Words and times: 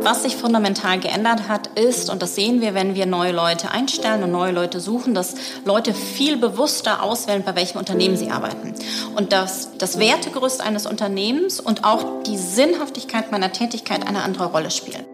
Was 0.00 0.22
sich 0.22 0.36
fundamental 0.36 1.00
geändert 1.00 1.48
hat, 1.48 1.66
ist, 1.78 2.08
und 2.08 2.22
das 2.22 2.34
sehen 2.34 2.60
wir, 2.60 2.72
wenn 2.72 2.94
wir 2.94 3.04
neue 3.04 3.32
Leute 3.32 3.70
einstellen 3.70 4.22
und 4.22 4.30
neue 4.30 4.52
Leute 4.52 4.80
suchen, 4.80 5.12
dass 5.12 5.34
Leute 5.64 5.92
viel 5.92 6.36
bewusster 6.36 7.02
auswählen, 7.02 7.42
bei 7.44 7.56
welchem 7.56 7.78
Unternehmen 7.78 8.16
sie 8.16 8.30
arbeiten. 8.30 8.74
Und 9.16 9.32
dass 9.32 9.76
das 9.76 9.98
Wertegerüst 9.98 10.60
eines 10.60 10.86
Unternehmens 10.86 11.60
und 11.60 11.84
auch 11.84 12.22
die 12.22 12.38
Sinnhaftigkeit 12.38 13.32
meiner 13.32 13.52
Tätigkeit 13.52 14.06
eine 14.06 14.22
andere 14.22 14.46
Rolle 14.46 14.70
spielen. 14.70 15.04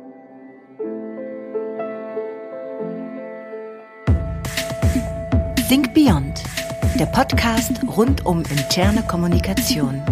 Think 5.68 5.94
Beyond, 5.94 6.42
der 7.00 7.06
Podcast 7.06 7.72
rund 7.96 8.26
um 8.26 8.42
interne 8.42 9.02
Kommunikation. 9.02 10.02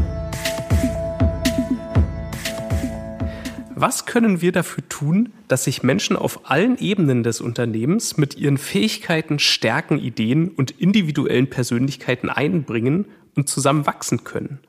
Was 3.83 4.07
können 4.07 4.41
wir 4.41 4.53
dafür 4.53 4.89
tun, 4.89 5.33
dass 5.49 5.65
sich 5.65 5.83
Menschen 5.83 6.15
auf 6.15 6.49
allen 6.49 6.79
Ebenen 6.79 7.25
des 7.25 7.41
Unternehmens 7.41 8.17
mit 8.17 8.37
ihren 8.37 8.57
Fähigkeiten, 8.57 9.41
Stärken, 9.41 9.99
Ideen 9.99 10.51
und 10.51 10.71
individuellen 10.71 11.51
Persönlichkeiten 11.51 12.31
einbringen 12.31 13.07
und 13.37 13.49
zusammen 13.49 13.87
wachsen 13.87 14.25
können? 14.25 14.61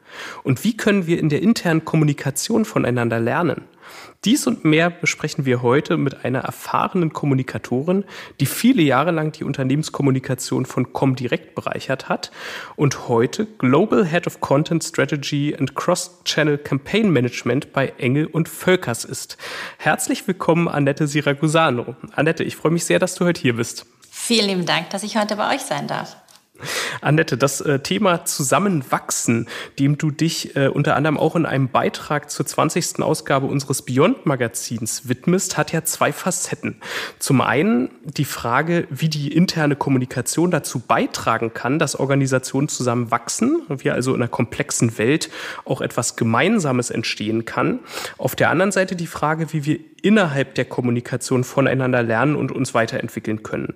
Und 0.43 0.63
wie 0.63 0.77
können 0.77 1.07
wir 1.07 1.19
in 1.19 1.29
der 1.29 1.41
internen 1.41 1.85
Kommunikation 1.85 2.65
voneinander 2.65 3.19
lernen? 3.19 3.63
Dies 4.25 4.47
und 4.47 4.63
mehr 4.63 4.89
besprechen 4.89 5.45
wir 5.45 5.61
heute 5.61 5.97
mit 5.97 6.23
einer 6.23 6.39
erfahrenen 6.39 7.11
Kommunikatorin, 7.11 8.05
die 8.39 8.45
viele 8.45 8.81
Jahre 8.81 9.11
lang 9.11 9.33
die 9.33 9.43
Unternehmenskommunikation 9.43 10.65
von 10.65 10.93
Comdirect 10.93 11.55
bereichert 11.55 12.07
hat 12.07 12.31
und 12.77 13.09
heute 13.09 13.45
Global 13.45 14.05
Head 14.05 14.27
of 14.27 14.39
Content 14.39 14.83
Strategy 14.83 15.53
and 15.57 15.75
Cross-Channel 15.75 16.57
Campaign 16.57 17.11
Management 17.11 17.73
bei 17.73 17.91
Engel 17.97 18.27
und 18.27 18.47
Völkers 18.47 19.03
ist. 19.03 19.37
Herzlich 19.77 20.25
willkommen, 20.25 20.69
Annette 20.69 21.05
Siragusano. 21.07 21.95
Annette, 22.15 22.45
ich 22.45 22.55
freue 22.55 22.71
mich 22.71 22.85
sehr, 22.85 22.99
dass 22.99 23.15
du 23.15 23.25
heute 23.25 23.41
hier 23.41 23.57
bist. 23.57 23.85
Vielen 24.09 24.47
lieben 24.47 24.65
Dank, 24.65 24.89
dass 24.91 25.03
ich 25.03 25.17
heute 25.17 25.35
bei 25.35 25.53
euch 25.53 25.61
sein 25.61 25.87
darf. 25.87 26.15
Annette, 27.01 27.37
das 27.37 27.61
äh, 27.61 27.79
Thema 27.79 28.25
Zusammenwachsen, 28.25 29.47
dem 29.79 29.97
du 29.97 30.11
dich 30.11 30.55
äh, 30.55 30.67
unter 30.67 30.95
anderem 30.95 31.17
auch 31.17 31.35
in 31.35 31.45
einem 31.45 31.69
Beitrag 31.69 32.29
zur 32.29 32.45
20. 32.45 33.01
Ausgabe 33.01 33.47
unseres 33.47 33.81
Beyond-Magazins 33.81 35.07
widmest, 35.07 35.57
hat 35.57 35.71
ja 35.71 35.83
zwei 35.83 36.11
Facetten. 36.13 36.81
Zum 37.19 37.41
einen 37.41 37.89
die 38.03 38.25
Frage, 38.25 38.87
wie 38.89 39.09
die 39.09 39.33
interne 39.33 39.75
Kommunikation 39.75 40.51
dazu 40.51 40.79
beitragen 40.79 41.53
kann, 41.53 41.79
dass 41.79 41.99
Organisationen 41.99 42.67
zusammenwachsen, 42.67 43.63
wie 43.69 43.91
also 43.91 44.13
in 44.13 44.21
einer 44.21 44.29
komplexen 44.29 44.97
Welt 44.97 45.29
auch 45.65 45.81
etwas 45.81 46.15
Gemeinsames 46.15 46.89
entstehen 46.89 47.45
kann. 47.45 47.79
Auf 48.17 48.35
der 48.35 48.49
anderen 48.49 48.71
Seite 48.71 48.95
die 48.95 49.07
Frage, 49.07 49.53
wie 49.53 49.65
wir 49.65 49.79
innerhalb 50.03 50.53
der 50.53 50.65
Kommunikation 50.65 51.43
voneinander 51.43 52.03
lernen 52.03 52.35
und 52.35 52.51
uns 52.51 52.73
weiterentwickeln 52.73 53.41
können. 53.41 53.73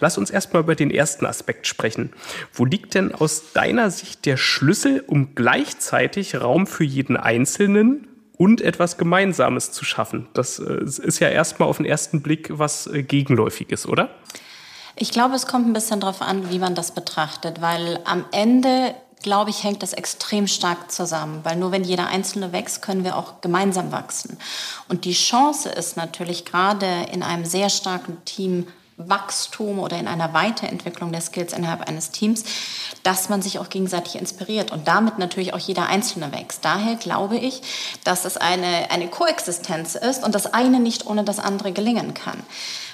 Lass 0.00 0.18
uns 0.18 0.28
erstmal 0.28 0.62
über 0.62 0.74
den 0.74 0.90
ersten 0.90 1.24
Aspekt 1.24 1.66
sprechen. 1.66 2.12
Wo 2.52 2.64
liegt 2.64 2.94
denn 2.94 3.14
aus 3.14 3.52
deiner 3.52 3.90
Sicht 3.90 4.26
der 4.26 4.36
Schlüssel, 4.36 5.02
um 5.06 5.34
gleichzeitig 5.34 6.40
Raum 6.40 6.66
für 6.66 6.84
jeden 6.84 7.16
Einzelnen 7.16 8.08
und 8.36 8.60
etwas 8.60 8.98
Gemeinsames 8.98 9.70
zu 9.70 9.84
schaffen? 9.84 10.28
Das 10.34 10.58
äh, 10.58 10.84
ist 10.84 11.20
ja 11.20 11.28
erstmal 11.28 11.68
auf 11.68 11.76
den 11.76 11.86
ersten 11.86 12.22
Blick 12.22 12.50
was 12.58 12.88
äh, 12.88 13.04
Gegenläufiges, 13.04 13.86
oder? 13.86 14.10
Ich 14.96 15.12
glaube, 15.12 15.36
es 15.36 15.46
kommt 15.46 15.68
ein 15.68 15.72
bisschen 15.72 16.00
darauf 16.00 16.22
an, 16.22 16.50
wie 16.50 16.58
man 16.58 16.74
das 16.74 16.92
betrachtet, 16.92 17.62
weil 17.62 18.00
am 18.04 18.24
Ende 18.32 18.94
glaube 19.22 19.50
ich, 19.50 19.64
hängt 19.64 19.82
das 19.82 19.92
extrem 19.92 20.46
stark 20.46 20.90
zusammen, 20.90 21.40
weil 21.44 21.56
nur 21.56 21.72
wenn 21.72 21.84
jeder 21.84 22.08
Einzelne 22.08 22.52
wächst, 22.52 22.82
können 22.82 23.04
wir 23.04 23.16
auch 23.16 23.40
gemeinsam 23.40 23.92
wachsen. 23.92 24.38
Und 24.88 25.04
die 25.04 25.12
Chance 25.12 25.68
ist 25.68 25.96
natürlich 25.96 26.44
gerade 26.44 27.06
in 27.12 27.22
einem 27.22 27.44
sehr 27.44 27.70
starken 27.70 28.24
Team 28.24 28.66
Wachstum 28.98 29.78
oder 29.78 29.96
in 29.98 30.08
einer 30.08 30.34
Weiterentwicklung 30.34 31.12
der 31.12 31.20
Skills 31.20 31.52
innerhalb 31.52 31.88
eines 31.88 32.10
Teams, 32.10 32.44
dass 33.04 33.28
man 33.28 33.40
sich 33.40 33.60
auch 33.60 33.68
gegenseitig 33.68 34.16
inspiriert 34.16 34.72
und 34.72 34.88
damit 34.88 35.18
natürlich 35.18 35.54
auch 35.54 35.58
jeder 35.58 35.86
Einzelne 35.86 36.32
wächst. 36.32 36.64
Daher 36.64 36.96
glaube 36.96 37.36
ich, 37.36 37.62
dass 38.02 38.24
es 38.24 38.36
eine, 38.36 38.90
eine 38.90 39.06
Koexistenz 39.06 39.94
ist 39.94 40.24
und 40.24 40.34
das 40.34 40.52
eine 40.52 40.80
nicht 40.80 41.06
ohne 41.06 41.22
das 41.22 41.38
andere 41.38 41.70
gelingen 41.70 42.12
kann. 42.12 42.42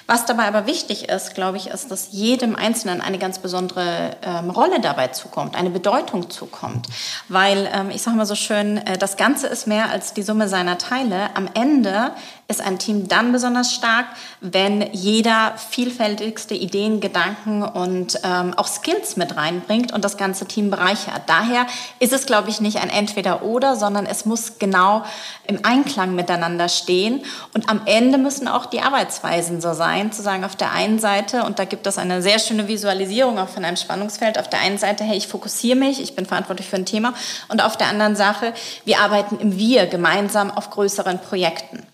Was 0.07 0.25
dabei 0.25 0.43
aber 0.45 0.67
wichtig 0.67 1.09
ist, 1.09 1.33
glaube 1.33 1.57
ich, 1.57 1.67
ist, 1.67 1.89
dass 1.89 2.09
jedem 2.11 2.55
Einzelnen 2.55 3.01
eine 3.01 3.17
ganz 3.17 3.39
besondere 3.39 4.17
ähm, 4.21 4.51
Rolle 4.51 4.79
dabei 4.79 5.07
zukommt, 5.07 5.55
eine 5.55 5.71
Bedeutung 5.71 6.29
zukommt. 6.29 6.87
Weil, 7.27 7.67
ähm, 7.73 7.89
ich 7.89 8.03
sage 8.03 8.15
mal 8.15 8.27
so 8.27 8.35
schön, 8.35 8.77
äh, 8.77 8.99
das 8.99 9.17
Ganze 9.17 9.47
ist 9.47 9.65
mehr 9.65 9.89
als 9.89 10.13
die 10.13 10.21
Summe 10.21 10.47
seiner 10.47 10.77
Teile. 10.77 11.35
Am 11.35 11.49
Ende 11.55 12.11
ist 12.47 12.61
ein 12.61 12.77
Team 12.77 13.07
dann 13.07 13.31
besonders 13.31 13.73
stark, 13.73 14.05
wenn 14.39 14.87
jeder 14.91 15.55
vielfältigste 15.57 16.53
Ideen, 16.53 16.99
Gedanken 16.99 17.63
und 17.63 18.19
ähm, 18.23 18.53
auch 18.55 18.67
Skills 18.67 19.17
mit 19.17 19.35
reinbringt 19.35 19.91
und 19.91 20.05
das 20.05 20.15
ganze 20.15 20.45
Team 20.45 20.69
bereichert. 20.69 21.23
Daher 21.25 21.65
ist 21.99 22.13
es, 22.13 22.27
glaube 22.27 22.51
ich, 22.51 22.61
nicht 22.61 22.77
ein 22.77 22.89
Entweder-Oder, 22.89 23.75
sondern 23.75 24.05
es 24.05 24.25
muss 24.25 24.59
genau 24.59 25.03
im 25.47 25.65
Einklang 25.65 26.13
miteinander 26.13 26.69
stehen. 26.69 27.23
Und 27.55 27.67
am 27.67 27.81
Ende 27.85 28.19
müssen 28.19 28.47
auch 28.47 28.67
die 28.67 28.81
Arbeitsweisen 28.81 29.59
so 29.59 29.73
sein, 29.73 30.11
zu 30.11 30.21
sagen, 30.21 30.43
auf 30.43 30.55
der 30.55 30.71
einen 30.71 30.99
Seite, 30.99 31.43
und 31.43 31.57
da 31.57 31.65
gibt 31.65 31.87
es 31.87 31.97
eine 31.97 32.21
sehr 32.21 32.37
schöne 32.37 32.67
Visualisierung 32.67 33.39
auch 33.39 33.49
von 33.49 33.65
einem 33.65 33.77
Spannungsfeld, 33.77 34.37
auf 34.37 34.49
der 34.49 34.59
einen 34.59 34.77
Seite, 34.77 35.03
hey, 35.03 35.17
ich 35.17 35.27
fokussiere 35.27 35.77
mich, 35.77 35.99
ich 35.99 36.15
bin 36.15 36.27
verantwortlich 36.27 36.67
für 36.67 36.75
ein 36.75 36.85
Thema, 36.85 37.15
und 37.47 37.63
auf 37.63 37.75
der 37.75 37.87
anderen 37.87 38.15
Sache, 38.15 38.53
wir 38.85 38.99
arbeiten 38.99 39.39
im 39.39 39.57
Wir 39.57 39.87
gemeinsam 39.87 40.51
auf 40.51 40.69
größeren 40.69 41.19
Projekten. 41.19 41.85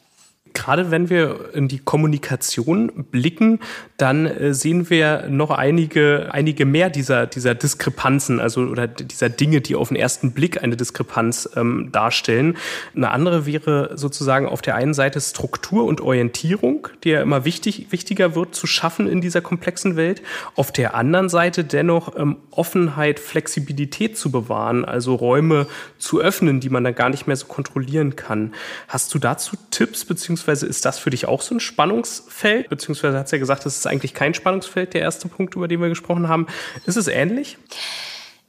Gerade 0.53 0.91
wenn 0.91 1.09
wir 1.09 1.53
in 1.53 1.67
die 1.67 1.79
Kommunikation 1.79 3.05
blicken, 3.11 3.59
dann 3.97 4.25
äh, 4.25 4.53
sehen 4.53 4.89
wir 4.89 5.27
noch 5.29 5.51
einige, 5.51 6.29
einige 6.31 6.65
mehr 6.65 6.89
dieser, 6.89 7.25
dieser 7.25 7.55
Diskrepanzen, 7.55 8.39
also 8.39 8.61
oder 8.61 8.87
dieser 8.87 9.29
Dinge, 9.29 9.61
die 9.61 9.75
auf 9.75 9.87
den 9.87 9.97
ersten 9.97 10.33
Blick 10.33 10.61
eine 10.61 10.75
Diskrepanz 10.75 11.49
ähm, 11.55 11.89
darstellen. 11.91 12.57
Eine 12.95 13.11
andere 13.11 13.45
wäre 13.45 13.97
sozusagen 13.97 14.47
auf 14.47 14.61
der 14.61 14.75
einen 14.75 14.93
Seite 14.93 15.21
Struktur 15.21 15.85
und 15.85 16.01
Orientierung, 16.01 16.89
die 17.03 17.09
ja 17.09 17.21
immer 17.21 17.45
wichtig, 17.45 17.87
wichtiger 17.91 18.35
wird 18.35 18.53
zu 18.53 18.67
schaffen 18.67 19.07
in 19.07 19.21
dieser 19.21 19.41
komplexen 19.41 19.95
Welt. 19.95 20.21
Auf 20.55 20.71
der 20.71 20.95
anderen 20.95 21.29
Seite 21.29 21.63
dennoch 21.63 22.17
ähm, 22.17 22.37
Offenheit, 22.51 23.19
Flexibilität 23.19 24.17
zu 24.17 24.31
bewahren, 24.31 24.83
also 24.83 25.15
Räume 25.15 25.67
zu 25.97 26.19
öffnen, 26.19 26.59
die 26.59 26.69
man 26.69 26.83
dann 26.83 26.95
gar 26.95 27.09
nicht 27.09 27.27
mehr 27.27 27.35
so 27.35 27.45
kontrollieren 27.45 28.15
kann. 28.15 28.53
Hast 28.87 29.13
du 29.13 29.19
dazu 29.19 29.55
Tipps 29.69 30.05
beziehungsweise 30.05 30.40
beziehungsweise 30.41 30.67
ist 30.67 30.85
das 30.85 30.99
für 30.99 31.09
dich 31.09 31.27
auch 31.27 31.41
so 31.41 31.55
ein 31.55 31.59
Spannungsfeld? 31.59 32.69
Beziehungsweise 32.69 33.17
hat 33.17 33.25
es 33.27 33.31
ja 33.31 33.37
gesagt, 33.37 33.65
das 33.65 33.77
ist 33.77 33.87
eigentlich 33.87 34.13
kein 34.13 34.33
Spannungsfeld, 34.33 34.93
der 34.93 35.01
erste 35.01 35.27
Punkt, 35.27 35.55
über 35.55 35.67
den 35.67 35.81
wir 35.81 35.89
gesprochen 35.89 36.27
haben. 36.27 36.47
Ist 36.85 36.97
es 36.97 37.07
ähnlich? 37.07 37.57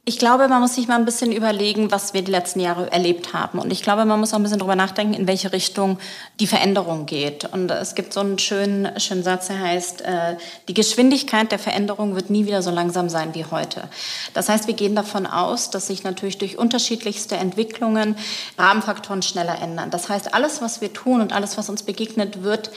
Ich 0.05 0.19
glaube, 0.19 0.49
man 0.49 0.59
muss 0.59 0.75
sich 0.75 0.89
mal 0.89 0.97
ein 0.97 1.05
bisschen 1.05 1.31
überlegen, 1.31 1.89
was 1.89 2.13
wir 2.13 2.23
die 2.23 2.31
letzten 2.31 2.59
Jahre 2.59 2.91
erlebt 2.91 3.31
haben. 3.31 3.57
Und 3.59 3.71
ich 3.71 3.81
glaube, 3.81 4.03
man 4.03 4.19
muss 4.19 4.33
auch 4.33 4.37
ein 4.37 4.43
bisschen 4.43 4.59
drüber 4.59 4.75
nachdenken, 4.75 5.13
in 5.13 5.27
welche 5.27 5.53
Richtung 5.53 5.97
die 6.41 6.47
Veränderung 6.47 7.05
geht. 7.05 7.45
Und 7.45 7.71
es 7.71 7.95
gibt 7.95 8.11
so 8.11 8.19
einen 8.19 8.37
schönen, 8.37 8.99
schönen 8.99 9.23
Satz, 9.23 9.47
der 9.47 9.61
heißt, 9.61 10.01
äh, 10.01 10.35
die 10.67 10.73
Geschwindigkeit 10.73 11.53
der 11.53 11.59
Veränderung 11.59 12.15
wird 12.15 12.29
nie 12.29 12.45
wieder 12.45 12.61
so 12.61 12.69
langsam 12.69 13.07
sein 13.07 13.33
wie 13.33 13.45
heute. 13.45 13.87
Das 14.33 14.49
heißt, 14.49 14.67
wir 14.67 14.73
gehen 14.73 14.93
davon 14.93 15.25
aus, 15.25 15.69
dass 15.69 15.87
sich 15.87 16.03
natürlich 16.03 16.37
durch 16.37 16.57
unterschiedlichste 16.57 17.37
Entwicklungen 17.37 18.17
Rahmenfaktoren 18.57 19.21
schneller 19.21 19.61
ändern. 19.61 19.89
Das 19.89 20.09
heißt, 20.09 20.33
alles, 20.33 20.61
was 20.61 20.81
wir 20.81 20.91
tun 20.91 21.21
und 21.21 21.31
alles, 21.31 21.57
was 21.57 21.69
uns 21.69 21.83
begegnet, 21.83 22.43
wird 22.43 22.71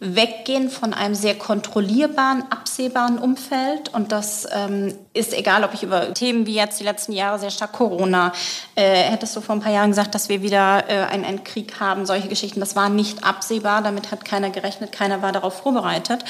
weggehen 0.00 0.70
von 0.70 0.94
einem 0.94 1.16
sehr 1.16 1.34
kontrollierbaren, 1.34 2.44
absehbaren 2.50 3.18
Umfeld. 3.18 3.92
Und 3.92 4.12
das 4.12 4.46
ähm, 4.52 4.94
ist 5.18 5.34
egal, 5.34 5.64
ob 5.64 5.74
ich 5.74 5.82
über 5.82 6.14
Themen 6.14 6.46
wie 6.46 6.54
jetzt 6.54 6.78
die 6.80 6.84
letzten 6.84 7.12
Jahre 7.12 7.38
sehr 7.38 7.50
stark 7.50 7.72
Corona, 7.72 8.32
äh, 8.74 9.02
hättest 9.02 9.34
du 9.36 9.40
vor 9.40 9.56
ein 9.56 9.60
paar 9.60 9.72
Jahren 9.72 9.90
gesagt, 9.90 10.14
dass 10.14 10.28
wir 10.28 10.42
wieder 10.42 10.84
äh, 10.88 11.04
einen, 11.06 11.24
einen 11.24 11.44
Krieg 11.44 11.80
haben, 11.80 12.06
solche 12.06 12.28
Geschichten, 12.28 12.60
das 12.60 12.76
war 12.76 12.88
nicht 12.88 13.24
absehbar, 13.24 13.82
damit 13.82 14.10
hat 14.10 14.24
keiner 14.24 14.50
gerechnet, 14.50 14.92
keiner 14.92 15.20
war 15.20 15.32
darauf 15.32 15.62
vorbereitet. 15.62 16.24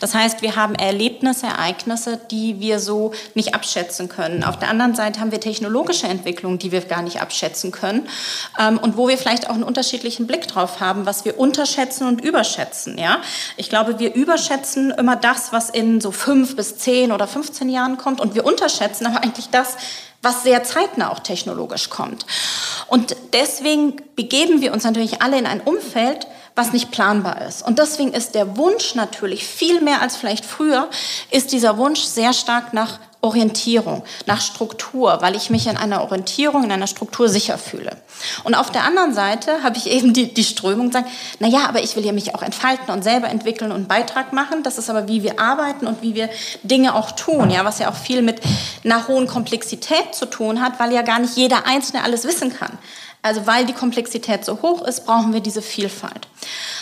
Das 0.00 0.14
heißt, 0.14 0.42
wir 0.42 0.56
haben 0.56 0.74
Erlebnisse, 0.74 1.46
Ereignisse, 1.46 2.18
die 2.30 2.60
wir 2.60 2.80
so 2.80 3.12
nicht 3.34 3.54
abschätzen 3.54 4.08
können. 4.08 4.42
Auf 4.42 4.58
der 4.58 4.68
anderen 4.68 4.94
Seite 4.94 5.20
haben 5.20 5.30
wir 5.30 5.40
technologische 5.40 6.08
Entwicklungen, 6.08 6.58
die 6.58 6.72
wir 6.72 6.80
gar 6.82 7.02
nicht 7.02 7.20
abschätzen 7.20 7.70
können 7.70 8.08
ähm, 8.58 8.78
und 8.78 8.96
wo 8.96 9.08
wir 9.08 9.16
vielleicht 9.16 9.48
auch 9.48 9.54
einen 9.54 9.62
unterschiedlichen 9.62 10.26
Blick 10.26 10.48
drauf 10.48 10.80
haben, 10.80 11.06
was 11.06 11.24
wir 11.24 11.38
unterschätzen 11.38 12.08
und 12.08 12.20
überschätzen. 12.20 12.98
Ja? 12.98 13.20
Ich 13.56 13.68
glaube, 13.68 13.98
wir 13.98 14.14
überschätzen 14.14 14.90
immer 14.90 15.16
das, 15.16 15.52
was 15.52 15.70
in 15.70 16.00
so 16.00 16.10
fünf 16.10 16.56
bis 16.56 16.78
zehn 16.78 17.12
oder 17.12 17.28
15 17.28 17.68
Jahren 17.68 17.96
kommt 17.96 18.20
und 18.20 18.31
wir 18.34 18.44
unterschätzen 18.44 19.06
aber 19.06 19.22
eigentlich 19.22 19.50
das, 19.50 19.76
was 20.22 20.42
sehr 20.44 20.62
zeitnah 20.62 21.10
auch 21.10 21.18
technologisch 21.18 21.90
kommt. 21.90 22.26
Und 22.86 23.16
deswegen 23.32 23.96
begeben 24.14 24.60
wir 24.60 24.72
uns 24.72 24.84
natürlich 24.84 25.20
alle 25.20 25.38
in 25.38 25.46
ein 25.46 25.60
Umfeld, 25.60 26.26
was 26.54 26.72
nicht 26.72 26.90
planbar 26.90 27.42
ist. 27.42 27.66
Und 27.66 27.78
deswegen 27.78 28.12
ist 28.12 28.34
der 28.34 28.56
Wunsch 28.56 28.94
natürlich 28.94 29.46
viel 29.46 29.80
mehr 29.80 30.02
als 30.02 30.16
vielleicht 30.16 30.44
früher, 30.44 30.88
ist 31.30 31.52
dieser 31.52 31.78
Wunsch 31.78 32.00
sehr 32.00 32.32
stark 32.32 32.72
nach 32.72 32.98
Orientierung, 33.22 34.02
nach 34.26 34.40
Struktur, 34.40 35.18
weil 35.20 35.36
ich 35.36 35.48
mich 35.48 35.68
in 35.68 35.76
einer 35.76 36.02
Orientierung, 36.02 36.64
in 36.64 36.72
einer 36.72 36.88
Struktur 36.88 37.28
sicher 37.28 37.56
fühle. 37.56 37.96
Und 38.42 38.56
auf 38.56 38.70
der 38.72 38.82
anderen 38.82 39.14
Seite 39.14 39.62
habe 39.62 39.76
ich 39.76 39.88
eben 39.88 40.12
die, 40.12 40.34
die 40.34 40.42
Strömung, 40.42 40.90
sagen, 40.90 41.06
na 41.38 41.46
ja, 41.46 41.68
aber 41.68 41.84
ich 41.84 41.94
will 41.94 42.04
ja 42.04 42.12
mich 42.12 42.34
auch 42.34 42.42
entfalten 42.42 42.92
und 42.92 43.04
selber 43.04 43.28
entwickeln 43.28 43.70
und 43.70 43.76
einen 43.76 43.86
Beitrag 43.86 44.32
machen. 44.32 44.64
Das 44.64 44.76
ist 44.76 44.90
aber, 44.90 45.06
wie 45.06 45.22
wir 45.22 45.38
arbeiten 45.38 45.86
und 45.86 46.02
wie 46.02 46.16
wir 46.16 46.30
Dinge 46.64 46.96
auch 46.96 47.12
tun, 47.12 47.50
ja, 47.50 47.64
was 47.64 47.78
ja 47.78 47.90
auch 47.90 47.94
viel 47.94 48.22
mit 48.22 48.40
einer 48.84 49.06
hohen 49.06 49.28
Komplexität 49.28 50.16
zu 50.16 50.26
tun 50.26 50.60
hat, 50.60 50.80
weil 50.80 50.92
ja 50.92 51.02
gar 51.02 51.20
nicht 51.20 51.36
jeder 51.36 51.64
Einzelne 51.64 52.02
alles 52.02 52.24
wissen 52.24 52.52
kann. 52.52 52.76
Also 53.22 53.46
weil 53.46 53.64
die 53.66 53.72
Komplexität 53.72 54.44
so 54.44 54.62
hoch 54.62 54.82
ist, 54.82 55.06
brauchen 55.06 55.32
wir 55.32 55.40
diese 55.40 55.62
Vielfalt. 55.62 56.26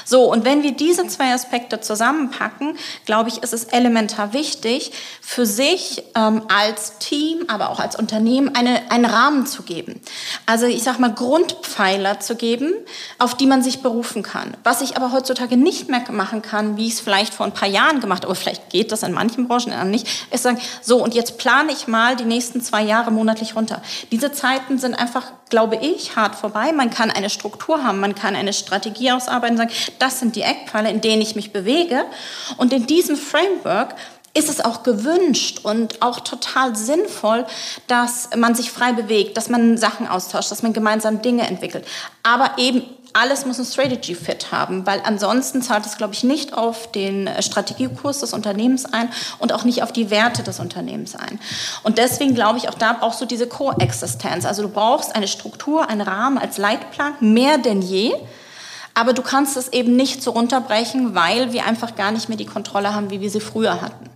So, 0.05 0.25
und 0.25 0.45
wenn 0.45 0.63
wir 0.63 0.73
diese 0.73 1.07
zwei 1.07 1.33
Aspekte 1.33 1.81
zusammenpacken, 1.81 2.77
glaube 3.05 3.29
ich, 3.29 3.43
ist 3.43 3.53
es 3.53 3.65
elementar 3.65 4.33
wichtig, 4.33 4.93
für 5.21 5.47
sich 5.47 6.03
ähm, 6.17 6.43
als 6.49 6.99
Team, 6.99 7.45
aber 7.49 7.71
auch 7.71 7.79
als 7.79 7.95
Unternehmen 7.95 8.55
eine, 8.55 8.91
einen 8.91 9.05
Rahmen 9.05 9.47
zu 9.47 9.63
geben. 9.63 10.01
Also 10.47 10.67
ich 10.67 10.83
sage 10.83 11.01
mal 11.01 11.13
Grundpfeiler 11.13 12.21
zu 12.21 12.35
geben, 12.35 12.73
auf 13.19 13.37
die 13.37 13.47
man 13.47 13.63
sich 13.63 13.83
berufen 13.83 14.23
kann. 14.23 14.57
Was 14.65 14.81
ich 14.81 14.97
aber 14.97 15.13
heutzutage 15.13 15.57
nicht 15.57 15.89
mehr 15.89 16.03
machen 16.11 16.43
kann, 16.43 16.77
wie 16.77 16.87
ich 16.87 16.95
es 16.95 17.01
vielleicht 17.01 17.35
vor 17.35 17.47
ein 17.47 17.55
paar 17.55 17.69
Jahren 17.69 18.01
gemacht 18.01 18.23
habe, 18.23 18.33
oder 18.33 18.41
vielleicht 18.41 18.71
geht 18.71 18.91
das 18.93 19.03
in 19.03 19.13
manchen 19.13 19.47
Branchen 19.47 19.91
nicht, 19.91 20.09
ist 20.33 20.43
sagen, 20.43 20.61
so 20.83 21.03
und 21.03 21.15
jetzt 21.15 21.39
plane 21.39 21.71
ich 21.71 21.87
mal 21.87 22.17
die 22.17 22.25
nächsten 22.25 22.63
zwei 22.63 22.83
Jahre 22.83 23.11
monatlich 23.11 23.55
runter. 23.55 23.83
Diese 24.11 24.33
Zeiten 24.33 24.79
sind 24.79 24.95
einfach, 24.95 25.27
glaube 25.51 25.77
ich, 25.77 26.17
hart 26.17 26.30
vorbei. 26.35 26.73
Man 26.73 26.91
kann 26.91 27.11
eine 27.11 27.31
Struktur 27.31 27.85
haben, 27.85 28.01
man 28.01 28.15
kann 28.15 28.37
eine 28.37 28.53
Strategie 28.53 29.13
ausarbeiten, 29.13 29.57
sagen, 29.57 29.73
das 29.99 30.21
sind 30.21 30.37
die 30.37 30.43
Eckpfeiler, 30.43 30.91
in 30.91 31.01
denen 31.01 31.23
ich 31.23 31.37
mich 31.37 31.53
bewege. 31.53 32.05
Und 32.57 32.73
in 32.73 32.87
diesem 32.87 33.17
Framework 33.17 33.95
ist 34.33 34.49
es 34.49 34.61
auch 34.61 34.83
gewünscht 34.85 35.61
und 35.65 36.03
auch 36.03 36.21
total 36.21 36.77
sinnvoll, 36.77 37.47
dass 37.89 38.31
man 38.37 38.55
sich 38.55 38.71
frei 38.71 38.93
bewegt, 38.93 39.37
dass 39.37 39.49
man 39.49 39.77
Sachen 39.77 40.07
austauscht, 40.07 40.53
dass 40.53 40.63
man 40.63 40.73
gemeinsam 40.73 41.21
Dinge 41.21 41.47
entwickelt. 41.47 41.85
Aber 42.23 42.53
eben 42.59 42.83
alles 43.13 43.47
muss 43.47 43.59
ein 43.59 43.65
Strategy 43.65 44.15
Fit 44.15 44.53
haben, 44.53 44.87
weil 44.87 45.01
ansonsten 45.05 45.63
zahlt 45.63 45.87
es, 45.87 45.97
glaube 45.97 46.15
ich, 46.15 46.23
nicht 46.23 46.55
auf 46.55 46.91
den 46.93 47.29
Strategiekurs 47.41 48.21
des 48.21 48.33
Unternehmens 48.33 48.85
ein 48.85 49.09
und 49.39 49.53
auch 49.53 49.65
nicht 49.65 49.83
auf 49.83 49.93
die 49.93 50.11
Werte 50.11 50.43
des 50.43 50.61
Unternehmens 50.61 51.17
ein. 51.17 51.41
Und 51.83 51.99
deswegen 51.99 52.35
glaube 52.35 52.59
ich, 52.59 52.69
auch 52.69 52.75
da 52.75 52.93
brauchst 52.93 53.21
du 53.21 53.27
diese 53.27 53.47
Koexistenz. 53.47 54.45
Also 54.45 54.63
du 54.63 54.69
brauchst 54.69 55.15
eine 55.15 55.29
Struktur, 55.29 55.89
einen 55.89 56.03
Rahmen 56.03 56.39
als 56.39 56.59
Leitplan, 56.59 57.15
mehr 57.21 57.59
denn 57.59 57.83
je. 57.83 58.15
Aber 58.95 59.13
du 59.13 59.23
kannst 59.23 59.57
es 59.57 59.73
eben 59.73 59.97
nicht 59.97 60.23
so 60.23 60.33
runterbrechen, 60.33 61.15
weil 61.15 61.53
wir 61.53 61.65
einfach 61.65 61.95
gar 61.95 62.11
nicht 62.11 62.29
mehr 62.29 62.39
die 62.39 62.47
Kontrolle 62.47 62.95
haben, 62.95 63.11
wie 63.11 63.21
wir 63.21 63.31
sie 63.31 63.41
früher 63.41 63.81
hatten. 63.81 64.10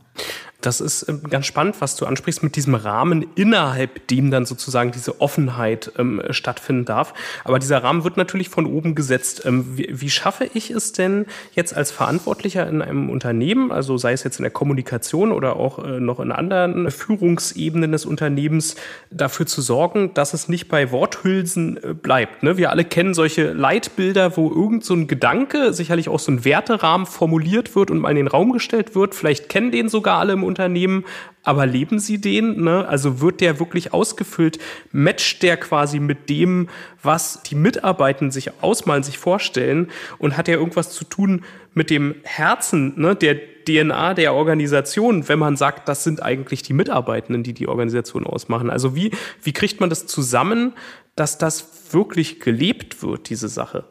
Das 0.65 0.81
ist 0.81 1.07
ähm, 1.09 1.21
ganz 1.29 1.45
spannend, 1.45 1.77
was 1.81 1.95
du 1.97 2.07
ansprichst 2.07 2.43
mit 2.43 2.57
diesem 2.57 2.75
Rahmen, 2.75 3.27
innerhalb 3.35 4.07
dem 4.09 4.31
dann 4.31 4.47
sozusagen 4.47 4.93
diese 4.93 5.21
Offenheit 5.21 5.93
ähm, 5.99 6.23
stattfinden 6.31 6.87
darf. 6.87 7.13
Aber 7.45 7.59
dieser 7.59 7.83
Rahmen 7.83 8.03
wird 8.03 8.17
natürlich 8.17 8.49
von 8.49 8.65
oben 8.65 8.95
gesetzt. 8.95 9.43
Ähm, 9.45 9.77
wie, 9.77 9.89
wie, 9.93 10.09
schaffe 10.09 10.49
ich 10.55 10.71
es 10.71 10.93
denn 10.93 11.27
jetzt 11.55 11.77
als 11.77 11.91
Verantwortlicher 11.91 12.67
in 12.67 12.81
einem 12.81 13.11
Unternehmen, 13.11 13.73
also 13.73 13.99
sei 13.99 14.13
es 14.13 14.25
jetzt 14.25 14.39
in 14.39 14.43
der 14.43 14.53
Kommunikation 14.53 15.33
oder 15.33 15.57
auch 15.57 15.85
äh, 15.85 16.01
noch 16.01 16.19
in 16.19 16.33
anderen 16.33 16.91
Führungsebenen 16.91 17.93
des 17.93 18.07
Unternehmens, 18.07 18.77
dafür 19.11 19.45
zu 19.45 19.61
sorgen, 19.61 20.15
dass 20.15 20.33
es 20.33 20.49
nicht 20.49 20.69
bei 20.69 20.91
Worthülsen 20.91 21.77
äh, 21.77 21.93
bleibt? 21.93 22.43
Ne? 22.43 22.57
Wir 22.57 22.71
alle 22.71 22.85
kennen 22.85 23.13
solche 23.13 23.53
Leitbilder, 23.53 24.39
wo 24.39 24.51
irgend 24.51 24.83
so 24.83 24.95
ein 24.95 25.09
Gedanke, 25.09 25.75
sicherlich 25.75 26.09
auch 26.09 26.21
so 26.21 26.33
ein 26.33 26.47
Werterahmen 26.47 27.05
formuliert 27.05 27.77
wird 27.77 27.91
und 27.91 27.99
mal 27.99 28.11
in 28.11 28.17
den 28.17 28.29
Raum 28.29 28.53
gestellt 28.53 28.95
wird. 28.95 29.15
Vielleicht 29.15 29.51
kennen 29.51 29.71
den 29.71 29.91
sogar 29.91 30.19
alle 30.19 30.33
im 30.33 30.43
Unternehmen 30.43 30.54
Unternehmen, 30.55 31.05
aber 31.43 31.67
leben 31.67 31.99
sie 31.99 32.21
den? 32.21 32.63
Ne? 32.63 32.87
Also 32.89 33.21
wird 33.21 33.41
der 33.41 33.59
wirklich 33.59 33.93
ausgefüllt? 33.93 34.59
Matcht 34.93 35.43
der 35.43 35.57
quasi 35.57 35.99
mit 35.99 36.31
dem, 36.31 36.69
was 37.03 37.43
die 37.43 37.55
Mitarbeitenden 37.55 38.31
sich 38.31 38.63
ausmalen, 38.63 39.03
sich 39.03 39.19
vorstellen? 39.19 39.91
Und 40.19 40.37
hat 40.37 40.49
er 40.49 40.57
irgendwas 40.57 40.93
zu 40.93 41.05
tun 41.05 41.45
mit 41.75 41.91
dem 41.91 42.15
Herzen, 42.23 42.95
ne, 42.97 43.15
der 43.17 43.37
DNA 43.65 44.15
der 44.15 44.35
Organisation, 44.35 45.29
wenn 45.29 45.39
man 45.39 45.57
sagt, 45.57 45.89
das 45.89 46.05
sind 46.05 46.23
eigentlich 46.23 46.63
die 46.63 46.73
Mitarbeitenden, 46.73 47.43
die 47.43 47.55
die 47.55 47.69
Organisation 47.69 48.27
ausmachen? 48.27 48.71
Also 48.71 48.95
wie, 48.95 49.11
wie 49.43 49.53
kriegt 49.53 49.81
man 49.81 49.91
das 49.91 50.07
zusammen, 50.07 50.75
dass 51.17 51.39
das 51.39 51.93
wirklich 51.93 52.41
gelebt 52.41 53.03
wird, 53.03 53.29
diese 53.31 53.49
Sache? 53.49 53.85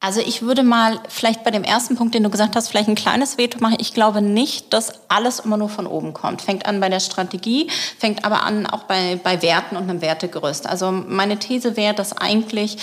Also 0.00 0.20
ich 0.20 0.42
würde 0.42 0.62
mal 0.62 1.00
vielleicht 1.08 1.42
bei 1.42 1.50
dem 1.50 1.64
ersten 1.64 1.96
Punkt, 1.96 2.14
den 2.14 2.22
du 2.22 2.30
gesagt 2.30 2.54
hast, 2.54 2.68
vielleicht 2.68 2.88
ein 2.88 2.94
kleines 2.94 3.36
Veto 3.36 3.58
machen. 3.58 3.78
Ich 3.80 3.94
glaube 3.94 4.22
nicht, 4.22 4.72
dass 4.72 4.92
alles 5.08 5.40
immer 5.40 5.56
nur 5.56 5.68
von 5.68 5.88
oben 5.88 6.14
kommt. 6.14 6.40
Fängt 6.40 6.66
an 6.66 6.78
bei 6.78 6.88
der 6.88 7.00
Strategie, 7.00 7.68
fängt 7.98 8.24
aber 8.24 8.44
an 8.44 8.66
auch 8.66 8.84
bei, 8.84 9.18
bei 9.20 9.42
Werten 9.42 9.76
und 9.76 9.90
einem 9.90 10.00
Wertegerüst. 10.00 10.68
Also 10.68 10.92
meine 10.92 11.40
These 11.40 11.76
wäre, 11.76 11.94
dass 11.94 12.16
eigentlich 12.16 12.78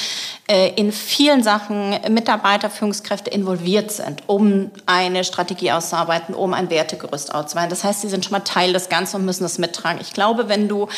äh, 0.48 0.74
in 0.76 0.92
vielen 0.92 1.42
Sachen 1.42 1.98
Mitarbeiter, 2.10 2.70
Führungskräfte 2.70 3.30
involviert 3.30 3.92
sind, 3.92 4.24
um 4.28 4.72
eine 4.86 5.24
Strategie 5.24 5.72
auszuarbeiten, 5.72 6.36
um 6.36 6.54
ein 6.54 6.70
Wertegerüst 6.70 7.34
auszuarbeiten. 7.34 7.70
Das 7.70 7.86
heißt, 7.86 8.02
sie 8.02 8.10
sind 8.10 8.26
schon 8.26 8.34
mal 8.34 8.42
Teil 8.42 8.74
des 8.74 8.90
Ganzen 8.90 9.16
und 9.16 9.26
müssen 9.26 9.44
das 9.44 9.58
mittragen. 9.58 10.02
Ich 10.02 10.12
glaube, 10.12 10.50
wenn 10.50 10.68
du 10.68 10.90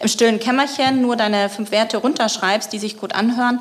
im 0.00 0.08
stillen 0.08 0.40
Kämmerchen 0.40 1.00
nur 1.00 1.14
deine 1.14 1.48
fünf 1.48 1.70
Werte 1.70 1.98
runterschreibst, 1.98 2.72
die 2.72 2.80
sich 2.80 2.96
gut 2.96 3.14
anhören, 3.14 3.60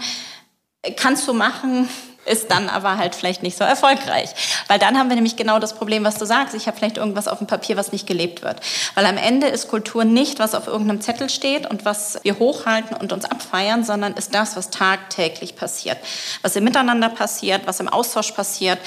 kannst 0.96 1.28
du 1.28 1.34
machen, 1.34 1.90
ist 2.26 2.52
dann 2.52 2.70
aber 2.70 2.98
halt 2.98 3.16
vielleicht 3.16 3.44
nicht 3.44 3.58
so 3.58 3.64
erfolgreich. 3.64 4.30
Weil 4.68 4.78
dann 4.78 4.98
haben 4.98 5.10
wir 5.10 5.16
nämlich 5.16 5.36
genau 5.36 5.60
das 5.60 5.74
Problem, 5.74 6.04
was 6.04 6.16
du 6.16 6.26
sagst. 6.26 6.54
Ich 6.54 6.68
habe 6.68 6.78
vielleicht 6.78 6.98
irgendwas 6.98 7.28
auf 7.28 7.40
dem 7.40 7.48
Papier, 7.48 7.78
was 7.78 7.92
nicht 7.92 8.08
gelebt 8.08 8.44
wird. 8.44 8.60
Weil 8.94 9.06
am 9.06 9.18
Ende 9.18 9.48
ist 9.48 9.68
Kultur 9.68 10.04
nicht, 10.04 10.38
was 10.38 10.54
auf 10.54 10.68
irgendeinem 10.68 11.02
Zettel 11.02 11.30
steht 11.30 11.70
und 11.70 11.86
was 11.86 12.20
wir 12.24 12.38
hochhalten 12.38 12.96
und 12.96 13.14
uns 13.14 13.26
abfeiern, 13.26 13.84
sondern 13.84 14.14
ist 14.14 14.36
das, 14.36 14.56
was 14.56 14.70
tagtäglich 14.70 15.56
passiert. 15.56 15.98
Was 16.42 16.56
im 16.56 16.66
Miteinander 16.66 17.10
passiert, 17.10 17.62
was 17.66 17.80
im 17.80 17.88
Austausch 17.88 18.32
passiert, 18.32 18.80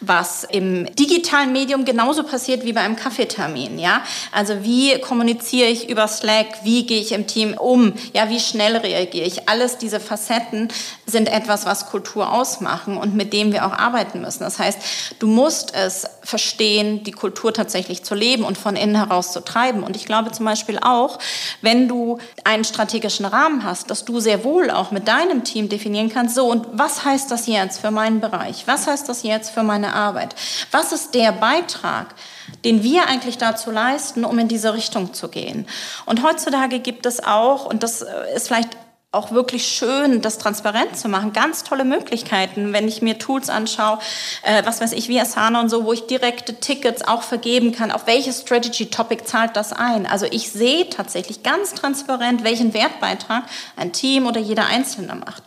was 0.00 0.44
im 0.44 0.92
digitalen 0.96 1.52
Medium 1.52 1.84
genauso 1.84 2.24
passiert 2.24 2.64
wie 2.64 2.72
bei 2.72 2.80
einem 2.80 2.96
Kaffeetermin. 2.96 3.78
Ja? 3.78 4.02
Also 4.32 4.62
wie 4.62 5.00
kommuniziere 5.00 5.68
ich 5.68 5.88
über 5.88 6.06
Slack, 6.08 6.64
wie 6.64 6.86
gehe 6.86 7.00
ich 7.00 7.12
im 7.12 7.26
Team 7.26 7.54
um, 7.54 7.94
ja, 8.12 8.28
wie 8.28 8.40
schnell 8.40 8.76
reagiere 8.76 9.26
ich. 9.26 9.48
Alles 9.48 9.78
diese 9.78 10.00
Facetten 10.00 10.68
sind 11.06 11.28
etwas, 11.28 11.66
was 11.66 11.86
Kultur 11.86 12.32
ausmacht 12.32 12.89
machen 12.90 13.02
und 13.02 13.14
mit 13.14 13.32
dem 13.32 13.52
wir 13.52 13.66
auch 13.66 13.72
arbeiten 13.72 14.20
müssen. 14.20 14.40
Das 14.40 14.58
heißt, 14.58 14.78
du 15.18 15.26
musst 15.26 15.74
es 15.74 16.06
verstehen, 16.22 17.04
die 17.04 17.12
Kultur 17.12 17.52
tatsächlich 17.52 18.02
zu 18.02 18.14
leben 18.14 18.44
und 18.44 18.58
von 18.58 18.76
innen 18.76 18.96
heraus 18.96 19.32
zu 19.32 19.40
treiben. 19.40 19.82
Und 19.82 19.96
ich 19.96 20.06
glaube 20.06 20.32
zum 20.32 20.46
Beispiel 20.46 20.78
auch, 20.78 21.18
wenn 21.62 21.88
du 21.88 22.18
einen 22.44 22.64
strategischen 22.64 23.26
Rahmen 23.26 23.64
hast, 23.64 23.90
dass 23.90 24.04
du 24.04 24.20
sehr 24.20 24.44
wohl 24.44 24.70
auch 24.70 24.90
mit 24.90 25.08
deinem 25.08 25.44
Team 25.44 25.68
definieren 25.68 26.10
kannst, 26.10 26.34
so 26.34 26.46
und 26.46 26.66
was 26.72 27.04
heißt 27.04 27.30
das 27.30 27.46
jetzt 27.46 27.80
für 27.80 27.90
meinen 27.90 28.20
Bereich? 28.20 28.66
Was 28.66 28.86
heißt 28.86 29.08
das 29.08 29.22
jetzt 29.22 29.50
für 29.50 29.62
meine 29.62 29.94
Arbeit? 29.94 30.34
Was 30.70 30.92
ist 30.92 31.14
der 31.14 31.32
Beitrag? 31.32 32.14
den 32.64 32.82
wir 32.82 33.06
eigentlich 33.06 33.38
dazu 33.38 33.70
leisten, 33.70 34.24
um 34.24 34.38
in 34.38 34.48
diese 34.48 34.74
Richtung 34.74 35.14
zu 35.14 35.28
gehen. 35.28 35.66
Und 36.06 36.22
heutzutage 36.22 36.80
gibt 36.80 37.06
es 37.06 37.22
auch, 37.22 37.64
und 37.64 37.82
das 37.82 38.04
ist 38.34 38.48
vielleicht 38.48 38.76
auch 39.12 39.32
wirklich 39.32 39.66
schön, 39.66 40.20
das 40.20 40.38
transparent 40.38 40.96
zu 40.96 41.08
machen. 41.08 41.32
Ganz 41.32 41.64
tolle 41.64 41.84
Möglichkeiten, 41.84 42.72
wenn 42.72 42.86
ich 42.86 43.02
mir 43.02 43.18
Tools 43.18 43.50
anschaue, 43.50 43.98
äh, 44.42 44.64
was 44.64 44.80
weiß 44.80 44.92
ich, 44.92 45.08
wie 45.08 45.20
Asana 45.20 45.60
und 45.60 45.68
so, 45.68 45.84
wo 45.84 45.92
ich 45.92 46.06
direkte 46.06 46.54
Tickets 46.54 47.02
auch 47.02 47.22
vergeben 47.22 47.72
kann. 47.72 47.90
Auf 47.90 48.06
welches 48.06 48.42
Strategy-Topic 48.42 49.24
zahlt 49.24 49.56
das 49.56 49.72
ein? 49.72 50.06
Also 50.06 50.26
ich 50.30 50.52
sehe 50.52 50.88
tatsächlich 50.88 51.42
ganz 51.42 51.74
transparent, 51.74 52.44
welchen 52.44 52.72
Wertbeitrag 52.72 53.42
ein 53.76 53.92
Team 53.92 54.26
oder 54.26 54.40
jeder 54.40 54.66
Einzelne 54.66 55.16
macht. 55.16 55.42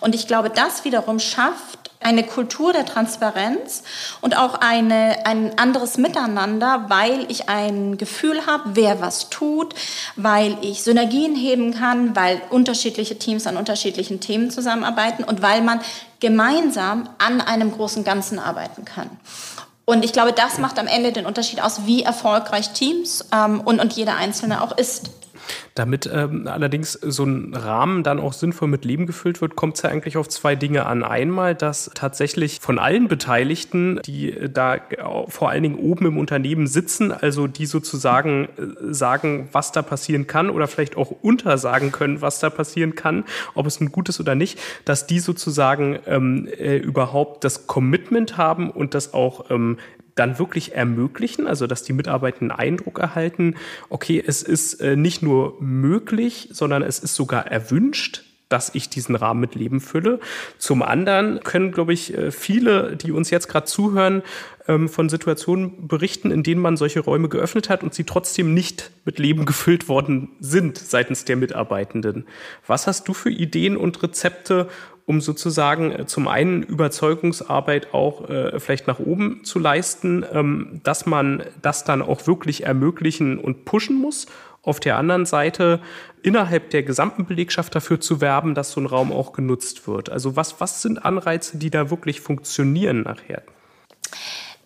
Und 0.00 0.16
ich 0.16 0.26
glaube, 0.26 0.50
das 0.50 0.84
wiederum 0.84 1.20
schafft 1.20 1.85
eine 2.06 2.22
Kultur 2.22 2.72
der 2.72 2.86
Transparenz 2.86 3.82
und 4.20 4.38
auch 4.38 4.54
eine, 4.60 5.26
ein 5.26 5.58
anderes 5.58 5.98
Miteinander, 5.98 6.84
weil 6.86 7.26
ich 7.28 7.48
ein 7.48 7.98
Gefühl 7.98 8.46
habe, 8.46 8.62
wer 8.74 9.00
was 9.00 9.28
tut, 9.28 9.74
weil 10.14 10.56
ich 10.62 10.84
Synergien 10.84 11.34
heben 11.34 11.74
kann, 11.74 12.14
weil 12.14 12.40
unterschiedliche 12.50 13.18
Teams 13.18 13.48
an 13.48 13.56
unterschiedlichen 13.56 14.20
Themen 14.20 14.52
zusammenarbeiten 14.52 15.24
und 15.24 15.42
weil 15.42 15.62
man 15.62 15.80
gemeinsam 16.20 17.08
an 17.18 17.40
einem 17.40 17.72
großen 17.72 18.04
Ganzen 18.04 18.38
arbeiten 18.38 18.84
kann. 18.84 19.10
Und 19.84 20.04
ich 20.04 20.12
glaube, 20.12 20.32
das 20.32 20.58
macht 20.58 20.78
am 20.78 20.86
Ende 20.86 21.10
den 21.10 21.26
Unterschied 21.26 21.60
aus, 21.60 21.86
wie 21.86 22.04
erfolgreich 22.04 22.70
Teams 22.70 23.24
ähm, 23.32 23.60
und, 23.60 23.80
und 23.80 23.94
jeder 23.94 24.16
Einzelne 24.16 24.62
auch 24.62 24.76
ist. 24.78 25.10
Damit 25.76 26.10
ähm, 26.10 26.48
allerdings 26.48 26.94
so 26.94 27.24
ein 27.24 27.54
Rahmen 27.54 28.02
dann 28.02 28.18
auch 28.18 28.32
sinnvoll 28.32 28.66
mit 28.66 28.86
Leben 28.86 29.06
gefüllt 29.06 29.42
wird, 29.42 29.56
kommt 29.56 29.76
es 29.76 29.82
ja 29.82 29.90
eigentlich 29.90 30.16
auf 30.16 30.26
zwei 30.26 30.56
Dinge 30.56 30.86
an. 30.86 31.04
Einmal, 31.04 31.54
dass 31.54 31.90
tatsächlich 31.94 32.60
von 32.60 32.78
allen 32.78 33.08
Beteiligten, 33.08 34.00
die 34.06 34.34
da 34.50 34.78
vor 35.28 35.50
allen 35.50 35.62
Dingen 35.62 35.78
oben 35.78 36.06
im 36.06 36.16
Unternehmen 36.18 36.66
sitzen, 36.66 37.12
also 37.12 37.46
die 37.46 37.66
sozusagen 37.66 38.48
äh, 38.56 38.92
sagen, 38.94 39.50
was 39.52 39.70
da 39.70 39.82
passieren 39.82 40.26
kann 40.26 40.48
oder 40.48 40.66
vielleicht 40.66 40.96
auch 40.96 41.10
untersagen 41.10 41.92
können, 41.92 42.22
was 42.22 42.40
da 42.40 42.48
passieren 42.48 42.94
kann, 42.94 43.24
ob 43.54 43.66
es 43.66 43.78
ein 43.78 43.92
gutes 43.92 44.18
oder 44.18 44.34
nicht, 44.34 44.58
dass 44.86 45.06
die 45.06 45.18
sozusagen 45.18 45.98
ähm, 46.06 46.48
äh, 46.58 46.78
überhaupt 46.78 47.44
das 47.44 47.66
Commitment 47.66 48.38
haben 48.38 48.70
und 48.70 48.94
das 48.94 49.12
auch 49.12 49.50
ähm, 49.50 49.76
dann 50.16 50.38
wirklich 50.38 50.74
ermöglichen, 50.74 51.46
also 51.46 51.66
dass 51.66 51.84
die 51.84 51.92
Mitarbeitenden 51.92 52.50
Eindruck 52.50 52.98
erhalten, 52.98 53.54
okay, 53.88 54.22
es 54.26 54.42
ist 54.42 54.80
äh, 54.80 54.96
nicht 54.96 55.22
nur 55.22 55.56
möglich, 55.60 56.48
sondern 56.52 56.82
es 56.82 56.98
ist 56.98 57.14
sogar 57.14 57.46
erwünscht, 57.46 58.25
dass 58.48 58.74
ich 58.74 58.88
diesen 58.88 59.16
Rahmen 59.16 59.40
mit 59.40 59.54
Leben 59.54 59.80
fülle. 59.80 60.20
Zum 60.58 60.82
anderen 60.82 61.40
können, 61.40 61.72
glaube 61.72 61.92
ich, 61.92 62.14
äh, 62.14 62.30
viele, 62.30 62.96
die 62.96 63.12
uns 63.12 63.30
jetzt 63.30 63.48
gerade 63.48 63.66
zuhören, 63.66 64.22
ähm, 64.68 64.88
von 64.88 65.08
Situationen 65.08 65.88
berichten, 65.88 66.30
in 66.30 66.42
denen 66.42 66.60
man 66.60 66.76
solche 66.76 67.00
Räume 67.00 67.28
geöffnet 67.28 67.68
hat 67.68 67.82
und 67.82 67.94
sie 67.94 68.04
trotzdem 68.04 68.54
nicht 68.54 68.90
mit 69.04 69.18
Leben 69.18 69.44
gefüllt 69.46 69.88
worden 69.88 70.30
sind 70.40 70.78
seitens 70.78 71.24
der 71.24 71.36
Mitarbeitenden. 71.36 72.26
Was 72.66 72.86
hast 72.86 73.08
du 73.08 73.14
für 73.14 73.30
Ideen 73.30 73.76
und 73.76 74.02
Rezepte, 74.02 74.68
um 75.06 75.20
sozusagen 75.20 75.92
äh, 75.92 76.06
zum 76.06 76.28
einen 76.28 76.62
Überzeugungsarbeit 76.62 77.94
auch 77.94 78.28
äh, 78.28 78.58
vielleicht 78.58 78.86
nach 78.86 78.98
oben 78.98 79.44
zu 79.44 79.58
leisten, 79.58 80.24
ähm, 80.32 80.80
dass 80.82 81.06
man 81.06 81.44
das 81.62 81.84
dann 81.84 82.02
auch 82.02 82.26
wirklich 82.26 82.64
ermöglichen 82.64 83.38
und 83.38 83.64
pushen 83.64 83.96
muss. 83.96 84.26
Auf 84.66 84.78
der 84.80 84.98
anderen 84.98 85.24
Seite 85.24 85.80
innerhalb 86.22 86.70
der 86.70 86.82
gesamten 86.82 87.24
Belegschaft 87.24 87.74
dafür 87.74 88.00
zu 88.00 88.20
werben, 88.20 88.54
dass 88.54 88.72
so 88.72 88.80
ein 88.80 88.86
Raum 88.86 89.12
auch 89.12 89.32
genutzt 89.32 89.88
wird. 89.88 90.10
Also 90.10 90.36
was, 90.36 90.60
was 90.60 90.82
sind 90.82 91.04
Anreize, 91.04 91.56
die 91.56 91.70
da 91.70 91.88
wirklich 91.88 92.20
funktionieren 92.20 93.02
nachher? 93.02 93.42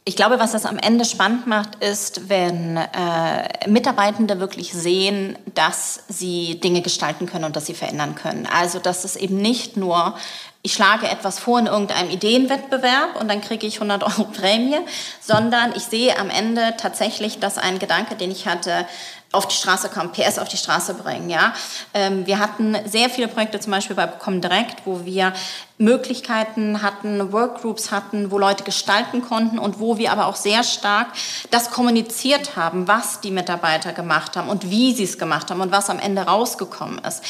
Ich 0.07 0.16
glaube, 0.16 0.40
was 0.40 0.52
das 0.52 0.64
am 0.64 0.78
Ende 0.78 1.04
spannend 1.04 1.47
macht, 1.47 1.76
ist, 1.85 2.30
wenn 2.30 2.78
äh, 2.78 3.69
Mitarbeitende 3.69 4.40
wirklich 4.40 4.73
sehen, 4.73 5.38
dass 5.54 6.04
sie 6.09 6.59
Dinge 6.59 6.80
gestalten 6.80 7.26
können 7.26 7.45
und 7.45 7.54
dass 7.54 7.66
sie 7.66 7.75
verändern 7.75 8.14
können. 8.14 8.49
Also, 8.50 8.78
dass 8.78 9.04
es 9.04 9.14
eben 9.14 9.37
nicht 9.37 9.76
nur 9.76 10.14
ich 10.62 10.75
schlage 10.75 11.09
etwas 11.09 11.38
vor 11.38 11.59
in 11.59 11.66
irgendeinem 11.66 12.11
Ideenwettbewerb 12.11 13.19
und 13.19 13.28
dann 13.28 13.40
kriege 13.40 13.66
ich 13.66 13.76
100 13.76 14.02
Euro 14.19 14.25
Prämie, 14.30 14.78
sondern 15.21 15.73
ich 15.75 15.85
sehe 15.85 16.19
am 16.19 16.30
Ende 16.30 16.75
tatsächlich, 16.76 17.38
dass 17.38 17.57
ein 17.59 17.78
Gedanke, 17.78 18.14
den 18.14 18.30
ich 18.30 18.47
hatte, 18.47 18.87
auf 19.32 19.46
die 19.46 19.54
Straße 19.54 19.88
kommen, 19.90 20.10
PS 20.10 20.38
auf 20.38 20.49
die 20.49 20.56
Straße 20.56 20.94
bringen. 20.94 21.30
Ja, 21.30 21.52
ähm, 21.94 22.26
wir 22.26 22.40
hatten 22.40 22.76
sehr 22.87 23.08
viele 23.08 23.28
Projekte, 23.28 23.60
zum 23.60 23.70
Beispiel 23.70 23.94
bei 23.94 24.08
Comdirect, 24.08 24.82
wo 24.84 25.04
wir 25.04 25.32
Möglichkeiten 25.78 26.82
hatten, 26.82 27.32
Workgroups 27.32 27.92
hatten, 27.92 28.32
wo 28.32 28.38
Leute 28.38 28.64
gestalten 28.64 29.22
konnten 29.22 29.58
und 29.58 29.78
wo 29.78 29.99
wir 29.99 30.10
aber 30.10 30.26
auch 30.26 30.34
sehr 30.34 30.64
stark 30.64 31.06
das 31.52 31.70
kommuniziert 31.70 32.56
haben, 32.56 32.88
was 32.88 33.20
die 33.20 33.30
Mitarbeiter 33.30 33.92
gemacht 33.92 34.37
haben 34.37 34.49
und 34.49 34.68
wie 34.68 34.94
sie 34.94 35.04
es 35.04 35.16
gemacht 35.16 35.50
haben 35.50 35.60
und 35.60 35.70
was 35.70 35.90
am 35.90 36.00
Ende 36.00 36.22
rausgekommen 36.22 36.99
ist. 36.99 37.22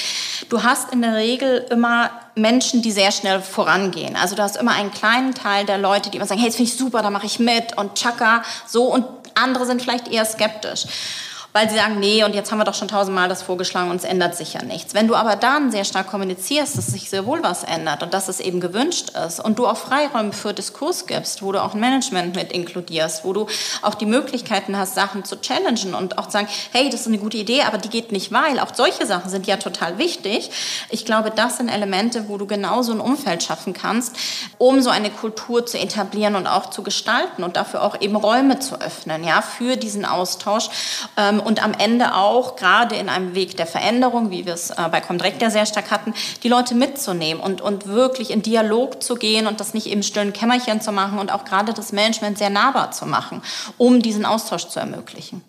Du 0.49 0.63
hast 0.63 0.93
in 0.93 1.03
der 1.03 1.15
Regel 1.15 1.67
immer 1.71 2.11
Menschen, 2.35 2.81
die 2.81 2.93
sehr 2.93 3.13
schnell 3.13 3.43
vorangehen. 3.43 4.17
Also 4.17 4.35
du 4.35 4.43
hast 4.43 4.57
immer 4.57 4.73
einen 4.73 4.91
kleinen 4.91 5.35
Teil 5.35 5.67
der 5.67 5.79
Leute, 5.79 6.09
die 6.09 6.17
immer 6.17 6.27
sagen, 6.27 6.41
hey, 6.41 6.49
das 6.49 6.57
finde 6.57 6.71
ich 6.73 6.79
super, 6.79 7.03
da 7.03 7.11
mache 7.11 7.27
ich 7.27 7.39
mit 7.39 7.77
und 7.77 7.95
tschakka, 7.95 8.43
so 8.67 8.85
und 8.85 9.05
andere 9.35 9.67
sind 9.67 9.83
vielleicht 9.83 10.09
eher 10.09 10.25
skeptisch 10.25 10.87
weil 11.53 11.69
sie 11.69 11.77
sagen, 11.77 11.99
nee, 11.99 12.23
und 12.23 12.35
jetzt 12.35 12.51
haben 12.53 12.59
wir 12.59 12.65
doch 12.65 12.75
schon 12.75 12.89
tausendmal 12.89 13.29
das 13.29 13.43
vorgeschlagen 13.43 13.91
und 13.91 13.97
es 13.97 14.05
ändert 14.05 14.37
sich 14.37 14.55
ja 14.55 14.63
nichts. 14.63 14.95
Wenn 14.95 15.09
du 15.09 15.17
aber 15.17 15.37
dann 15.37 15.71
sehr 15.71 15.85
stark 15.85 16.09
kommunizierst, 16.09 16.79
dass 16.79 16.87
sich 16.89 17.11
sehr 17.11 17.27
wohl 17.27 17.43
was 17.43 17.65
ändert 17.65 18.03
und 18.03 18.15
dass 18.15 18.29
es 18.29 18.41
eben 18.41 18.61
gewünscht 18.61 19.11
ist 19.27 19.41
und 19.41 19.59
du 19.59 19.67
auch 19.67 19.77
Freiräume 19.77 20.33
für 20.33 20.55
Diskurs 20.55 21.07
gibst, 21.07 21.43
wo 21.43 21.53
du 21.53 21.63
auch 21.63 21.75
ein 21.75 21.81
Management 21.81 22.37
mit 22.37 22.53
inkludierst, 22.53 23.25
wo 23.25 23.33
du 23.33 23.47
auch 23.83 23.95
die 23.95 24.07
Möglichkeiten 24.07 24.77
hast, 24.77 24.95
Sachen 24.95 25.25
zu 25.25 25.41
challengen 25.41 25.95
und 25.95 26.19
auch 26.19 26.27
zu 26.27 26.33
sagen, 26.33 26.49
hey, 26.73 26.89
das 26.89 27.03
ist 27.03 27.07
eine 27.09 27.19
gute 27.19 27.37
Idee, 27.37 27.63
aber 27.63 27.79
die 27.79 27.89
geht 27.89 28.13
nicht, 28.13 28.33
weil 28.33 28.61
auch 28.61 28.75
solche 28.75 29.07
Sachen 29.07 29.31
sind 29.31 29.47
ja 29.47 29.57
total 29.57 29.99
wichtig. 29.99 30.51
Ich 30.91 31.05
glaube, 31.05 31.33
das 31.35 31.57
sind 31.57 31.69
Elemente, 31.69 32.29
wo 32.29 32.39
du 32.39 32.47
genau 32.47 32.83
so 32.83 32.93
ein 32.93 33.01
Umfeld 33.01 33.43
schaffen 33.43 33.73
kannst, 33.73 34.17
um 34.59 34.83
so 34.83 34.91
eine 34.91 35.11
Kultur 35.11 35.67
zu 35.67 35.79
etablieren 35.79 36.37
und 36.37 36.47
auch 36.47 36.71
zu 36.71 36.83
gestalten 36.83 37.43
und 37.43 37.57
dafür 37.57 37.83
auch 37.83 38.01
eben 38.01 38.15
Räume 38.15 38.61
zu 38.61 38.81
öffnen, 38.81 39.25
ja, 39.25 39.43
für 39.43 39.77
diesen 39.77 40.05
Austausch. 40.05 40.69
Ähm, 41.17 41.40
und 41.41 41.63
am 41.63 41.73
Ende 41.73 42.15
auch, 42.15 42.57
gerade 42.57 42.97
in 42.97 43.09
einem 43.09 43.35
Weg 43.35 43.57
der 43.57 43.67
Veränderung, 43.67 44.31
wie 44.31 44.47
wir 44.47 44.55
es 44.55 44.71
äh, 44.71 44.89
bei 44.91 45.01
Comdirect 45.01 45.43
ja 45.43 45.51
sehr 45.51 45.67
stark 45.67 45.91
hatten, 45.91 46.15
die 46.43 46.49
Leute 46.49 46.75
mitzunehmen 46.75 47.43
und, 47.43 47.61
und 47.61 47.87
wirklich 47.87 48.31
in 48.31 48.43
Dialog 48.43 49.03
zu 49.03 49.15
gehen 49.15 49.47
und 49.47 49.61
das 49.61 49.75
nicht 49.75 49.87
im 49.87 50.03
stillen 50.03 50.33
Kämmerchen 50.33 50.81
zu 50.81 50.93
machen 50.93 51.19
und 51.19 51.33
auch 51.33 51.45
gerade 51.45 51.73
das 51.73 51.93
Management 51.93 52.39
sehr 52.39 52.51
nahbar 52.51 52.93
zu 52.93 53.07
machen, 53.07 53.43
um 53.79 54.03
diesen 54.03 54.25
Austausch 54.25 54.69
zu 54.69 54.81
ermöglichen. 54.81 55.43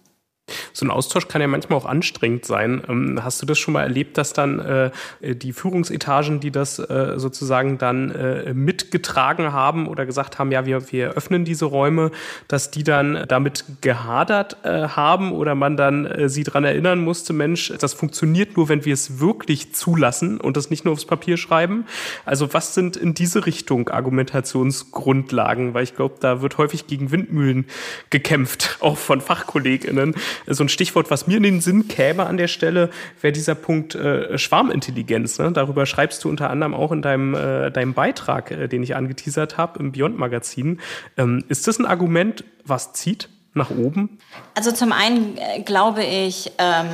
So 0.74 0.86
ein 0.86 0.92
Austausch 0.92 1.28
kann 1.28 1.42
ja 1.42 1.48
manchmal 1.48 1.78
auch 1.78 1.86
anstrengend 1.86 2.46
sein. 2.46 2.84
Ähm, 2.88 3.20
hast 3.24 3.42
du 3.42 3.46
das 3.46 3.60
schon 3.60 3.74
mal 3.74 3.84
erlebt, 3.84 4.18
dass 4.18 4.34
dann 4.34 4.60
äh, 4.60 4.92
die 5.22 5.54
Führungsetagen, 5.54 6.40
die 6.40 6.52
das 6.52 6.80
äh, 6.80 7.14
sozusagen 7.18 7.78
dann 7.78 8.12
äh, 8.12 8.54
mitgetragen 8.54 9.54
haben 9.54 9.88
oder 9.88 10.06
gesagt 10.06 10.40
haben, 10.40 10.52
ja, 10.52 10.66
wir, 10.66 10.92
wir 10.92 11.12
öffnen 11.12 11.46
diese 11.46 11.66
Räume, 11.66 12.12
dass 12.48 12.72
die 12.72 12.84
dann 12.84 13.26
damit 13.28 13.66
gehadert 13.82 14.58
äh, 14.64 14.88
haben 14.88 15.32
oder 15.32 15.56
man 15.56 15.78
dann 15.78 16.06
äh, 16.06 16.30
sie 16.30 16.44
daran 16.44 16.64
erinnern 16.64 17.00
musste, 17.00 17.34
Mensch, 17.34 17.74
das 17.80 17.94
funktioniert 17.94 18.58
nur, 18.58 18.70
wenn 18.70 18.86
wir 18.86 18.94
es 18.94 19.20
wirklich 19.20 19.74
zulassen 19.74 20.40
und 20.40 20.58
das 20.58 20.70
nicht 20.70 20.86
nur 20.86 20.94
aufs 20.94 21.06
Papier 21.06 21.38
schreiben. 21.38 21.86
Also 22.26 22.54
was 22.54 22.74
sind 22.74 22.98
in 22.98 23.14
diese 23.14 23.46
Richtung 23.46 23.90
Argumentationsgrundlagen? 23.90 25.74
Weil 25.74 25.84
ich 25.84 25.96
glaube, 25.96 26.16
da 26.20 26.42
wird 26.42 26.58
häufig 26.58 26.88
gegen 26.88 27.12
Windmühlen 27.12 27.66
gekämpft, 28.10 28.78
auch 28.82 28.98
von 28.98 29.22
FachkollegInnen 29.22 30.16
so 30.48 30.64
ein 30.64 30.70
Stichwort, 30.70 31.12
was 31.12 31.28
mir 31.28 31.38
in 31.38 31.44
den 31.44 31.62
Sinn 31.62 31.88
käme 31.88 32.26
an 32.26 32.38
der 32.38 32.48
Stelle, 32.48 32.90
wäre 33.22 33.32
dieser 33.32 33.56
Punkt 33.56 33.96
äh, 33.96 34.38
Schwarmintelligenz. 34.38 35.40
Ne? 35.40 35.52
Darüber 35.52 35.86
schreibst 35.86 36.24
du 36.24 36.30
unter 36.30 36.50
anderem 36.50 36.74
auch 36.74 36.92
in 36.92 37.02
deinem, 37.02 37.34
äh, 37.34 37.72
deinem 37.72 37.94
Beitrag, 37.94 38.52
äh, 38.52 38.68
den 38.68 38.84
ich 38.84 38.96
angeteasert 38.96 39.58
habe 39.58 39.80
im 39.80 39.92
Beyond-Magazin. 39.92 40.80
Ähm, 41.18 41.44
ist 41.50 41.68
das 41.68 41.80
ein 41.80 41.86
Argument, 41.86 42.44
was 42.66 42.94
zieht 42.94 43.30
nach 43.54 43.70
oben? 43.70 44.18
Also 44.56 44.72
zum 44.72 44.92
einen 44.92 45.38
äh, 45.38 45.62
glaube 45.62 46.04
ich, 46.04 46.52
ähm, 46.58 46.88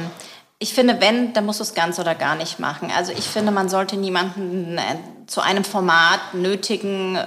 ich 0.60 0.74
finde, 0.74 1.00
wenn, 1.00 1.34
dann 1.34 1.46
musst 1.46 1.60
du 1.60 1.64
es 1.64 1.76
ganz 1.76 2.00
oder 2.00 2.16
gar 2.16 2.36
nicht 2.36 2.60
machen. 2.60 2.92
Also 2.96 3.12
ich 3.12 3.26
finde, 3.26 3.52
man 3.52 3.70
sollte 3.70 3.96
niemanden 3.96 4.78
äh, 4.78 4.82
zu 5.28 5.42
einem 5.42 5.64
Format 5.64 6.34
nötigen, 6.34 7.16
äh, 7.16 7.26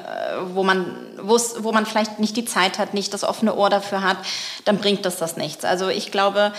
wo 0.53 0.65
man, 0.65 0.97
wo 1.19 1.71
man 1.73 1.87
vielleicht 1.87 2.19
nicht 2.19 2.37
die 2.37 2.45
Zeit 2.45 2.79
hat, 2.79 2.93
nicht 2.93 3.15
das 3.15 3.23
offene 3.23 3.55
Ohr 3.55 3.71
dafür 3.71 4.03
hat, 4.03 4.17
dann 4.65 4.79
bringt 4.79 5.05
das 5.05 5.17
das 5.17 5.37
nichts. 5.37 5.65
Also 5.65 5.89
ich 5.89 6.11
glaube, 6.11 6.53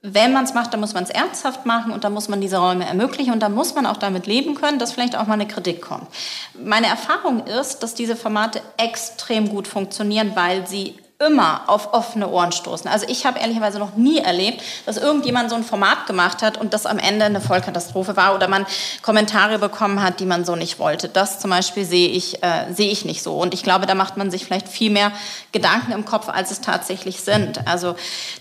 wenn 0.00 0.32
man 0.32 0.44
es 0.44 0.54
macht, 0.54 0.72
dann 0.72 0.78
muss 0.78 0.94
man 0.94 1.02
es 1.02 1.10
ernsthaft 1.10 1.66
machen 1.66 1.90
und 1.90 2.04
dann 2.04 2.12
muss 2.12 2.28
man 2.28 2.40
diese 2.40 2.58
Räume 2.58 2.86
ermöglichen 2.86 3.32
und 3.32 3.40
dann 3.40 3.52
muss 3.52 3.74
man 3.74 3.84
auch 3.84 3.96
damit 3.96 4.28
leben 4.28 4.54
können, 4.54 4.78
dass 4.78 4.92
vielleicht 4.92 5.16
auch 5.16 5.26
mal 5.26 5.34
eine 5.34 5.48
Kritik 5.48 5.82
kommt. 5.82 6.06
Meine 6.54 6.86
Erfahrung 6.86 7.44
ist, 7.44 7.82
dass 7.82 7.94
diese 7.94 8.14
Formate 8.14 8.60
extrem 8.76 9.48
gut 9.48 9.66
funktionieren, 9.66 10.32
weil 10.36 10.64
sie 10.68 10.94
immer 11.20 11.62
auf 11.66 11.94
offene 11.94 12.28
Ohren 12.28 12.52
stoßen. 12.52 12.88
Also 12.88 13.04
ich 13.08 13.26
habe 13.26 13.40
ehrlicherweise 13.40 13.80
noch 13.80 13.96
nie 13.96 14.18
erlebt, 14.18 14.62
dass 14.86 14.96
irgendjemand 14.96 15.50
so 15.50 15.56
ein 15.56 15.64
Format 15.64 16.06
gemacht 16.06 16.42
hat 16.42 16.58
und 16.58 16.72
das 16.72 16.86
am 16.86 17.00
Ende 17.00 17.24
eine 17.24 17.40
Vollkatastrophe 17.40 18.16
war 18.16 18.36
oder 18.36 18.46
man 18.46 18.64
Kommentare 19.02 19.58
bekommen 19.58 20.00
hat, 20.00 20.20
die 20.20 20.26
man 20.26 20.44
so 20.44 20.54
nicht 20.54 20.78
wollte. 20.78 21.08
Das 21.08 21.40
zum 21.40 21.50
Beispiel 21.50 21.84
sehe 21.84 22.08
ich, 22.08 22.40
äh, 22.44 22.72
sehe 22.72 22.88
ich 22.88 23.04
nicht 23.04 23.24
so. 23.24 23.34
Und 23.34 23.52
ich 23.52 23.64
glaube, 23.64 23.86
da 23.86 23.96
macht 23.96 24.16
man 24.16 24.30
sich 24.30 24.44
vielleicht 24.44 24.68
viel 24.68 24.92
mehr 24.92 25.10
Gedanken 25.50 25.90
im 25.90 26.04
Kopf, 26.04 26.28
als 26.28 26.52
es 26.52 26.60
tatsächlich 26.60 27.20
sind. 27.20 27.66
Also 27.66 27.96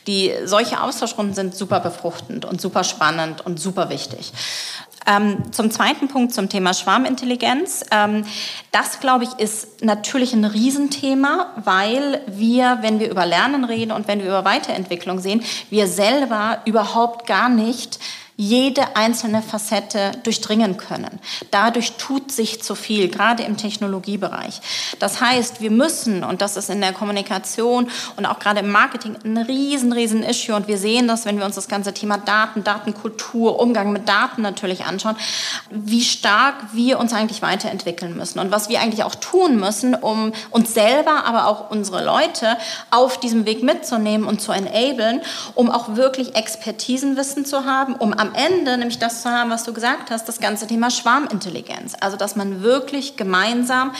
die, 0.05 0.31
solche 0.45 0.79
Austauschrunden 0.79 1.33
sind 1.33 1.55
super 1.55 1.79
befruchtend 1.79 2.45
und 2.45 2.61
super 2.61 2.83
spannend 2.83 3.43
und 3.43 3.59
super 3.59 3.89
wichtig. 3.89 4.31
Ähm, 5.07 5.53
zum 5.53 5.71
zweiten 5.71 6.09
Punkt 6.09 6.33
zum 6.33 6.49
Thema 6.49 6.73
Schwarmintelligenz. 6.73 7.85
Ähm, 7.91 8.25
das, 8.73 8.99
glaube 8.99 9.23
ich, 9.23 9.31
ist 9.39 9.83
natürlich 9.83 10.33
ein 10.33 10.43
Riesenthema, 10.43 11.53
weil 11.63 12.21
wir, 12.27 12.79
wenn 12.81 12.99
wir 12.99 13.09
über 13.09 13.25
Lernen 13.25 13.63
reden 13.63 13.93
und 13.93 14.09
wenn 14.09 14.19
wir 14.19 14.27
über 14.27 14.43
Weiterentwicklung 14.43 15.19
sehen, 15.19 15.43
wir 15.69 15.87
selber 15.87 16.59
überhaupt 16.65 17.25
gar 17.25 17.47
nicht 17.47 17.99
jede 18.39 18.95
einzelne 18.95 19.41
Facette 19.41 20.11
durchdringen 20.21 20.77
können. 20.77 21.19
Dadurch 21.49 21.93
tut 21.93 22.31
sich 22.31 22.61
zu 22.61 22.75
viel, 22.75 23.09
gerade 23.09 23.41
im 23.41 23.57
Technologiebereich. 23.57 24.61
Das 24.99 25.19
heißt, 25.19 25.59
wir 25.59 25.71
müssen, 25.71 26.23
und 26.23 26.41
das 26.43 26.55
ist 26.55 26.69
in 26.69 26.79
der 26.79 26.93
Kommunikation 26.93 27.89
und 28.15 28.27
auch 28.27 28.37
gerade 28.37 28.59
im 28.59 28.71
Marketing 28.71 29.17
ein 29.25 29.37
riesen, 29.37 29.91
riesen 29.91 30.21
Issue. 30.21 30.55
Und 30.55 30.67
wir 30.67 30.77
sehen 30.77 31.07
das, 31.07 31.25
wenn 31.25 31.39
wir 31.39 31.45
uns 31.45 31.55
das 31.55 31.67
ganze 31.67 31.95
Thema 31.95 32.19
Daten, 32.19 32.63
Datenkultur, 32.63 33.59
Umgang 33.59 33.91
mit 33.91 34.07
Daten 34.07 34.43
natürlich 34.43 34.85
anschauen, 34.85 35.17
wie 35.71 36.03
stark 36.03 36.55
wir 36.73 36.99
uns 36.99 37.13
eigentlich 37.13 37.41
weiterentwickeln 37.41 38.15
müssen 38.15 38.37
und 38.37 38.51
was 38.51 38.69
wir 38.69 38.81
eigentlich 38.81 39.03
auch 39.03 39.15
tun 39.15 39.59
müssen, 39.59 39.95
um 39.95 40.31
uns 40.51 40.75
selber, 40.75 41.25
aber 41.25 41.47
auch 41.47 41.71
unsere 41.71 42.05
Leute 42.05 42.55
auf 42.91 43.19
diesem 43.19 43.45
Weg 43.45 43.63
mitzunehmen 43.63 44.27
und 44.27 44.41
zu 44.41 44.51
enablen, 44.51 45.21
um 45.55 45.71
auch 45.71 45.95
wirklich 45.95 46.35
Expertisenwissen 46.35 47.43
zu 47.43 47.65
haben, 47.65 47.95
um 47.95 48.13
am 48.13 48.26
Ende 48.35 48.77
nämlich 48.77 48.99
das 48.99 49.21
zu 49.21 49.29
haben, 49.29 49.49
was 49.49 49.63
du 49.63 49.73
gesagt 49.73 50.11
hast, 50.11 50.27
das 50.27 50.39
ganze 50.39 50.67
Thema 50.67 50.89
Schwarmintelligenz. 50.89 51.95
Also, 51.99 52.17
dass 52.17 52.35
man 52.35 52.61
wirklich 52.63 53.17
gemeinsam 53.17 53.93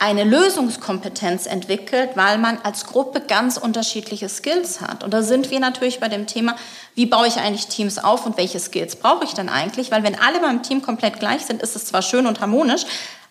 eine 0.00 0.24
Lösungskompetenz 0.24 1.44
entwickelt, 1.44 2.12
weil 2.14 2.38
man 2.38 2.58
als 2.62 2.86
Gruppe 2.86 3.20
ganz 3.20 3.58
unterschiedliche 3.58 4.30
Skills 4.30 4.80
hat. 4.80 5.04
Und 5.04 5.12
da 5.12 5.22
sind 5.22 5.50
wir 5.50 5.60
natürlich 5.60 6.00
bei 6.00 6.08
dem 6.08 6.26
Thema, 6.26 6.56
wie 6.94 7.04
baue 7.04 7.26
ich 7.26 7.36
eigentlich 7.36 7.66
Teams 7.66 7.98
auf 7.98 8.24
und 8.24 8.38
welche 8.38 8.58
Skills 8.58 8.96
brauche 8.96 9.24
ich 9.24 9.34
denn 9.34 9.50
eigentlich? 9.50 9.90
Weil 9.90 10.02
wenn 10.02 10.18
alle 10.18 10.40
beim 10.40 10.62
Team 10.62 10.80
komplett 10.80 11.20
gleich 11.20 11.44
sind, 11.44 11.60
ist 11.60 11.76
es 11.76 11.84
zwar 11.84 12.00
schön 12.00 12.26
und 12.26 12.40
harmonisch, 12.40 12.86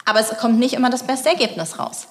aber 0.05 0.19
es 0.19 0.29
kommt 0.37 0.59
nicht 0.59 0.73
immer 0.73 0.91
das 0.91 1.03
beste 1.03 1.29
Ergebnis 1.29 1.79
raus. 1.79 2.07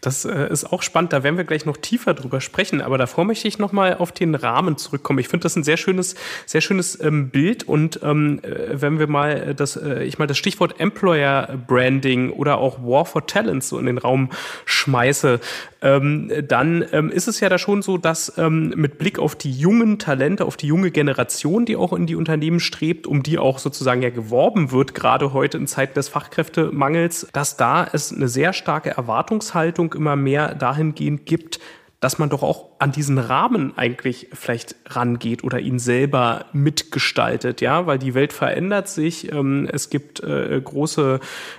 Das 0.00 0.24
äh, 0.24 0.48
ist 0.50 0.72
auch 0.72 0.82
spannend, 0.82 1.12
da 1.12 1.22
werden 1.22 1.36
wir 1.36 1.44
gleich 1.44 1.66
noch 1.66 1.76
tiefer 1.76 2.14
drüber 2.14 2.40
sprechen, 2.40 2.80
aber 2.80 2.98
davor 2.98 3.24
möchte 3.24 3.48
ich 3.48 3.58
nochmal 3.58 3.94
auf 3.94 4.12
den 4.12 4.34
Rahmen 4.34 4.76
zurückkommen. 4.76 5.18
Ich 5.18 5.28
finde 5.28 5.44
das 5.44 5.56
ein 5.56 5.64
sehr 5.64 5.76
schönes, 5.76 6.14
sehr 6.46 6.60
schönes 6.60 7.00
ähm, 7.00 7.30
Bild. 7.30 7.64
Und 7.64 8.00
ähm, 8.02 8.40
äh, 8.42 8.80
wenn 8.80 8.98
wir 8.98 9.06
mal 9.06 9.54
das, 9.54 9.76
äh, 9.76 10.04
ich 10.04 10.18
mal 10.18 10.26
das 10.26 10.38
Stichwort 10.38 10.80
Employer 10.80 11.58
Branding 11.66 12.30
oder 12.30 12.58
auch 12.58 12.78
War 12.82 13.04
for 13.04 13.26
Talents 13.26 13.68
so 13.68 13.78
in 13.78 13.86
den 13.86 13.98
Raum 13.98 14.30
schmeiße, 14.64 15.40
ähm, 15.80 16.32
dann 16.46 16.84
ähm, 16.92 17.10
ist 17.10 17.28
es 17.28 17.40
ja 17.40 17.48
da 17.48 17.58
schon 17.58 17.82
so, 17.82 17.98
dass 17.98 18.36
ähm, 18.36 18.70
mit 18.76 18.98
Blick 18.98 19.18
auf 19.18 19.36
die 19.36 19.52
jungen 19.52 19.98
Talente, 19.98 20.44
auf 20.44 20.56
die 20.56 20.66
junge 20.66 20.90
Generation, 20.90 21.64
die 21.64 21.76
auch 21.76 21.92
in 21.92 22.06
die 22.06 22.16
Unternehmen 22.16 22.60
strebt, 22.60 23.06
um 23.06 23.22
die 23.22 23.38
auch 23.38 23.58
sozusagen 23.58 24.02
ja 24.02 24.10
geworben 24.10 24.72
wird, 24.72 24.94
gerade 24.94 25.32
heute 25.32 25.58
in 25.58 25.66
Zeiten 25.66 25.94
des 25.94 26.08
Fachkräftemangels, 26.08 27.28
dass 27.32 27.56
da 27.56 27.86
es 27.92 28.12
eine 28.12 28.28
sehr 28.28 28.52
starke 28.52 28.90
Erwartungshaltung 28.90 29.57
immer 29.64 30.16
mehr 30.16 30.54
dahingehend 30.54 31.26
gibt, 31.26 31.60
dass 32.00 32.18
man 32.18 32.30
doch 32.30 32.44
auch 32.44 32.66
an 32.78 32.92
diesen 32.92 33.18
Rahmen 33.18 33.76
eigentlich 33.76 34.28
vielleicht 34.32 34.76
rangeht 34.86 35.42
oder 35.42 35.58
ihn 35.58 35.80
selber 35.80 36.46
mitgestaltet, 36.52 37.60
ja, 37.60 37.86
weil 37.86 37.98
die 37.98 38.14
Welt 38.14 38.32
verändert 38.32 38.88
sich. 38.88 39.32
Ähm, 39.32 39.68
es 39.72 39.90
gibt 39.90 40.22
äh, 40.22 40.60
große, 40.62 41.18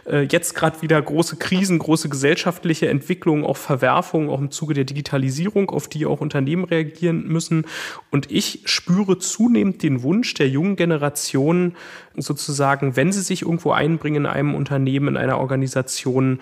äh, 0.10 0.22
jetzt 0.22 0.56
gerade 0.56 0.82
wieder 0.82 1.02
große 1.02 1.36
Krisen, 1.36 1.78
große 1.78 2.08
gesellschaftliche 2.08 2.88
Entwicklungen, 2.88 3.44
auch 3.44 3.58
Verwerfungen, 3.58 4.30
auch 4.30 4.40
im 4.40 4.50
Zuge 4.50 4.74
der 4.74 4.86
Digitalisierung, 4.86 5.70
auf 5.72 5.90
die 5.90 6.06
auch 6.06 6.22
Unternehmen 6.22 6.64
reagieren 6.64 7.28
müssen. 7.28 7.66
Und 8.10 8.32
ich 8.32 8.62
spüre 8.64 9.18
zunehmend 9.18 9.84
den 9.84 10.04
Wunsch 10.04 10.34
der 10.36 10.48
jungen 10.48 10.78
Generation, 10.78 11.76
sozusagen, 12.16 12.96
wenn 12.96 13.12
sie 13.12 13.22
sich 13.22 13.42
irgendwo 13.42 13.72
einbringen 13.72 14.24
in 14.24 14.26
einem 14.26 14.56
Unternehmen, 14.56 15.10
in 15.10 15.18
einer 15.18 15.38
Organisation, 15.38 16.40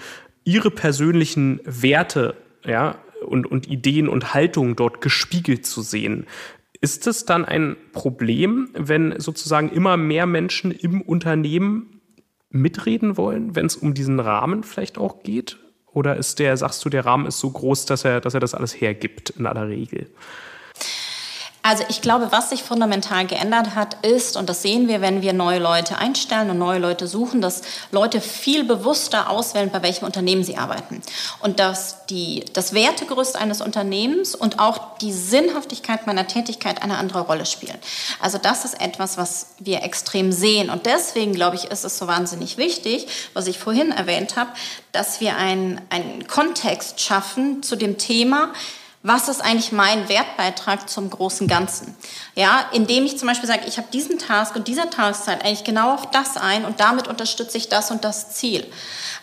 ihre 0.48 0.72
persönlichen 0.72 1.60
Werte 1.66 2.38
ja, 2.66 2.96
und, 3.25 3.46
und 3.46 3.68
Ideen 3.68 4.08
und 4.08 4.34
Haltungen 4.34 4.77
dort 4.77 5.01
gespiegelt 5.01 5.66
zu 5.66 5.82
sehen. 5.82 6.25
Ist 6.80 7.06
es 7.06 7.25
dann 7.25 7.44
ein 7.44 7.75
Problem, 7.92 8.70
wenn 8.74 9.20
sozusagen 9.20 9.70
immer 9.70 9.98
mehr 9.98 10.25
Menschen 10.25 10.72
im 10.72 11.01
Unternehmen 11.01 12.00
mitreden 12.50 13.18
wollen, 13.18 13.56
wenn 13.56 13.66
es 13.66 13.75
um 13.75 13.94
diesen 13.94 14.22
Rahmen 14.22 14.63
vielleicht 14.63 14.98
auch 14.98 15.22
geht? 15.22 15.58
Oder 15.92 16.16
ist 16.16 16.39
der, 16.39 16.56
sagst 16.56 16.86
du, 16.86 16.89
der 16.89 17.06
Rahmen 17.06 17.25
ist 17.25 17.39
so 17.39 17.50
groß, 17.50 17.86
dass 17.86 18.06
er, 18.06 18.22
dass 18.22 18.34
er 18.34 18.39
das 18.39 18.54
alles 18.54 18.80
hergibt 18.80 19.32
in 19.32 19.48
aller 19.48 19.68
Regel? 19.68 20.10
Also 21.67 21.83
ich 21.89 22.00
glaube, 22.00 22.31
was 22.31 22.51
sich 22.51 22.63
fundamental 22.63 23.27
geändert 23.27 23.75
hat, 23.75 24.05
ist, 24.05 24.38
und 24.38 24.47
das 24.47 24.62
sehen 24.62 24.88
wir, 24.88 25.01
wenn 25.01 25.21
wir 25.21 25.33
neue 25.33 25.59
Leute 25.59 25.97
einstellen 25.97 26.50
und 26.50 26.57
neue 26.57 26.79
Leute 26.79 27.09
suchen, 27.09 27.41
dass 27.41 27.62
Leute 27.91 28.21
viel 28.21 28.63
bewusster 28.63 29.29
auswählen, 29.29 29.69
bei 29.69 29.83
welchem 29.83 30.05
Unternehmen 30.05 30.45
sie 30.45 30.55
arbeiten. 30.55 31.01
Und 31.41 31.59
dass 31.59 32.05
die, 32.05 32.45
das 32.53 32.74
Wertegerüst 32.74 33.36
eines 33.36 33.59
Unternehmens 33.59 34.33
und 34.33 34.59
auch 34.59 34.97
die 35.00 35.12
Sinnhaftigkeit 35.12 36.07
meiner 36.07 36.25
Tätigkeit 36.25 36.81
eine 36.83 36.97
andere 36.97 37.19
Rolle 37.19 37.45
spielen. 37.45 37.77
Also 38.21 38.38
das 38.38 38.63
ist 38.63 38.79
etwas, 38.79 39.17
was 39.17 39.47
wir 39.59 39.83
extrem 39.83 40.31
sehen. 40.31 40.69
Und 40.69 40.86
deswegen, 40.86 41.33
glaube 41.33 41.57
ich, 41.57 41.65
ist 41.65 41.83
es 41.83 41.97
so 41.97 42.07
wahnsinnig 42.07 42.55
wichtig, 42.55 43.07
was 43.33 43.45
ich 43.45 43.59
vorhin 43.59 43.91
erwähnt 43.91 44.38
habe, 44.38 44.51
dass 44.93 45.19
wir 45.19 45.36
einen, 45.36 45.81
einen 45.89 46.27
Kontext 46.27 47.01
schaffen 47.01 47.62
zu 47.62 47.75
dem 47.75 47.97
Thema, 47.97 48.53
was 49.08 49.30
ist 49.30 49.41
eigentlich 49.41 49.72
mein 49.72 50.10
Wertbeitrag 50.10 50.89
zum 50.89 51.10
großen 51.10 51.48
Ganzen? 51.48 51.96
Ja, 52.36 52.65
indem 52.74 53.06
ich 53.06 53.17
zum 53.17 53.28
Beispiel 53.30 53.48
sage, 53.48 53.62
ich 53.65 53.78
habe 53.78 53.88
diesen 53.93 54.20
Task 54.20 54.56
und 54.56 54.67
dieser 54.67 54.89
Task 54.89 55.24
zahlt 55.24 55.46
eigentlich 55.46 55.63
genau 55.63 55.93
auf 55.93 56.12
das 56.12 56.36
ein 56.36 56.65
und 56.65 56.82
damit 56.82 57.08
unterstütze 57.08 57.58
ich 57.58 57.70
das 57.70 57.89
und 57.89 58.04
das 58.04 58.32
Ziel. 58.32 58.70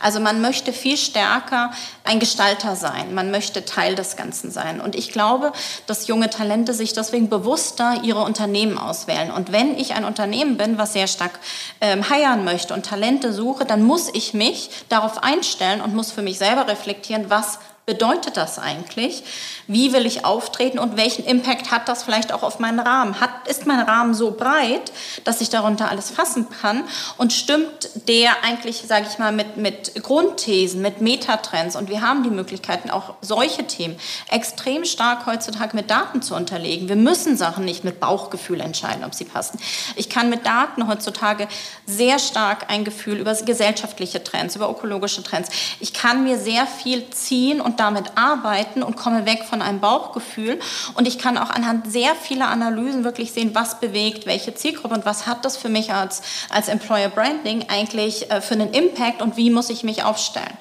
Also 0.01 0.20
man 0.20 0.40
möchte 0.40 0.73
viel 0.73 0.97
stärker 0.97 1.70
ein 2.03 2.18
Gestalter 2.18 2.77
sein, 2.77 3.14
man 3.14 3.31
möchte 3.31 3.64
Teil 3.64 3.94
des 3.94 4.16
Ganzen 4.16 4.51
sein. 4.51 4.81
Und 4.81 4.94
ich 4.94 5.12
glaube, 5.12 5.53
dass 5.87 6.09
junge 6.09 6.31
Talente 6.31 6.73
sich 6.73 6.94
deswegen 6.94 7.29
bewusster 7.29 8.01
ihre 8.03 8.23
Unternehmen 8.23 8.79
auswählen. 8.79 9.31
Und 9.31 9.53
wenn 9.53 9.79
ich 9.79 9.94
ein 9.94 10.05
Unternehmen 10.05 10.57
bin, 10.57 10.79
was 10.79 10.94
sehr 10.94 11.07
stark 11.07 11.38
ähm, 11.81 12.09
heiern 12.09 12.44
möchte 12.44 12.75
und 12.75 12.87
Talente 12.87 13.33
suche, 13.33 13.64
dann 13.66 13.83
muss 13.83 14.09
ich 14.12 14.35
mich 14.35 14.70
darauf 14.88 15.23
einstellen 15.23 15.81
und 15.81 15.94
muss 15.94 16.11
für 16.11 16.23
mich 16.23 16.38
selber 16.38 16.68
reflektieren, 16.68 17.29
was 17.29 17.59
bedeutet 17.87 18.38
das 18.38 18.59
eigentlich? 18.59 19.25
Wie 19.66 19.92
will 19.92 20.07
ich 20.07 20.25
auftreten 20.25 20.79
und 20.79 20.97
welchen 20.97 21.25
Impact 21.25 21.70
hat 21.70 21.87
das 21.88 22.03
vielleicht 22.03 22.33
auch 22.33 22.42
auf 22.42 22.59
meinen 22.59 22.81
Rahmen? 22.81 23.20
Hat, 23.20 23.47
ist 23.47 23.66
mein 23.66 23.81
Rahmen 23.81 24.14
so 24.14 24.31
breit, 24.31 24.90
dass 25.25 25.42
ich 25.42 25.51
darunter 25.51 25.90
alles 25.90 26.11
fassen 26.11 26.49
kann? 26.49 26.85
Und 27.18 27.35
stimmt 27.35 27.90
der 28.09 28.42
eigentlich, 28.42 28.85
sage 28.87 29.07
ich 29.11 29.18
mal, 29.18 29.33
mit, 29.33 29.59
mit 29.59 30.03
Grundthesen, 30.03 30.81
mit 30.81 31.03
Metatrends? 31.03 31.77
Und 31.77 31.90
wir 31.90 32.01
haben 32.01 32.23
die 32.23 32.31
Möglichkeiten, 32.31 32.88
auch 32.90 33.14
solche 33.20 33.66
Themen 33.66 33.97
extrem 34.31 34.87
stark 34.87 35.27
heutzutage 35.27 35.77
mit 35.77 35.90
Daten 35.90 36.23
zu 36.23 36.35
unterlegen. 36.35 36.88
Wir 36.88 36.97
müssen 36.97 37.37
Sachen 37.37 37.66
nicht 37.66 37.85
mit 37.85 38.01
Bauchgefühl 38.01 38.61
entscheiden, 38.61 39.05
ob 39.05 39.14
sie 39.14 39.27
passen. 39.27 39.59
Ich 39.97 40.09
kann 40.09 40.31
mit 40.31 40.47
Daten 40.47 40.88
heutzutage 40.88 41.49
sehr 41.87 42.18
stark 42.18 42.70
ein 42.70 42.85
Gefühl 42.85 43.18
über 43.18 43.35
gesellschaftliche 43.35 44.25
Trends, 44.25 44.57
über 44.57 44.70
ökologische 44.70 45.23
Trends. 45.23 45.51
Ich 45.81 45.92
kann 45.92 46.25
mir 46.25 46.38
sehr 46.38 46.66
viel 46.66 47.11
ziehen 47.11 47.61
und 47.61 47.73
und 47.74 47.80
damit 47.80 48.12
arbeiten 48.14 48.84
und 48.84 48.96
komme 48.96 49.26
weg 49.26 49.44
von 49.48 49.60
einem 49.60 49.80
Bauchgefühl. 49.80 50.60
Und 50.94 51.08
ich 51.08 51.18
kann 51.18 51.37
auch 51.37 51.50
anhand 51.50 51.90
sehr 51.90 52.14
vieler 52.14 52.48
Analysen 52.48 53.02
wirklich 53.02 53.32
sehen, 53.32 53.50
was 53.54 53.80
bewegt 53.80 54.26
welche 54.26 54.54
Zielgruppe 54.54 54.94
und 54.94 55.04
was 55.04 55.26
hat 55.26 55.44
das 55.44 55.56
für 55.56 55.68
mich 55.68 55.92
als, 55.92 56.22
als 56.50 56.68
Employer 56.68 57.08
Branding 57.08 57.66
eigentlich 57.68 58.30
äh, 58.30 58.40
für 58.40 58.54
einen 58.54 58.72
Impact 58.72 59.22
und 59.22 59.37
wie 59.37 59.50
muss 59.50 59.70
ich 59.70 59.82
mich 59.82 60.04
aufstellen. 60.04 60.56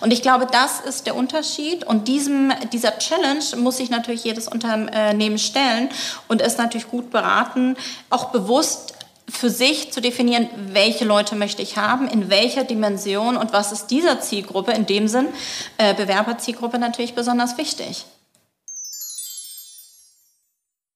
Und 0.00 0.12
ich 0.12 0.22
glaube, 0.22 0.46
das 0.50 0.80
ist 0.80 1.06
der 1.06 1.16
Unterschied. 1.16 1.84
Und 1.84 2.08
diesem, 2.08 2.52
dieser 2.72 2.98
Challenge 2.98 3.44
muss 3.58 3.76
sich 3.76 3.90
natürlich 3.90 4.24
jedes 4.24 4.48
Unternehmen 4.48 5.38
stellen 5.38 5.90
und 6.28 6.40
ist 6.40 6.56
natürlich 6.56 6.88
gut 6.88 7.10
beraten, 7.10 7.76
auch 8.08 8.30
bewusst 8.30 8.94
für 9.28 9.50
sich 9.50 9.92
zu 9.92 10.00
definieren, 10.00 10.48
welche 10.72 11.04
Leute 11.04 11.34
möchte 11.34 11.62
ich 11.62 11.76
haben, 11.76 12.08
in 12.08 12.30
welcher 12.30 12.64
Dimension 12.64 13.36
und 13.36 13.52
was 13.52 13.72
ist 13.72 13.86
dieser 13.86 14.20
Zielgruppe, 14.20 14.72
in 14.72 14.86
dem 14.86 15.08
Sinn 15.08 15.28
äh, 15.78 15.94
Bewerberzielgruppe 15.94 16.78
natürlich 16.78 17.14
besonders 17.14 17.56
wichtig. 17.56 18.04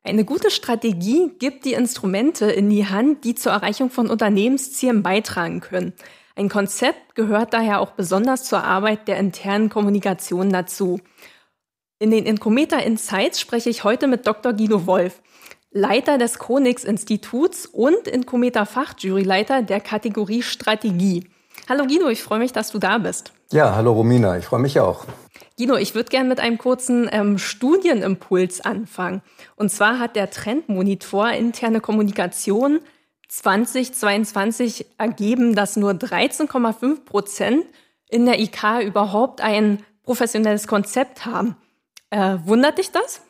Eine 0.04 0.24
gute 0.24 0.50
Strategie 0.50 1.32
gibt 1.38 1.64
die 1.64 1.74
Instrumente 1.74 2.46
in 2.46 2.70
die 2.70 2.86
Hand, 2.86 3.24
die 3.24 3.34
zur 3.34 3.52
Erreichung 3.52 3.90
von 3.90 4.08
Unternehmenszielen 4.08 5.02
beitragen 5.02 5.60
können. 5.60 5.92
Ein 6.34 6.48
Konzept 6.48 7.14
gehört 7.14 7.52
daher 7.52 7.80
auch 7.80 7.90
besonders 7.90 8.44
zur 8.44 8.64
Arbeit 8.64 9.08
der 9.08 9.18
internen 9.18 9.68
Kommunikation 9.68 10.50
dazu. 10.50 11.00
In 11.98 12.10
den 12.10 12.26
Incometer 12.26 12.82
Insights 12.82 13.40
spreche 13.40 13.70
ich 13.70 13.84
heute 13.84 14.06
mit 14.06 14.26
Dr. 14.26 14.52
Guido 14.52 14.86
Wolf. 14.86 15.20
Leiter 15.70 16.16
des 16.16 16.38
Konix-Instituts 16.38 17.66
und 17.66 18.08
Incometer 18.08 18.64
Fachjuryleiter 18.64 19.62
der 19.62 19.80
Kategorie 19.80 20.42
Strategie. 20.42 21.28
Hallo 21.68 21.84
Guido, 21.84 22.08
ich 22.08 22.22
freue 22.22 22.38
mich, 22.38 22.52
dass 22.52 22.70
du 22.70 22.78
da 22.78 22.98
bist. 22.98 23.32
Ja, 23.52 23.74
hallo 23.74 23.92
Romina, 23.92 24.38
ich 24.38 24.46
freue 24.46 24.60
mich 24.60 24.80
auch. 24.80 25.04
Guido, 25.58 25.76
ich 25.76 25.94
würde 25.94 26.08
gerne 26.08 26.28
mit 26.28 26.40
einem 26.40 26.56
kurzen 26.56 27.08
ähm, 27.12 27.36
Studienimpuls 27.36 28.62
anfangen. 28.62 29.22
Und 29.56 29.70
zwar 29.70 29.98
hat 29.98 30.16
der 30.16 30.30
Trendmonitor 30.30 31.30
interne 31.30 31.80
Kommunikation 31.80 32.80
2022 33.28 34.86
ergeben, 34.96 35.54
dass 35.54 35.76
nur 35.76 35.92
13,5 35.92 37.04
Prozent 37.04 37.66
in 38.08 38.24
der 38.24 38.40
IK 38.40 38.82
überhaupt 38.84 39.42
ein 39.42 39.84
professionelles 40.02 40.66
Konzept 40.66 41.26
haben. 41.26 41.56
Äh, 42.08 42.38
wundert 42.44 42.78
dich 42.78 42.90
das? 42.90 43.20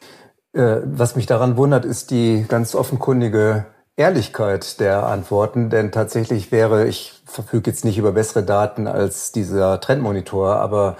Äh, 0.59 0.83
was 0.85 1.14
mich 1.14 1.27
daran 1.27 1.57
wundert, 1.57 1.85
ist 1.85 2.11
die 2.11 2.44
ganz 2.49 2.75
offenkundige 2.75 3.66
Ehrlichkeit 3.97 4.81
der 4.81 5.07
Antworten, 5.07 5.71
denn 5.71 5.92
tatsächlich 5.92 6.51
wäre, 6.51 6.88
ich 6.88 7.12
verfüge 7.27 7.71
jetzt 7.71 7.85
nicht 7.85 7.97
über 7.97 8.11
bessere 8.11 8.42
Daten 8.42 8.88
als 8.88 9.31
dieser 9.31 9.81
Trendmonitor, 9.81 10.57
aber 10.57 10.97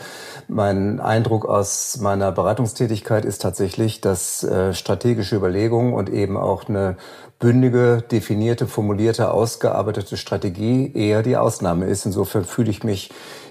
mein 0.47 1.01
Eindruck 1.01 1.44
aus 1.44 1.99
meiner 2.01 2.31
Beratungstätigkeit 2.31 3.25
ist 3.25 3.42
tatsächlich, 3.42 4.01
dass 4.01 4.44
äh, 4.44 4.75
strategische 4.75 5.35
Überlegungen 5.35 5.92
und 5.92 6.09
eben 6.09 6.37
auch 6.37 6.68
eine 6.68 6.97
bündige, 7.40 8.03
definierte, 8.03 8.68
formulierte, 8.68 9.33
ausgearbeitete 9.33 10.16
Strategie 10.16 10.92
eher 10.94 11.23
die 11.23 11.37
Ausnahme 11.37 11.87
ist. 11.87 12.07
Insofern 12.07 12.44
fühle 12.44 12.71
ich 12.71 12.85
mich 12.85 13.11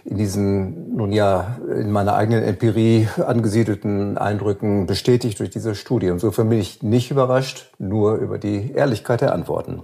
in 0.09 0.17
diesen, 0.17 0.95
nun 0.95 1.11
ja, 1.11 1.57
in 1.69 1.91
meiner 1.91 2.15
eigenen 2.15 2.41
Empirie 2.43 3.09
angesiedelten 3.17 4.17
Eindrücken 4.17 4.85
bestätigt 4.87 5.39
durch 5.39 5.49
diese 5.49 5.75
Studie. 5.75 6.07
Insofern 6.07 6.47
bin 6.47 6.59
ich 6.59 6.81
nicht 6.81 7.11
überrascht, 7.11 7.73
nur 7.77 8.15
über 8.15 8.37
die 8.37 8.71
Ehrlichkeit 8.71 9.19
der 9.19 9.33
Antworten. 9.33 9.83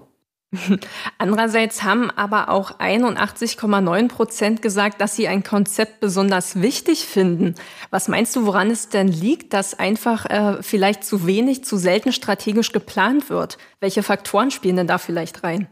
Andererseits 1.17 1.83
haben 1.83 2.09
aber 2.11 2.49
auch 2.49 2.79
81,9 2.79 4.07
Prozent 4.07 4.61
gesagt, 4.61 5.01
dass 5.01 5.15
sie 5.15 5.27
ein 5.27 5.43
Konzept 5.43 5.99
besonders 5.99 6.61
wichtig 6.61 7.05
finden. 7.05 7.55
Was 7.89 8.07
meinst 8.07 8.33
du, 8.35 8.45
woran 8.45 8.71
es 8.71 8.87
denn 8.87 9.09
liegt, 9.09 9.51
dass 9.51 9.77
einfach 9.77 10.25
äh, 10.27 10.63
vielleicht 10.63 11.03
zu 11.03 11.27
wenig, 11.27 11.65
zu 11.65 11.75
selten 11.75 12.13
strategisch 12.13 12.71
geplant 12.71 13.29
wird? 13.29 13.57
Welche 13.81 14.03
Faktoren 14.03 14.51
spielen 14.51 14.77
denn 14.77 14.87
da 14.87 14.99
vielleicht 14.99 15.43
rein? 15.43 15.67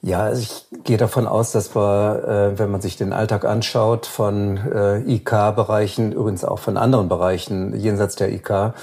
Ja, 0.00 0.20
also 0.20 0.42
ich 0.42 0.84
gehe 0.84 0.96
davon 0.96 1.26
aus, 1.26 1.50
dass 1.50 1.74
wir, 1.74 2.52
äh, 2.54 2.58
wenn 2.58 2.70
man 2.70 2.80
sich 2.80 2.96
den 2.96 3.12
Alltag 3.12 3.44
anschaut, 3.44 4.06
von 4.06 4.56
äh, 4.56 5.00
IK-Bereichen, 5.00 6.12
übrigens 6.12 6.44
auch 6.44 6.60
von 6.60 6.76
anderen 6.76 7.08
Bereichen 7.08 7.74
jenseits 7.74 8.14
der 8.14 8.32
IK, 8.32 8.74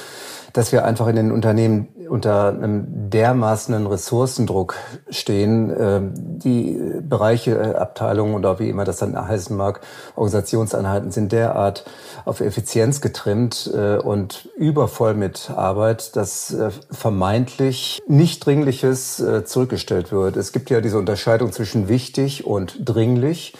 dass 0.56 0.72
wir 0.72 0.86
einfach 0.86 1.08
in 1.08 1.18
den 1.18 1.32
Unternehmen 1.34 1.90
unter 2.08 2.48
einem 2.48 3.10
dermaßenen 3.10 3.88
Ressourcendruck 3.88 4.76
stehen, 5.10 5.70
äh, 5.70 6.00
die 6.14 6.80
Bereiche, 7.02 7.52
äh, 7.52 7.76
Abteilungen 7.76 8.36
oder 8.36 8.58
wie 8.58 8.70
immer 8.70 8.86
das 8.86 8.98
dann 8.98 9.16
heißen 9.16 9.56
mag, 9.56 9.82
Organisationseinheiten 10.16 11.12
sind 11.12 11.34
derart 11.34 11.84
auf 12.24 12.40
Effizienz 12.40 13.02
getrimmt 13.02 13.70
äh, 13.76 13.98
und 13.98 14.50
übervoll 14.56 15.14
mit 15.14 15.52
Arbeit, 15.56 16.16
dass 16.16 16.56
vermeintlich 16.90 18.02
nicht 18.08 18.46
Dringliches 18.46 19.24
zurückgestellt 19.46 20.12
wird. 20.12 20.38
Es 20.38 20.52
gibt 20.52 20.70
ja 20.70 20.80
diese 20.80 20.98
Unterscheidung 20.98 21.52
zwischen 21.52 21.90
wichtig 21.90 22.46
und 22.46 22.78
dringlich. 22.80 23.54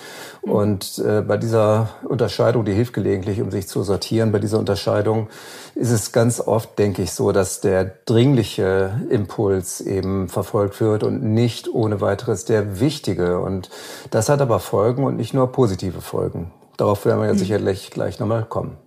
Mhm. 0.46 0.52
Und 0.52 1.00
äh, 1.00 1.22
bei 1.22 1.38
dieser 1.38 1.90
Unterscheidung, 2.04 2.66
die 2.66 2.74
hilft 2.74 2.94
gelegentlich, 2.94 3.42
um 3.42 3.52
sich 3.52 3.68
zu 3.68 3.84
sortieren, 3.84 4.32
bei 4.32 4.40
dieser 4.40 4.60
Unterscheidung 4.60 5.28
ist 5.76 5.92
es 5.92 6.12
ganz 6.12 6.40
oft, 6.40 6.78
denke 6.80 7.02
ich, 7.02 7.12
so, 7.12 7.32
dass 7.32 7.62
der 7.62 7.92
dringliche 8.06 9.02
Impuls 9.10 9.82
eben 9.82 10.30
verfolgt 10.30 10.80
wird 10.80 11.04
und 11.04 11.24
nicht 11.24 11.68
ohne 11.68 12.02
weiteres 12.02 12.46
der 12.46 12.80
wichtige. 12.80 13.40
Und 13.40 13.70
das 14.12 14.30
hat 14.30 14.42
aber 14.42 14.60
Folgen 14.60 15.04
und 15.04 15.18
nicht 15.18 15.34
nur 15.34 15.52
positive 15.52 16.02
Folgen. 16.02 16.52
Darauf 16.78 17.06
werden 17.06 17.20
wir 17.20 17.28
ja 17.28 17.34
mhm. 17.34 17.40
sicherlich 17.40 17.92
gleich 17.92 18.20
nochmal 18.20 18.46
kommen. 18.46 18.78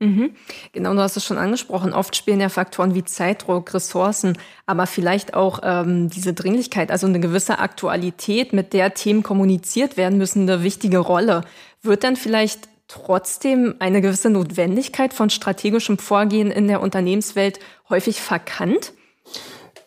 Mhm. 0.00 0.34
Genau, 0.72 0.92
du 0.92 1.00
hast 1.00 1.16
es 1.16 1.24
schon 1.24 1.38
angesprochen. 1.38 1.92
Oft 1.92 2.16
spielen 2.16 2.40
ja 2.40 2.48
Faktoren 2.48 2.94
wie 2.94 3.04
Zeitdruck, 3.04 3.72
Ressourcen, 3.72 4.36
aber 4.66 4.86
vielleicht 4.86 5.34
auch 5.34 5.60
ähm, 5.62 6.10
diese 6.10 6.34
Dringlichkeit, 6.34 6.90
also 6.90 7.06
eine 7.06 7.20
gewisse 7.20 7.58
Aktualität, 7.58 8.52
mit 8.52 8.72
der 8.72 8.94
Themen 8.94 9.22
kommuniziert 9.22 9.96
werden 9.96 10.18
müssen, 10.18 10.42
eine 10.42 10.62
wichtige 10.62 10.98
Rolle. 10.98 11.42
Wird 11.82 12.04
dann 12.04 12.16
vielleicht 12.16 12.68
trotzdem 12.88 13.76
eine 13.78 14.00
gewisse 14.00 14.30
Notwendigkeit 14.30 15.14
von 15.14 15.30
strategischem 15.30 15.98
Vorgehen 15.98 16.50
in 16.50 16.68
der 16.68 16.80
Unternehmenswelt 16.80 17.60
häufig 17.88 18.20
verkannt? 18.20 18.92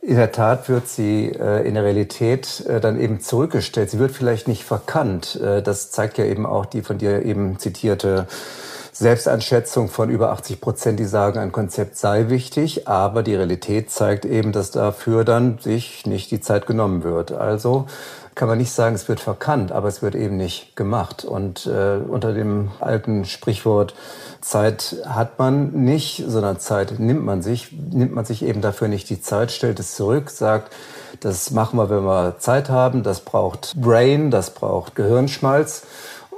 In 0.01 0.15
der 0.15 0.31
Tat 0.31 0.69
wird 0.69 0.87
sie 0.87 1.25
äh, 1.25 1.67
in 1.67 1.73
der 1.73 1.83
Realität 1.83 2.63
äh, 2.65 2.79
dann 2.79 2.99
eben 2.99 3.19
zurückgestellt. 3.19 3.89
Sie 3.89 3.99
wird 3.99 4.11
vielleicht 4.11 4.47
nicht 4.47 4.63
verkannt. 4.63 5.35
Äh, 5.35 5.61
das 5.61 5.91
zeigt 5.91 6.17
ja 6.17 6.25
eben 6.25 6.45
auch 6.45 6.65
die 6.65 6.81
von 6.81 6.97
dir 6.97 7.23
eben 7.23 7.59
zitierte 7.59 8.27
Selbsteinschätzung 8.99 9.89
von 9.89 10.09
über 10.09 10.31
80 10.31 10.59
Prozent, 10.59 10.99
die 10.99 11.05
sagen, 11.05 11.37
ein 11.37 11.51
Konzept 11.51 11.97
sei 11.97 12.29
wichtig, 12.29 12.87
aber 12.87 13.21
die 13.21 13.35
Realität 13.35 13.91
zeigt 13.91 14.25
eben, 14.25 14.51
dass 14.51 14.71
dafür 14.71 15.23
dann 15.23 15.59
sich 15.59 16.07
nicht 16.07 16.31
die 16.31 16.41
Zeit 16.41 16.65
genommen 16.65 17.03
wird. 17.03 17.31
Also 17.31 17.85
kann 18.33 18.47
man 18.47 18.57
nicht 18.57 18.71
sagen, 18.71 18.95
es 18.95 19.07
wird 19.07 19.19
verkannt, 19.19 19.71
aber 19.71 19.87
es 19.87 20.01
wird 20.01 20.15
eben 20.15 20.37
nicht 20.37 20.75
gemacht. 20.75 21.25
Und 21.25 21.67
äh, 21.67 21.97
unter 22.07 22.33
dem 22.33 22.71
alten 22.79 23.25
Sprichwort 23.25 23.93
Zeit 24.41 24.95
hat 25.05 25.37
man 25.37 25.71
nicht, 25.71 26.23
sondern 26.27 26.59
Zeit 26.59 26.99
nimmt 26.99 27.23
man 27.23 27.43
sich, 27.43 27.71
nimmt 27.71 28.15
man 28.15 28.25
sich 28.25 28.43
eben 28.43 28.61
dafür 28.61 28.87
nicht 28.87 29.11
die 29.11 29.21
Zeit, 29.21 29.51
stellt 29.51 29.79
es 29.79 29.95
zurück, 29.95 30.31
sagt, 30.31 30.73
das 31.19 31.51
machen 31.51 31.77
wir, 31.77 31.89
wenn 31.91 32.03
wir 32.03 32.37
Zeit 32.39 32.69
haben, 32.69 33.03
das 33.03 33.19
braucht 33.19 33.75
Brain, 33.79 34.31
das 34.31 34.51
braucht 34.51 34.95
Gehirnschmalz. 34.95 35.83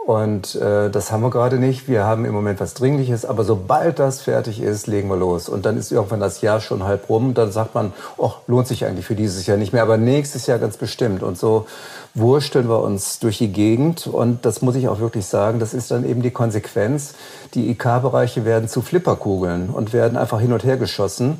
Und 0.09 0.55
äh, 0.55 0.89
das 0.89 1.11
haben 1.11 1.21
wir 1.21 1.29
gerade 1.29 1.57
nicht. 1.57 1.87
Wir 1.87 2.03
haben 2.03 2.25
im 2.25 2.33
Moment 2.33 2.59
was 2.59 2.73
Dringliches, 2.73 3.25
aber 3.25 3.43
sobald 3.43 3.99
das 3.99 4.21
fertig 4.21 4.59
ist, 4.59 4.87
legen 4.87 5.07
wir 5.07 5.17
los. 5.17 5.47
Und 5.47 5.67
dann 5.67 5.77
ist 5.77 5.91
irgendwann 5.91 6.19
das 6.19 6.41
Jahr 6.41 6.61
schon 6.61 6.83
halb 6.83 7.09
rum. 7.09 7.35
Dann 7.35 7.51
sagt 7.51 7.75
man, 7.75 7.93
oh, 8.17 8.31
lohnt 8.47 8.65
sich 8.65 8.87
eigentlich 8.87 9.05
für 9.05 9.13
dieses 9.13 9.45
Jahr 9.45 9.57
nicht 9.57 9.71
mehr, 9.71 9.83
aber 9.83 9.97
nächstes 9.97 10.47
Jahr 10.47 10.57
ganz 10.57 10.77
bestimmt. 10.77 11.21
Und 11.21 11.37
so 11.37 11.67
wursteln 12.15 12.67
wir 12.69 12.81
uns 12.81 13.19
durch 13.19 13.37
die 13.37 13.51
Gegend. 13.51 14.07
Und 14.07 14.47
das 14.47 14.63
muss 14.63 14.73
ich 14.73 14.87
auch 14.87 14.99
wirklich 14.99 15.27
sagen, 15.27 15.59
das 15.59 15.75
ist 15.75 15.91
dann 15.91 16.03
eben 16.09 16.23
die 16.23 16.31
Konsequenz. 16.31 17.13
Die 17.53 17.69
IK-Bereiche 17.69 18.45
werden 18.45 18.67
zu 18.67 18.81
Flipperkugeln 18.81 19.69
und 19.69 19.93
werden 19.93 20.17
einfach 20.17 20.39
hin 20.39 20.53
und 20.53 20.63
her 20.63 20.77
geschossen. 20.77 21.39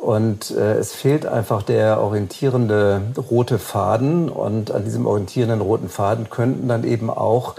Und 0.00 0.52
äh, 0.52 0.78
es 0.78 0.94
fehlt 0.94 1.26
einfach 1.26 1.62
der 1.62 2.00
orientierende 2.00 3.02
rote 3.30 3.58
Faden. 3.58 4.30
Und 4.30 4.70
an 4.70 4.84
diesem 4.84 5.04
orientierenden 5.04 5.60
roten 5.60 5.90
Faden 5.90 6.30
könnten 6.30 6.66
dann 6.66 6.84
eben 6.84 7.10
auch 7.10 7.56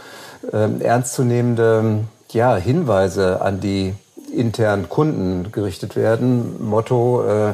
äh, 0.52 0.84
ernstzunehmende 0.84 2.06
ja, 2.32 2.56
Hinweise 2.56 3.42
an 3.42 3.60
die 3.60 3.94
internen 4.34 4.90
Kunden 4.90 5.52
gerichtet 5.52 5.96
werden. 5.96 6.64
Motto, 6.64 7.24
äh, 7.26 7.54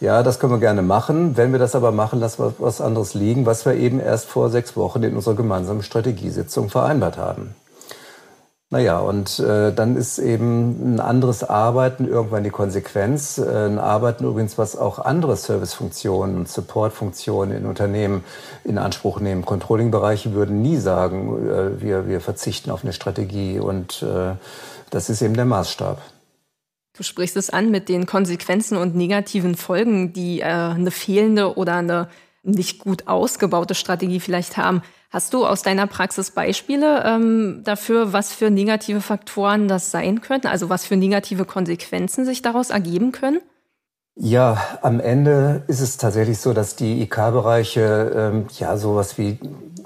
ja, 0.00 0.22
das 0.22 0.38
können 0.38 0.52
wir 0.52 0.60
gerne 0.60 0.82
machen. 0.82 1.36
Wenn 1.36 1.52
wir 1.52 1.58
das 1.58 1.74
aber 1.74 1.92
machen, 1.92 2.20
lassen 2.20 2.42
wir 2.42 2.54
was 2.58 2.80
anderes 2.80 3.14
liegen, 3.14 3.46
was 3.46 3.66
wir 3.66 3.74
eben 3.74 4.00
erst 4.00 4.26
vor 4.26 4.48
sechs 4.50 4.76
Wochen 4.76 5.02
in 5.02 5.14
unserer 5.14 5.34
gemeinsamen 5.34 5.82
Strategiesitzung 5.82 6.70
vereinbart 6.70 7.18
haben. 7.18 7.54
Naja, 8.72 9.00
und 9.00 9.40
äh, 9.40 9.72
dann 9.72 9.96
ist 9.96 10.20
eben 10.20 10.94
ein 10.94 11.00
anderes 11.00 11.42
Arbeiten 11.42 12.06
irgendwann 12.06 12.44
die 12.44 12.50
Konsequenz. 12.50 13.38
Äh, 13.38 13.66
ein 13.66 13.80
Arbeiten 13.80 14.24
übrigens, 14.24 14.58
was 14.58 14.76
auch 14.76 15.00
andere 15.00 15.36
Servicefunktionen 15.36 16.36
und 16.36 16.48
Supportfunktionen 16.48 17.56
in 17.56 17.66
Unternehmen 17.66 18.22
in 18.62 18.78
Anspruch 18.78 19.18
nehmen. 19.18 19.44
Controlling-Bereiche 19.44 20.34
würden 20.34 20.62
nie 20.62 20.76
sagen, 20.76 21.48
äh, 21.48 21.82
wir, 21.82 22.06
wir 22.06 22.20
verzichten 22.20 22.70
auf 22.70 22.84
eine 22.84 22.92
Strategie. 22.92 23.58
Und 23.58 24.02
äh, 24.02 24.36
das 24.90 25.10
ist 25.10 25.20
eben 25.20 25.34
der 25.34 25.46
Maßstab. 25.46 26.00
Du 26.96 27.02
sprichst 27.02 27.36
es 27.36 27.50
an 27.50 27.72
mit 27.72 27.88
den 27.88 28.06
Konsequenzen 28.06 28.78
und 28.78 28.94
negativen 28.94 29.56
Folgen, 29.56 30.12
die 30.12 30.42
äh, 30.42 30.44
eine 30.44 30.92
fehlende 30.92 31.56
oder 31.56 31.74
eine 31.74 32.08
nicht 32.42 32.78
gut 32.78 33.06
ausgebaute 33.06 33.74
Strategie 33.74 34.20
vielleicht 34.20 34.56
haben. 34.56 34.82
Hast 35.10 35.34
du 35.34 35.44
aus 35.44 35.62
deiner 35.62 35.86
Praxis 35.86 36.30
Beispiele 36.30 37.02
ähm, 37.04 37.62
dafür, 37.64 38.12
was 38.12 38.32
für 38.32 38.50
negative 38.50 39.00
Faktoren 39.00 39.68
das 39.68 39.90
sein 39.90 40.20
könnten? 40.20 40.46
Also 40.46 40.68
was 40.68 40.86
für 40.86 40.96
negative 40.96 41.44
Konsequenzen 41.44 42.24
sich 42.24 42.42
daraus 42.42 42.70
ergeben 42.70 43.12
können? 43.12 43.40
Ja, 44.22 44.58
am 44.82 45.00
Ende 45.00 45.62
ist 45.66 45.80
es 45.80 45.96
tatsächlich 45.96 46.40
so, 46.40 46.52
dass 46.52 46.76
die 46.76 47.00
IK-Bereiche 47.00 48.12
ähm, 48.14 48.48
ja 48.58 48.76
sowas 48.76 49.16
wie 49.16 49.38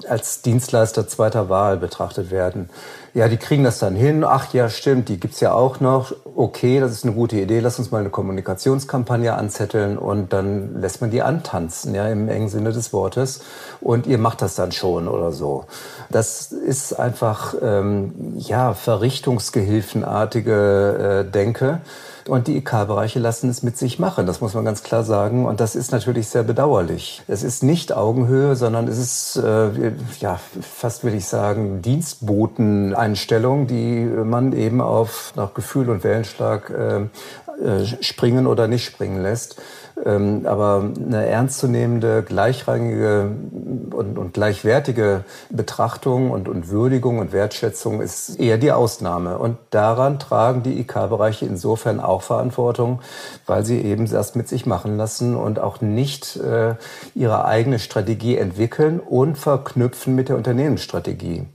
als 0.09 0.41
Dienstleister 0.41 1.07
zweiter 1.07 1.47
Wahl 1.47 1.77
betrachtet 1.77 2.31
werden. 2.31 2.69
Ja, 3.13 3.29
die 3.29 3.37
kriegen 3.37 3.63
das 3.63 3.79
dann 3.79 3.95
hin. 3.95 4.25
Ach 4.25 4.53
ja, 4.53 4.67
stimmt, 4.67 5.07
die 5.07 5.21
gibt's 5.21 5.39
ja 5.39 5.53
auch 5.53 5.79
noch. 5.79 6.13
Okay, 6.35 6.81
das 6.81 6.91
ist 6.91 7.05
eine 7.05 7.13
gute 7.13 7.37
Idee. 7.37 7.61
Lass 7.61 7.79
uns 7.79 7.91
mal 7.91 7.99
eine 7.99 8.09
Kommunikationskampagne 8.09 9.33
anzetteln 9.33 9.97
und 9.97 10.33
dann 10.33 10.81
lässt 10.81 10.99
man 10.99 11.11
die 11.11 11.21
antanzen, 11.21 11.95
ja, 11.95 12.05
im 12.09 12.27
engen 12.27 12.49
Sinne 12.49 12.73
des 12.73 12.91
Wortes. 12.91 13.39
Und 13.79 14.05
ihr 14.05 14.17
macht 14.17 14.41
das 14.41 14.55
dann 14.55 14.73
schon 14.73 15.07
oder 15.07 15.31
so. 15.31 15.63
Das 16.09 16.51
ist 16.51 16.99
einfach, 16.99 17.55
ähm, 17.61 18.33
ja, 18.35 18.73
verrichtungsgehilfenartige 18.73 21.23
äh, 21.25 21.31
Denke. 21.31 21.79
Und 22.27 22.47
die 22.47 22.57
IK-Bereiche 22.57 23.19
lassen 23.19 23.51
es 23.51 23.61
mit 23.61 23.77
sich 23.77 23.99
machen, 23.99 24.25
das 24.25 24.41
muss 24.41 24.55
man 24.55 24.65
ganz 24.65 24.81
klar 24.81 25.03
sagen. 25.03 25.45
Und 25.45 25.59
das 25.59 25.75
ist 25.75 25.91
natürlich 25.91 26.27
sehr 26.27 26.41
bedauerlich. 26.41 27.21
Es 27.27 27.43
ist 27.43 27.61
nicht 27.61 27.93
Augenhöhe, 27.93 28.55
sondern 28.55 28.87
es 28.87 28.97
ist, 28.97 29.35
äh, 29.35 29.91
ja, 30.19 30.39
fast 30.59 31.03
würde 31.03 31.17
ich 31.17 31.25
sagen, 31.25 31.83
Dienstboteneinstellung, 31.83 33.67
die 33.67 34.05
man 34.05 34.53
eben 34.53 34.81
auf 34.81 35.33
nach 35.35 35.53
Gefühl 35.53 35.89
und 35.91 36.03
Wellenschlag 36.03 36.71
äh, 36.71 37.01
äh, 37.63 37.85
springen 38.03 38.47
oder 38.47 38.67
nicht 38.67 38.85
springen 38.85 39.21
lässt. 39.21 39.61
Ähm, 40.05 40.45
aber 40.45 40.91
eine 40.95 41.25
ernstzunehmende, 41.25 42.21
gleichrangige 42.21 43.31
und, 43.91 44.19
und 44.19 44.33
gleichwertige 44.33 45.23
Betrachtung 45.49 46.29
und, 46.29 46.47
und 46.47 46.69
Würdigung 46.69 47.17
und 47.17 47.33
Wertschätzung 47.33 48.01
ist 48.01 48.39
eher 48.39 48.59
die 48.59 48.71
Ausnahme. 48.71 49.39
Und 49.39 49.57
daran 49.71 50.19
tragen 50.19 50.61
die 50.61 50.79
IK-Bereiche 50.79 51.47
insofern 51.47 51.99
auch 51.99 52.21
Verantwortung, 52.21 53.01
weil 53.47 53.65
sie 53.65 53.81
eben 53.81 54.05
erst 54.05 54.35
mit 54.35 54.47
sich 54.47 54.67
machen 54.67 54.95
lassen 54.95 55.35
und 55.35 55.59
auch 55.59 55.81
nicht 55.81 56.35
äh, 56.37 56.75
ihre 57.15 57.45
eigene 57.45 57.79
Strategie 57.79 58.37
entwickeln 58.37 58.99
und 58.99 59.39
verknüpfen 59.39 60.13
mit 60.13 60.29
der 60.29 60.37
Unternehmensstrategie. 60.37 61.45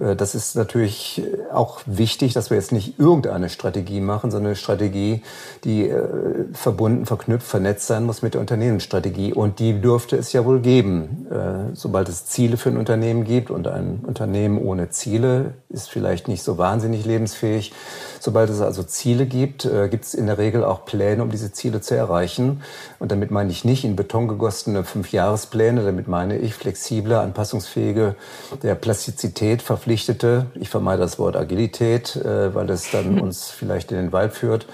Äh, 0.00 0.16
das 0.16 0.34
ist 0.34 0.56
natürlich 0.56 1.22
auch 1.52 1.80
wichtig, 1.86 2.32
dass 2.32 2.50
wir 2.50 2.56
jetzt 2.56 2.72
nicht 2.72 2.98
irgendeine 2.98 3.48
Strategie 3.48 4.00
machen, 4.00 4.30
sondern 4.30 4.48
eine 4.48 4.56
Strategie, 4.56 5.22
die 5.64 5.88
äh, 5.88 6.44
verbunden, 6.52 7.06
verknüpft, 7.06 7.46
vernetzt 7.46 7.86
sein 7.86 8.04
muss 8.04 8.22
mit 8.22 8.34
der 8.34 8.40
Unternehmensstrategie. 8.40 9.32
Und 9.32 9.58
die 9.58 9.80
dürfte 9.80 10.16
es 10.16 10.32
ja 10.32 10.44
wohl 10.44 10.60
geben. 10.60 11.26
Äh, 11.30 11.74
sobald 11.74 12.08
es 12.08 12.26
Ziele 12.26 12.56
für 12.56 12.70
ein 12.70 12.76
Unternehmen 12.76 13.24
gibt 13.24 13.50
und 13.50 13.66
ein 13.66 14.00
Unternehmen 14.06 14.58
ohne 14.58 14.90
Ziele 14.90 15.54
ist 15.68 15.90
vielleicht 15.90 16.28
nicht 16.28 16.42
so 16.42 16.58
wahnsinnig 16.58 17.04
lebensfähig. 17.04 17.72
Sobald 18.20 18.50
es 18.50 18.60
also 18.60 18.82
Ziele 18.82 19.26
gibt, 19.26 19.68
gibt 19.90 20.04
es 20.04 20.14
in 20.14 20.26
der 20.26 20.38
Regel 20.38 20.64
auch 20.64 20.84
Pläne, 20.84 21.22
um 21.22 21.30
diese 21.30 21.52
Ziele 21.52 21.80
zu 21.80 21.94
erreichen. 21.94 22.62
Und 22.98 23.12
damit 23.12 23.30
meine 23.30 23.50
ich 23.52 23.64
nicht 23.64 23.84
in 23.84 23.94
Beton 23.94 24.26
gegossene 24.26 24.82
Fünfjahrespläne, 24.82 25.84
damit 25.84 26.08
meine 26.08 26.36
ich 26.36 26.54
flexible, 26.54 27.14
anpassungsfähige, 27.14 28.16
der 28.62 28.74
Plastizität 28.74 29.62
verpflichtete, 29.88 30.46
ich 30.54 30.68
vermeide 30.68 31.00
das 31.00 31.18
Wort 31.18 31.34
Agilität, 31.34 32.14
äh, 32.16 32.54
weil 32.54 32.68
es 32.68 32.90
dann 32.90 33.20
uns 33.22 33.50
vielleicht 33.50 33.90
in 33.90 33.96
den 33.96 34.12
Wald 34.12 34.34
führt, 34.34 34.66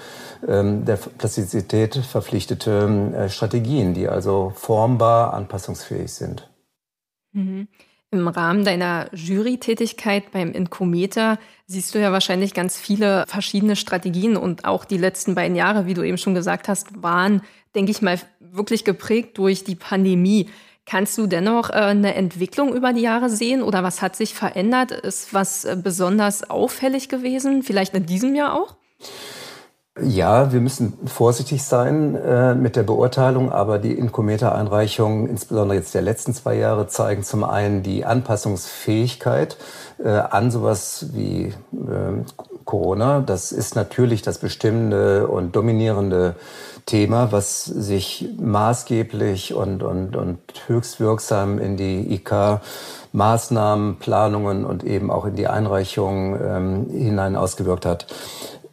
ähm, 0.45 0.83
der 0.83 0.97
Plastizität 0.97 1.95
verpflichtete 1.95 3.13
äh, 3.15 3.29
Strategien, 3.29 3.93
die 3.93 4.09
also 4.09 4.51
formbar 4.55 5.33
anpassungsfähig 5.33 6.11
sind. 6.11 6.49
Mhm. 7.31 7.69
Im 8.11 8.27
Rahmen 8.27 8.65
deiner 8.65 9.07
Jury-Tätigkeit 9.13 10.31
beim 10.31 10.51
Inkometer 10.51 11.39
siehst 11.65 11.95
du 11.95 11.99
ja 11.99 12.11
wahrscheinlich 12.11 12.53
ganz 12.53 12.77
viele 12.77 13.23
verschiedene 13.27 13.75
Strategien 13.75 14.37
und 14.37 14.65
auch 14.65 14.83
die 14.85 14.97
letzten 14.97 15.33
beiden 15.33 15.55
Jahre, 15.55 15.85
wie 15.85 15.93
du 15.93 16.03
eben 16.03 16.17
schon 16.17 16.35
gesagt 16.35 16.67
hast, 16.67 17.01
waren, 17.01 17.41
denke 17.73 17.91
ich 17.91 18.01
mal, 18.01 18.19
wirklich 18.39 18.83
geprägt 18.83 19.37
durch 19.37 19.63
die 19.63 19.75
Pandemie. 19.75 20.49
Kannst 20.85 21.17
du 21.17 21.25
dennoch 21.25 21.71
äh, 21.71 21.73
eine 21.73 22.13
Entwicklung 22.13 22.73
über 22.73 22.93
die 22.93 23.01
Jahre 23.01 23.29
sehen 23.29 23.63
oder 23.63 23.83
was 23.83 24.01
hat 24.01 24.15
sich 24.15 24.35
verändert? 24.35 24.91
Ist 24.91 25.33
was 25.33 25.65
äh, 25.65 25.75
besonders 25.81 26.49
auffällig 26.49 27.09
gewesen? 27.09 27.63
Vielleicht 27.63 27.95
in 27.95 28.05
diesem 28.05 28.35
Jahr 28.35 28.53
auch? 28.53 28.75
Ja, 30.01 30.51
wir 30.51 30.59
müssen 30.59 30.91
vorsichtig 31.05 31.63
sein 31.63 32.15
äh, 32.15 32.53
mit 32.53 32.75
der 32.75 32.83
Beurteilung, 32.83 33.49
aber 33.53 33.79
die 33.79 33.93
Incometer-Einreichungen, 33.93 35.29
insbesondere 35.29 35.77
jetzt 35.77 35.95
der 35.95 36.01
letzten 36.01 36.33
zwei 36.33 36.55
Jahre, 36.55 36.87
zeigen 36.87 37.23
zum 37.23 37.45
einen 37.45 37.81
die 37.81 38.03
Anpassungsfähigkeit 38.03 39.55
äh, 40.03 40.09
an 40.09 40.51
sowas 40.51 41.11
wie 41.13 41.45
äh, 41.71 42.25
Corona. 42.65 43.21
Das 43.21 43.53
ist 43.53 43.77
natürlich 43.77 44.21
das 44.21 44.39
bestimmende 44.39 45.27
und 45.29 45.55
dominierende 45.55 46.35
Thema, 46.85 47.31
was 47.31 47.63
sich 47.63 48.27
maßgeblich 48.37 49.53
und, 49.53 49.81
und, 49.81 50.17
und 50.17 50.39
höchst 50.67 50.99
wirksam 50.99 51.57
in 51.57 51.77
die 51.77 52.13
IK 52.13 52.59
Maßnahmen, 53.13 53.95
Planungen 53.97 54.65
und 54.65 54.83
eben 54.83 55.09
auch 55.09 55.25
in 55.25 55.35
die 55.35 55.47
Einreichungen 55.47 56.39
ähm, 56.43 56.89
hinein 56.89 57.37
ausgewirkt 57.37 57.85
hat. 57.85 58.07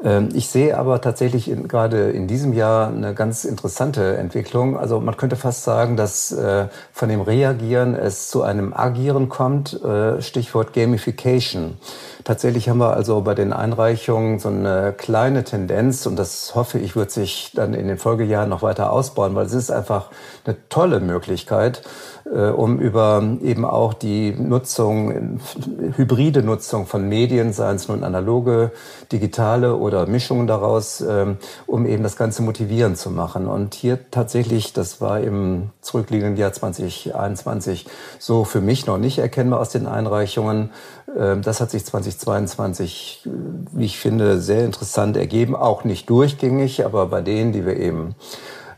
Ähm, 0.05 0.31
ich 0.35 0.49
sehe 0.49 0.77
aber 0.77 1.01
tatsächlich 1.01 1.49
in, 1.51 1.69
gerade 1.69 2.11
in 2.11 2.27
diesem 2.27 2.53
Jahr 2.53 2.89
eine 2.89 3.15
ganz 3.15 3.45
interessante 3.45 4.17
Entwicklung. 4.17 4.77
Also 4.77 5.01
man 5.01 5.17
könnte 5.17 5.37
fast 5.37 5.65
sagen, 5.65 5.97
dass 5.97 6.33
äh, 6.33 6.67
von 6.93 7.09
dem 7.09 7.21
Reagieren 7.21 7.95
es 7.95 8.29
zu 8.29 8.43
einem 8.43 8.73
Agieren 8.75 9.29
kommt. 9.29 9.83
Äh, 9.83 10.21
Stichwort 10.21 10.73
Gamification. 10.73 11.77
Tatsächlich 12.25 12.69
haben 12.69 12.79
wir 12.79 12.95
also 12.95 13.21
bei 13.23 13.35
den 13.35 13.53
Einreichungen 13.53 14.39
so 14.39 14.49
eine 14.49 14.95
kleine 14.97 15.43
Tendenz 15.45 16.07
und 16.07 16.17
das 16.17 16.55
hoffe 16.55 16.79
ich 16.79 16.95
wird 16.95 17.11
sich 17.11 17.51
dann 17.55 17.75
in 17.75 17.89
den 17.89 17.99
Folgejahren 17.99 18.49
noch 18.49 18.63
weiter 18.63 18.93
ausbauen, 18.93 19.35
weil 19.35 19.47
es 19.47 19.53
ist 19.53 19.71
einfach 19.71 20.11
eine 20.45 20.57
tolle 20.69 21.01
Möglichkeit, 21.01 21.83
um 22.31 22.79
über 22.79 23.23
eben 23.43 23.65
auch 23.65 23.95
die 23.95 24.33
Nutzung, 24.33 25.41
hybride 25.97 26.43
Nutzung 26.43 26.87
von 26.87 27.09
Medien, 27.09 27.53
seien 27.53 27.77
es 27.77 27.89
nun 27.89 28.05
analoge, 28.05 28.73
digitale 29.11 29.77
oder 29.77 30.07
Mischungen 30.07 30.47
daraus, 30.47 31.01
ähm, 31.01 31.37
um 31.67 31.87
eben 31.87 32.03
das 32.03 32.17
Ganze 32.17 32.43
motivierend 32.43 32.97
zu 32.99 33.11
machen. 33.11 33.47
Und 33.47 33.75
hier 33.75 33.99
tatsächlich, 34.11 34.73
das 34.73 35.01
war 35.01 35.21
im 35.21 35.71
zurückliegenden 35.81 36.37
Jahr 36.37 36.53
2021 36.53 37.87
so 38.19 38.45
für 38.45 38.61
mich 38.61 38.87
noch 38.87 38.99
nicht 38.99 39.19
erkennbar 39.19 39.61
aus 39.61 39.71
den 39.71 39.87
Einreichungen. 39.87 40.71
Ähm, 41.19 41.43
das 41.43 41.61
hat 41.61 41.71
sich 41.71 41.85
2022, 41.85 43.29
wie 43.73 43.85
ich 43.85 43.99
finde, 43.99 44.41
sehr 44.41 44.65
interessant 44.65 45.17
ergeben. 45.17 45.55
Auch 45.55 45.85
nicht 45.85 46.09
durchgängig, 46.09 46.85
aber 46.85 47.07
bei 47.07 47.21
denen, 47.21 47.53
die 47.53 47.67
wir 47.67 47.77
eben 47.77 48.15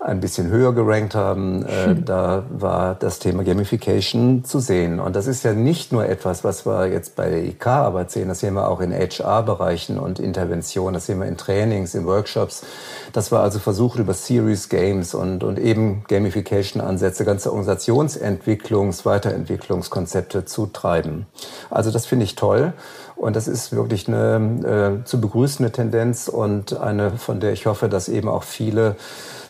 ein 0.05 0.21
bisschen 0.21 0.51
höher 0.51 0.75
gerankt 0.75 1.15
haben, 1.15 1.65
äh, 1.65 1.95
da 1.95 2.45
war 2.51 2.95
das 2.95 3.21
Thema 3.21 3.43
Gamification 3.43 4.45
zu 4.45 4.59
sehen. 4.59 5.01
Und 5.01 5.17
das 5.17 5.27
ist 5.27 5.45
ja 5.45 5.55
nicht 5.55 5.93
nur 5.93 6.05
etwas, 6.07 6.45
was 6.45 6.67
wir 6.67 6.89
jetzt 6.89 7.17
bei 7.17 7.31
der 7.31 7.43
IK-Arbeit 7.43 8.11
sehen, 8.11 8.29
das 8.29 8.41
sehen 8.41 8.53
wir 8.53 8.69
auch 8.69 8.83
in 8.83 8.93
HR-Bereichen 8.93 9.99
und 9.99 10.21
Interventionen, 10.21 10.93
das 10.93 11.07
sehen 11.07 11.21
wir 11.21 11.27
in 11.27 11.39
Trainings, 11.39 11.95
in 11.95 12.05
Workshops. 12.05 12.67
Das 13.15 13.33
war 13.33 13.43
also 13.43 13.59
versucht 13.59 13.99
über 13.99 14.13
Series 14.13 14.69
Games 14.69 15.15
und, 15.15 15.43
und 15.43 15.59
eben 15.59 16.05
Gamification-Ansätze, 16.07 17.25
ganze 17.25 17.51
Organisationsentwicklungs-, 17.51 19.07
Weiterentwicklungskonzepte 19.07 20.45
zu 20.45 20.67
treiben. 20.67 21.27
Also 21.71 21.91
das 21.91 22.05
finde 22.05 22.27
ich 22.27 22.35
toll. 22.35 22.75
Und 23.17 23.37
das 23.37 23.49
ist 23.49 23.73
wirklich 23.73 24.07
eine 24.07 25.01
äh, 25.01 25.05
zu 25.07 25.19
begrüßende 25.19 25.73
Tendenz 25.73 26.29
und 26.29 26.79
eine, 26.79 27.13
von 27.13 27.41
der 27.41 27.53
ich 27.53 27.65
hoffe, 27.65 27.89
dass 27.89 28.11
eben 28.11 28.29
auch 28.29 28.43
viele 28.43 28.97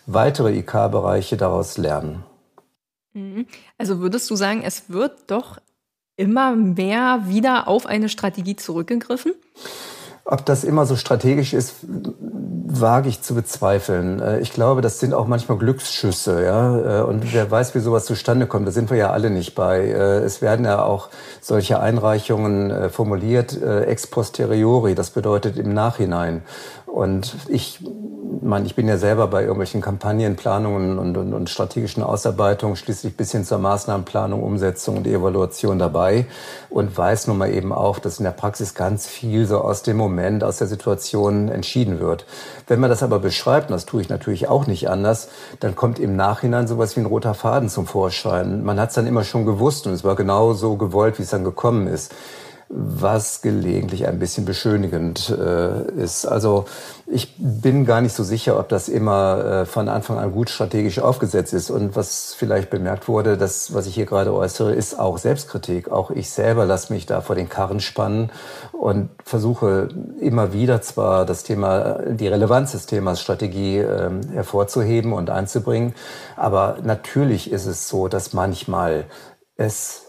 weitere 0.06 0.56
IK-Bereiche 0.58 1.36
daraus 1.36 1.78
lernen. 1.78 2.24
Mhm. 3.12 3.46
Also 3.78 4.00
würdest 4.00 4.30
du 4.30 4.36
sagen, 4.36 4.62
es 4.64 4.90
wird 4.90 5.30
doch 5.30 5.58
immer 6.16 6.54
mehr 6.54 7.22
wieder 7.26 7.68
auf 7.68 7.86
eine 7.86 8.08
Strategie 8.08 8.56
zurückgegriffen? 8.56 9.34
Ob 10.26 10.46
das 10.46 10.64
immer 10.64 10.86
so 10.86 10.96
strategisch 10.96 11.52
ist, 11.52 11.74
wage 12.80 13.10
ich 13.10 13.20
zu 13.20 13.34
bezweifeln. 13.34 14.20
Äh, 14.20 14.40
ich 14.40 14.52
glaube, 14.52 14.80
das 14.80 14.98
sind 14.98 15.12
auch 15.12 15.26
manchmal 15.26 15.58
Glücksschüsse, 15.58 16.42
ja. 16.42 17.00
Äh, 17.00 17.02
und 17.04 17.34
wer 17.34 17.50
weiß, 17.50 17.74
wie 17.74 17.80
sowas 17.80 18.06
zustande 18.06 18.46
kommt, 18.46 18.66
da 18.66 18.72
sind 18.72 18.88
wir 18.88 18.96
ja 18.96 19.10
alle 19.10 19.28
nicht 19.28 19.54
bei. 19.54 19.80
Äh, 19.80 20.20
es 20.20 20.40
werden 20.40 20.64
ja 20.64 20.82
auch 20.82 21.10
solche 21.42 21.80
Einreichungen 21.80 22.90
formuliert 22.90 23.60
ex 23.62 24.06
posteriori. 24.06 24.94
Das 24.94 25.10
bedeutet 25.10 25.58
im 25.58 25.74
Nachhinein. 25.74 26.42
Und 26.94 27.34
ich 27.48 27.80
meine, 28.40 28.66
ich 28.66 28.76
bin 28.76 28.86
ja 28.86 28.98
selber 28.98 29.26
bei 29.26 29.40
irgendwelchen 29.40 29.80
Kampagnenplanungen 29.80 31.00
und, 31.00 31.16
und, 31.16 31.34
und 31.34 31.50
strategischen 31.50 32.04
Ausarbeitungen, 32.04 32.76
schließlich 32.76 33.16
bis 33.16 33.32
hin 33.32 33.44
zur 33.44 33.58
Maßnahmenplanung, 33.58 34.44
Umsetzung 34.44 34.98
und 34.98 35.06
Evaluation 35.08 35.80
dabei 35.80 36.26
und 36.70 36.96
weiß 36.96 37.26
nun 37.26 37.38
mal 37.38 37.52
eben 37.52 37.72
auch, 37.72 37.98
dass 37.98 38.20
in 38.20 38.24
der 38.24 38.30
Praxis 38.30 38.74
ganz 38.74 39.08
viel 39.08 39.44
so 39.46 39.58
aus 39.58 39.82
dem 39.82 39.96
Moment, 39.96 40.44
aus 40.44 40.58
der 40.58 40.68
Situation 40.68 41.48
entschieden 41.48 41.98
wird. 41.98 42.26
Wenn 42.68 42.78
man 42.78 42.90
das 42.90 43.02
aber 43.02 43.18
beschreibt, 43.18 43.70
und 43.70 43.74
das 43.74 43.86
tue 43.86 44.00
ich 44.00 44.08
natürlich 44.08 44.46
auch 44.46 44.68
nicht 44.68 44.88
anders, 44.88 45.30
dann 45.58 45.74
kommt 45.74 45.98
im 45.98 46.14
Nachhinein 46.14 46.68
sowas 46.68 46.94
wie 46.94 47.00
ein 47.00 47.06
roter 47.06 47.34
Faden 47.34 47.68
zum 47.68 47.88
Vorschein. 47.88 48.62
Man 48.62 48.78
hat 48.78 48.90
es 48.90 48.94
dann 48.94 49.08
immer 49.08 49.24
schon 49.24 49.46
gewusst 49.46 49.88
und 49.88 49.94
es 49.94 50.04
war 50.04 50.14
genau 50.14 50.52
so 50.52 50.76
gewollt, 50.76 51.18
wie 51.18 51.24
es 51.24 51.30
dann 51.30 51.42
gekommen 51.42 51.88
ist 51.88 52.14
was 52.68 53.42
gelegentlich 53.42 54.06
ein 54.06 54.18
bisschen 54.18 54.44
beschönigend 54.44 55.30
äh, 55.30 55.90
ist. 55.92 56.26
Also 56.26 56.64
ich 57.06 57.34
bin 57.38 57.84
gar 57.84 58.00
nicht 58.00 58.14
so 58.14 58.24
sicher, 58.24 58.58
ob 58.58 58.68
das 58.68 58.88
immer 58.88 59.44
äh, 59.44 59.66
von 59.66 59.88
Anfang 59.88 60.18
an 60.18 60.32
gut 60.32 60.50
strategisch 60.50 60.98
aufgesetzt 60.98 61.52
ist. 61.52 61.70
Und 61.70 61.96
was 61.96 62.34
vielleicht 62.34 62.70
bemerkt 62.70 63.06
wurde, 63.08 63.36
das, 63.36 63.74
was 63.74 63.86
ich 63.86 63.94
hier 63.94 64.06
gerade 64.06 64.32
äußere, 64.32 64.72
ist 64.72 64.98
auch 64.98 65.18
Selbstkritik. 65.18 65.90
Auch 65.90 66.10
ich 66.10 66.30
selber 66.30 66.64
lasse 66.64 66.92
mich 66.92 67.06
da 67.06 67.20
vor 67.20 67.36
den 67.36 67.48
Karren 67.48 67.80
spannen 67.80 68.30
und 68.72 69.10
versuche 69.24 69.88
immer 70.20 70.52
wieder 70.52 70.82
zwar 70.82 71.26
das 71.26 71.42
Thema, 71.42 72.00
die 72.10 72.28
Relevanz 72.28 72.72
des 72.72 72.86
Themas 72.86 73.20
Strategie 73.20 73.78
äh, 73.78 74.10
hervorzuheben 74.32 75.12
und 75.12 75.30
einzubringen, 75.30 75.94
aber 76.36 76.78
natürlich 76.82 77.50
ist 77.50 77.66
es 77.66 77.88
so, 77.88 78.08
dass 78.08 78.32
manchmal 78.32 79.04
es 79.56 80.03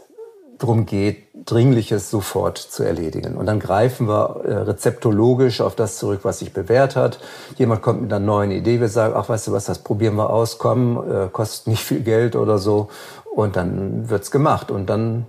darum 0.57 0.85
geht, 0.85 1.23
Dringliches 1.45 2.09
sofort 2.09 2.57
zu 2.57 2.83
erledigen. 2.83 3.35
Und 3.37 3.45
dann 3.45 3.59
greifen 3.59 4.07
wir 4.07 4.41
äh, 4.45 4.53
rezeptologisch 4.53 5.61
auf 5.61 5.75
das 5.75 5.97
zurück, 5.97 6.21
was 6.23 6.39
sich 6.39 6.53
bewährt 6.53 6.95
hat. 6.95 7.19
Jemand 7.57 7.81
kommt 7.81 8.01
mit 8.01 8.11
einer 8.11 8.25
neuen 8.25 8.51
Idee, 8.51 8.79
wir 8.79 8.89
sagen, 8.89 9.13
ach, 9.15 9.29
weißt 9.29 9.47
du 9.47 9.51
was, 9.51 9.65
das 9.65 9.79
probieren 9.79 10.15
wir 10.15 10.29
aus, 10.29 10.57
komm, 10.57 10.97
äh, 10.97 11.27
kostet 11.29 11.67
nicht 11.67 11.83
viel 11.83 12.01
Geld 12.01 12.35
oder 12.35 12.57
so. 12.57 12.89
Und 13.35 13.55
dann 13.55 14.09
wird's 14.09 14.31
gemacht. 14.31 14.71
Und 14.71 14.89
dann 14.89 15.25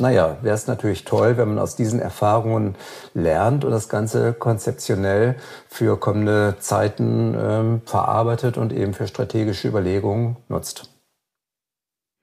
Naja, 0.00 0.38
wäre 0.40 0.54
es 0.54 0.66
natürlich 0.66 1.04
toll, 1.04 1.36
wenn 1.36 1.48
man 1.48 1.58
aus 1.58 1.76
diesen 1.76 2.00
Erfahrungen 2.00 2.74
lernt 3.12 3.64
und 3.66 3.70
das 3.70 3.88
Ganze 3.88 4.32
konzeptionell 4.32 5.34
für 5.68 5.98
kommende 5.98 6.56
Zeiten 6.58 7.34
ähm, 7.38 7.82
verarbeitet 7.84 8.56
und 8.56 8.72
eben 8.72 8.94
für 8.94 9.06
strategische 9.06 9.68
Überlegungen 9.68 10.36
nutzt. 10.48 10.88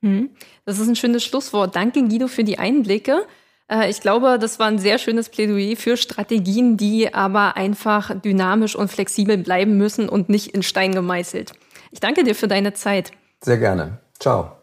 Hm, 0.02 0.30
das 0.68 0.78
ist 0.78 0.86
ein 0.86 0.96
schönes 0.96 1.24
Schlusswort. 1.24 1.74
Danke, 1.76 2.02
Guido, 2.02 2.28
für 2.28 2.44
die 2.44 2.58
Einblicke. 2.58 3.24
Äh, 3.70 3.88
ich 3.88 4.02
glaube, 4.02 4.38
das 4.38 4.58
war 4.58 4.66
ein 4.66 4.78
sehr 4.78 4.98
schönes 4.98 5.30
Plädoyer 5.30 5.76
für 5.76 5.96
Strategien, 5.96 6.76
die 6.76 7.14
aber 7.14 7.56
einfach 7.56 8.14
dynamisch 8.20 8.76
und 8.76 8.88
flexibel 8.88 9.38
bleiben 9.38 9.78
müssen 9.78 10.10
und 10.10 10.28
nicht 10.28 10.48
in 10.48 10.62
Stein 10.62 10.92
gemeißelt. 10.92 11.52
Ich 11.90 12.00
danke 12.00 12.22
dir 12.22 12.34
für 12.34 12.48
deine 12.48 12.74
Zeit. 12.74 13.12
Sehr 13.40 13.56
gerne. 13.56 14.00
Ciao. 14.20 14.58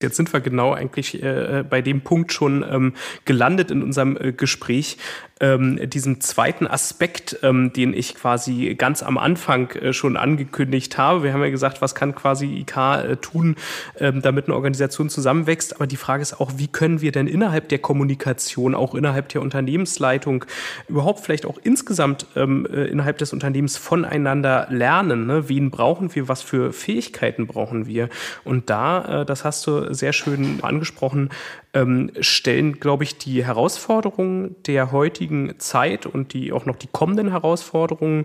Jetzt 0.00 0.16
sind 0.16 0.32
wir 0.32 0.40
genau 0.40 0.72
eigentlich 0.72 1.22
äh, 1.22 1.62
bei 1.68 1.82
dem 1.82 2.02
Punkt 2.02 2.32
schon 2.32 2.62
ähm, 2.62 2.94
gelandet 3.26 3.70
in 3.70 3.82
unserem 3.82 4.16
äh, 4.16 4.32
Gespräch, 4.32 4.96
ähm, 5.40 5.78
diesem 5.90 6.20
zweiten 6.20 6.66
Aspekt, 6.66 7.38
ähm, 7.42 7.72
den 7.72 7.92
ich 7.92 8.14
quasi 8.14 8.74
ganz 8.74 9.02
am 9.02 9.18
Anfang 9.18 9.70
äh, 9.72 9.92
schon 9.92 10.16
angekündigt 10.16 10.96
habe. 10.96 11.22
Wir 11.22 11.32
haben 11.32 11.42
ja 11.42 11.50
gesagt, 11.50 11.82
was 11.82 11.94
kann 11.94 12.14
quasi 12.14 12.46
IK 12.60 12.76
äh, 12.76 13.16
tun, 13.16 13.56
ähm, 14.00 14.22
damit 14.22 14.46
eine 14.46 14.54
Organisation 14.54 15.10
zusammenwächst. 15.10 15.76
Aber 15.76 15.86
die 15.86 15.96
Frage 15.96 16.22
ist 16.22 16.40
auch, 16.40 16.52
wie 16.56 16.68
können 16.68 17.02
wir 17.02 17.12
denn 17.12 17.26
innerhalb 17.26 17.68
der 17.68 17.78
Kommunikation, 17.78 18.74
auch 18.74 18.94
innerhalb 18.94 19.28
der 19.28 19.42
Unternehmensleitung, 19.42 20.46
überhaupt 20.88 21.20
vielleicht 21.20 21.44
auch 21.44 21.58
insgesamt 21.62 22.26
ähm, 22.34 22.66
äh, 22.72 22.86
innerhalb 22.86 23.18
des 23.18 23.34
Unternehmens 23.34 23.76
voneinander 23.76 24.66
lernen? 24.70 25.26
Ne? 25.26 25.50
Wen 25.50 25.70
brauchen 25.70 26.14
wir? 26.14 26.28
Was 26.28 26.40
für 26.40 26.72
Fähigkeiten 26.72 27.46
brauchen 27.46 27.86
wir? 27.86 28.08
Und 28.44 28.70
da, 28.70 29.22
äh, 29.22 29.26
das 29.26 29.44
hast 29.44 29.66
du 29.66 29.92
sehr 29.92 30.14
schön 30.14 30.60
angesprochen, 30.62 31.28
ähm, 31.76 32.10
stellen, 32.20 32.80
glaube 32.80 33.04
ich, 33.04 33.18
die 33.18 33.44
Herausforderungen 33.44 34.56
der 34.66 34.92
heutigen 34.92 35.58
Zeit 35.58 36.06
und 36.06 36.32
die 36.32 36.52
auch 36.52 36.64
noch 36.64 36.76
die 36.76 36.88
kommenden 36.90 37.30
Herausforderungen 37.30 38.24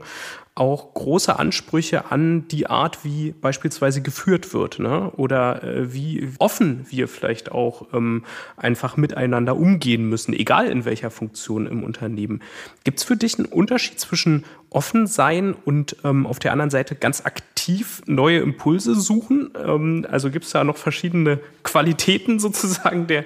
auch 0.54 0.94
große 0.94 1.40
Ansprüche 1.40 2.12
an 2.12 2.48
die 2.50 2.68
Art, 2.68 3.06
wie 3.06 3.34
beispielsweise 3.40 4.02
geführt 4.02 4.54
wird, 4.54 4.80
ne? 4.80 5.12
oder 5.16 5.64
äh, 5.64 5.94
wie 5.94 6.28
offen 6.40 6.86
wir 6.90 7.08
vielleicht 7.08 7.52
auch 7.54 7.88
ähm, 7.94 8.26
einfach 8.58 8.98
miteinander 8.98 9.56
umgehen 9.56 10.10
müssen, 10.10 10.34
egal 10.34 10.68
in 10.68 10.84
welcher 10.84 11.10
Funktion 11.10 11.68
im 11.68 11.84
Unternehmen. 11.84 12.42
Gibt 12.84 13.00
es 13.00 13.06
für 13.06 13.16
dich 13.16 13.40
einen 13.40 13.48
Unterschied 13.48 14.00
zwischen 14.00 14.44
offen 14.70 15.08
sein 15.08 15.54
und 15.66 15.98
ähm, 16.04 16.26
auf 16.26 16.40
der 16.40 16.52
anderen 16.52 16.70
Seite 16.70 16.96
ganz 16.96 17.26
aktiv 17.26 18.02
neue 18.06 18.40
Impulse 18.40 18.96
suchen? 18.96 19.52
Ähm, 19.58 20.06
also 20.10 20.32
gibt 20.32 20.46
es 20.46 20.52
da 20.52 20.64
noch 20.64 20.78
verschiedene 20.78 21.40
Qualitäten 21.64 22.40
sozusagen 22.40 23.08
der, 23.08 23.24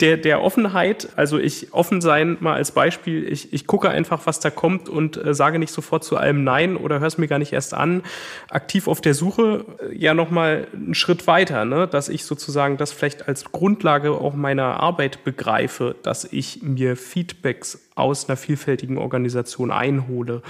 der, 0.00 0.18
der 0.18 0.42
Offenheit? 0.42 1.08
Also 1.16 1.38
ich 1.38 1.72
offen 1.72 2.00
sein 2.02 2.36
mal 2.40 2.54
als 2.54 2.72
Beispiel, 2.72 3.30
ich, 3.30 3.52
ich 3.52 3.66
gucke 3.66 3.88
einfach, 3.88 4.26
was 4.26 4.40
da 4.40 4.50
kommt 4.50 4.88
und 4.90 5.16
äh, 5.16 5.34
sage 5.34 5.58
nicht 5.58 5.72
sofort 5.72 6.04
zu 6.04 6.16
allem 6.16 6.44
Nein 6.44 6.65
oder 6.74 6.98
höre 6.98 7.06
es 7.06 7.18
mir 7.18 7.28
gar 7.28 7.38
nicht 7.38 7.52
erst 7.52 7.74
an. 7.74 8.02
Aktiv 8.48 8.88
auf 8.88 9.02
der 9.02 9.12
Suche 9.12 9.66
äh, 9.78 9.94
ja 9.94 10.14
nochmal 10.14 10.66
einen 10.72 10.94
Schritt 10.94 11.26
weiter, 11.26 11.66
ne? 11.66 11.86
dass 11.86 12.08
ich 12.08 12.24
sozusagen 12.24 12.78
das 12.78 12.92
vielleicht 12.92 13.28
als 13.28 13.52
Grundlage 13.52 14.12
auch 14.12 14.32
meiner 14.32 14.80
Arbeit 14.80 15.22
begreife, 15.22 15.94
dass 16.02 16.24
ich 16.24 16.62
mir 16.62 16.96
Feedbacks 16.96 17.90
aus 17.94 18.28
einer 18.28 18.36
vielfältigen 18.36 18.98
Organisation 18.98 19.70
einhole. 19.70 20.42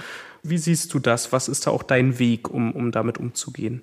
Wie 0.43 0.57
siehst 0.57 0.93
du 0.93 0.99
das? 0.99 1.33
Was 1.33 1.49
ist 1.49 1.67
da 1.67 1.71
auch 1.71 1.83
dein 1.83 2.19
Weg, 2.19 2.49
um, 2.49 2.71
um 2.71 2.91
damit 2.91 3.17
umzugehen? 3.17 3.81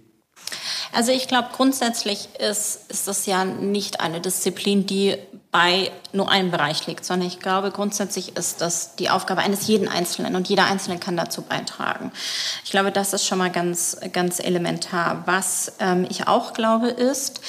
Also 0.93 1.11
ich 1.11 1.27
glaube, 1.27 1.49
grundsätzlich 1.53 2.29
ist, 2.39 2.91
ist 2.91 3.09
das 3.09 3.27
ja 3.27 3.45
nicht 3.45 4.01
eine 4.01 4.21
Disziplin, 4.21 4.87
die 4.87 5.17
bei 5.55 5.93
nur 6.11 6.29
einem 6.33 6.51
Bereich 6.51 6.85
liegt, 6.89 7.05
sondern 7.05 7.29
ich 7.29 7.39
glaube, 7.39 7.71
grundsätzlich 7.71 8.37
ist 8.37 8.61
das 8.61 8.97
die 8.97 9.09
Aufgabe 9.09 9.41
eines 9.41 9.69
jeden 9.69 9.87
Einzelnen 9.87 10.35
und 10.35 10.49
jeder 10.49 10.65
Einzelne 10.65 10.99
kann 10.99 11.17
dazu 11.17 11.43
beitragen. 11.43 12.11
Ich 12.65 12.73
glaube, 12.73 12.91
das 12.91 13.13
ist 13.13 13.25
schon 13.25 13.39
mal 13.39 13.53
ganz, 13.53 13.97
ganz 14.13 14.41
elementar. 14.41 15.23
Was 15.27 15.75
ähm, 15.79 16.09
ich 16.11 16.27
auch 16.27 16.55
glaube, 16.55 16.89
ist, 16.89 17.41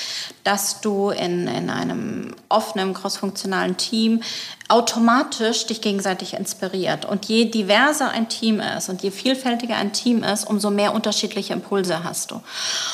dass 0.44 0.82
du 0.82 1.10
in, 1.10 1.48
in 1.48 1.72
einem 1.72 2.36
offenen, 2.48 2.94
crossfunktionalen 2.94 3.76
Team 3.78 4.22
automatisch 4.68 5.66
dich 5.66 5.82
gegenseitig 5.82 6.36
inspiriert. 6.36 7.06
Und 7.06 7.26
je 7.26 7.46
diverser 7.46 8.12
ein 8.12 8.30
Team 8.30 8.60
ist 8.60 8.88
und 8.88 9.02
je 9.02 9.10
vielfältiger 9.10 9.78
ein 9.78 9.94
Team 9.94 10.24
ist, 10.24 10.48
umso 10.48 10.70
mehr 10.70 10.94
unterschiedliche 10.94 11.54
Impulse 11.54 12.04
hast 12.04 12.30
du. 12.30 12.42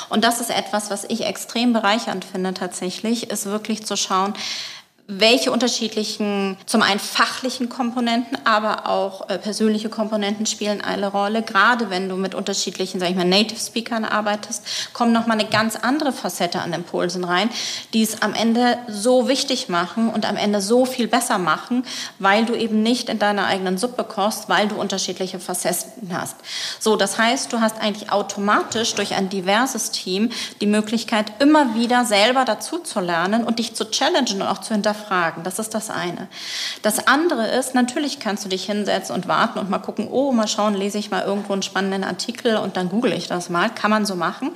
Und 0.08 0.24
das 0.24 0.39
ist 0.39 0.52
etwas, 0.52 0.89
was 0.89 1.04
ich 1.04 1.26
extrem 1.26 1.74
bereichernd 1.74 2.24
finde 2.24 2.54
tatsächlich, 2.54 3.30
ist 3.30 3.45
wirklich 3.45 3.86
zu 3.86 3.97
schauen, 3.97 4.34
welche 5.08 5.52
unterschiedlichen, 5.52 6.58
zum 6.66 6.82
einen 6.82 7.00
fachlichen 7.00 7.70
Komponenten, 7.70 8.38
aber 8.46 8.88
auch 8.88 9.30
äh, 9.30 9.38
persönliche 9.38 9.90
Komponenten 9.90 10.46
spielen 10.46 10.82
eine 10.82 11.08
Rolle. 11.08 11.42
Gerade 11.42 11.90
wenn 11.90 12.08
du 12.08 12.16
mit 12.16 12.34
unterschiedlichen, 12.34 13.00
sag 13.00 13.10
ich 13.10 13.16
mal, 13.16 13.26
Native 13.26 13.60
Speakern 13.60 14.06
arbeitest, 14.06 14.64
kommen 14.94 15.12
nochmal 15.12 15.40
eine 15.40 15.50
ganz 15.50 15.76
andere 15.76 16.14
Facette 16.14 16.62
an 16.62 16.72
Impulsen 16.72 17.24
rein, 17.24 17.50
die 17.94 18.04
es 18.04 18.22
am 18.22 18.34
Ende 18.34 18.78
so 18.88 19.28
wichtig 19.28 19.70
machen 19.70 20.10
und 20.10 20.26
am 20.26 20.38
Ende 20.38 20.62
so 20.62 20.86
viel 20.86 21.08
besser 21.08 21.38
machen, 21.38 21.84
weil 22.20 22.46
du 22.46 22.56
eben 22.56 22.82
nicht 22.82 23.10
in 23.10 23.20
deiner 23.20 23.48
eigenen 23.48 23.78
Suppe 23.78 24.04
kochst, 24.04 24.48
weil 24.48 24.68
du 24.68 24.76
unterschiedliche 24.76 25.40
Facetten 25.40 26.10
hast. 26.14 26.38
So, 26.80 26.96
das 26.96 27.18
heißt, 27.18 27.52
du 27.52 27.60
hast 27.60 27.82
eigentlich 27.82 28.12
automatisch 28.12 28.94
durch 28.96 29.14
ein 29.16 29.30
diverses 29.30 29.92
Team 29.92 30.32
die 30.62 30.68
Möglichkeit, 30.68 31.34
immer 31.40 31.76
wieder 31.76 32.06
selber 32.06 32.46
dazu 32.46 32.80
zu 32.80 33.02
lernen 33.02 33.44
und 33.44 33.60
dich 33.60 33.74
zu 33.74 33.90
challengen 33.90 34.42
und 34.42 34.48
auch 34.48 34.62
zu 34.62 34.74
hinterfragen 34.74 34.91
hinterfragen. 34.92 35.44
Das 35.44 35.60
ist 35.60 35.74
das 35.74 35.90
eine. 35.90 36.28
Das 36.82 37.08
andere 37.08 37.48
ist, 37.48 37.74
natürlich 37.74 38.20
kannst 38.20 38.46
du 38.46 38.50
dich 38.50 38.66
hinsetzen 38.66 39.16
und 39.16 39.28
warten 39.28 39.60
und 39.60 39.70
mal 39.70 39.80
gucken, 39.80 40.08
oh, 40.10 40.32
mal 40.32 40.48
schauen, 40.48 40.74
lese 40.74 40.98
ich 40.98 41.12
mal 41.12 41.24
irgendwo 41.24 41.54
einen 41.54 41.64
spannenden 41.64 42.04
Artikel 42.04 42.58
und 42.58 42.78
dann 42.78 42.90
google 42.90 43.14
ich 43.14 43.28
das 43.28 43.50
mal. 43.50 43.70
Kann 43.70 43.92
man 43.92 44.06
so 44.06 44.16
machen. 44.16 44.52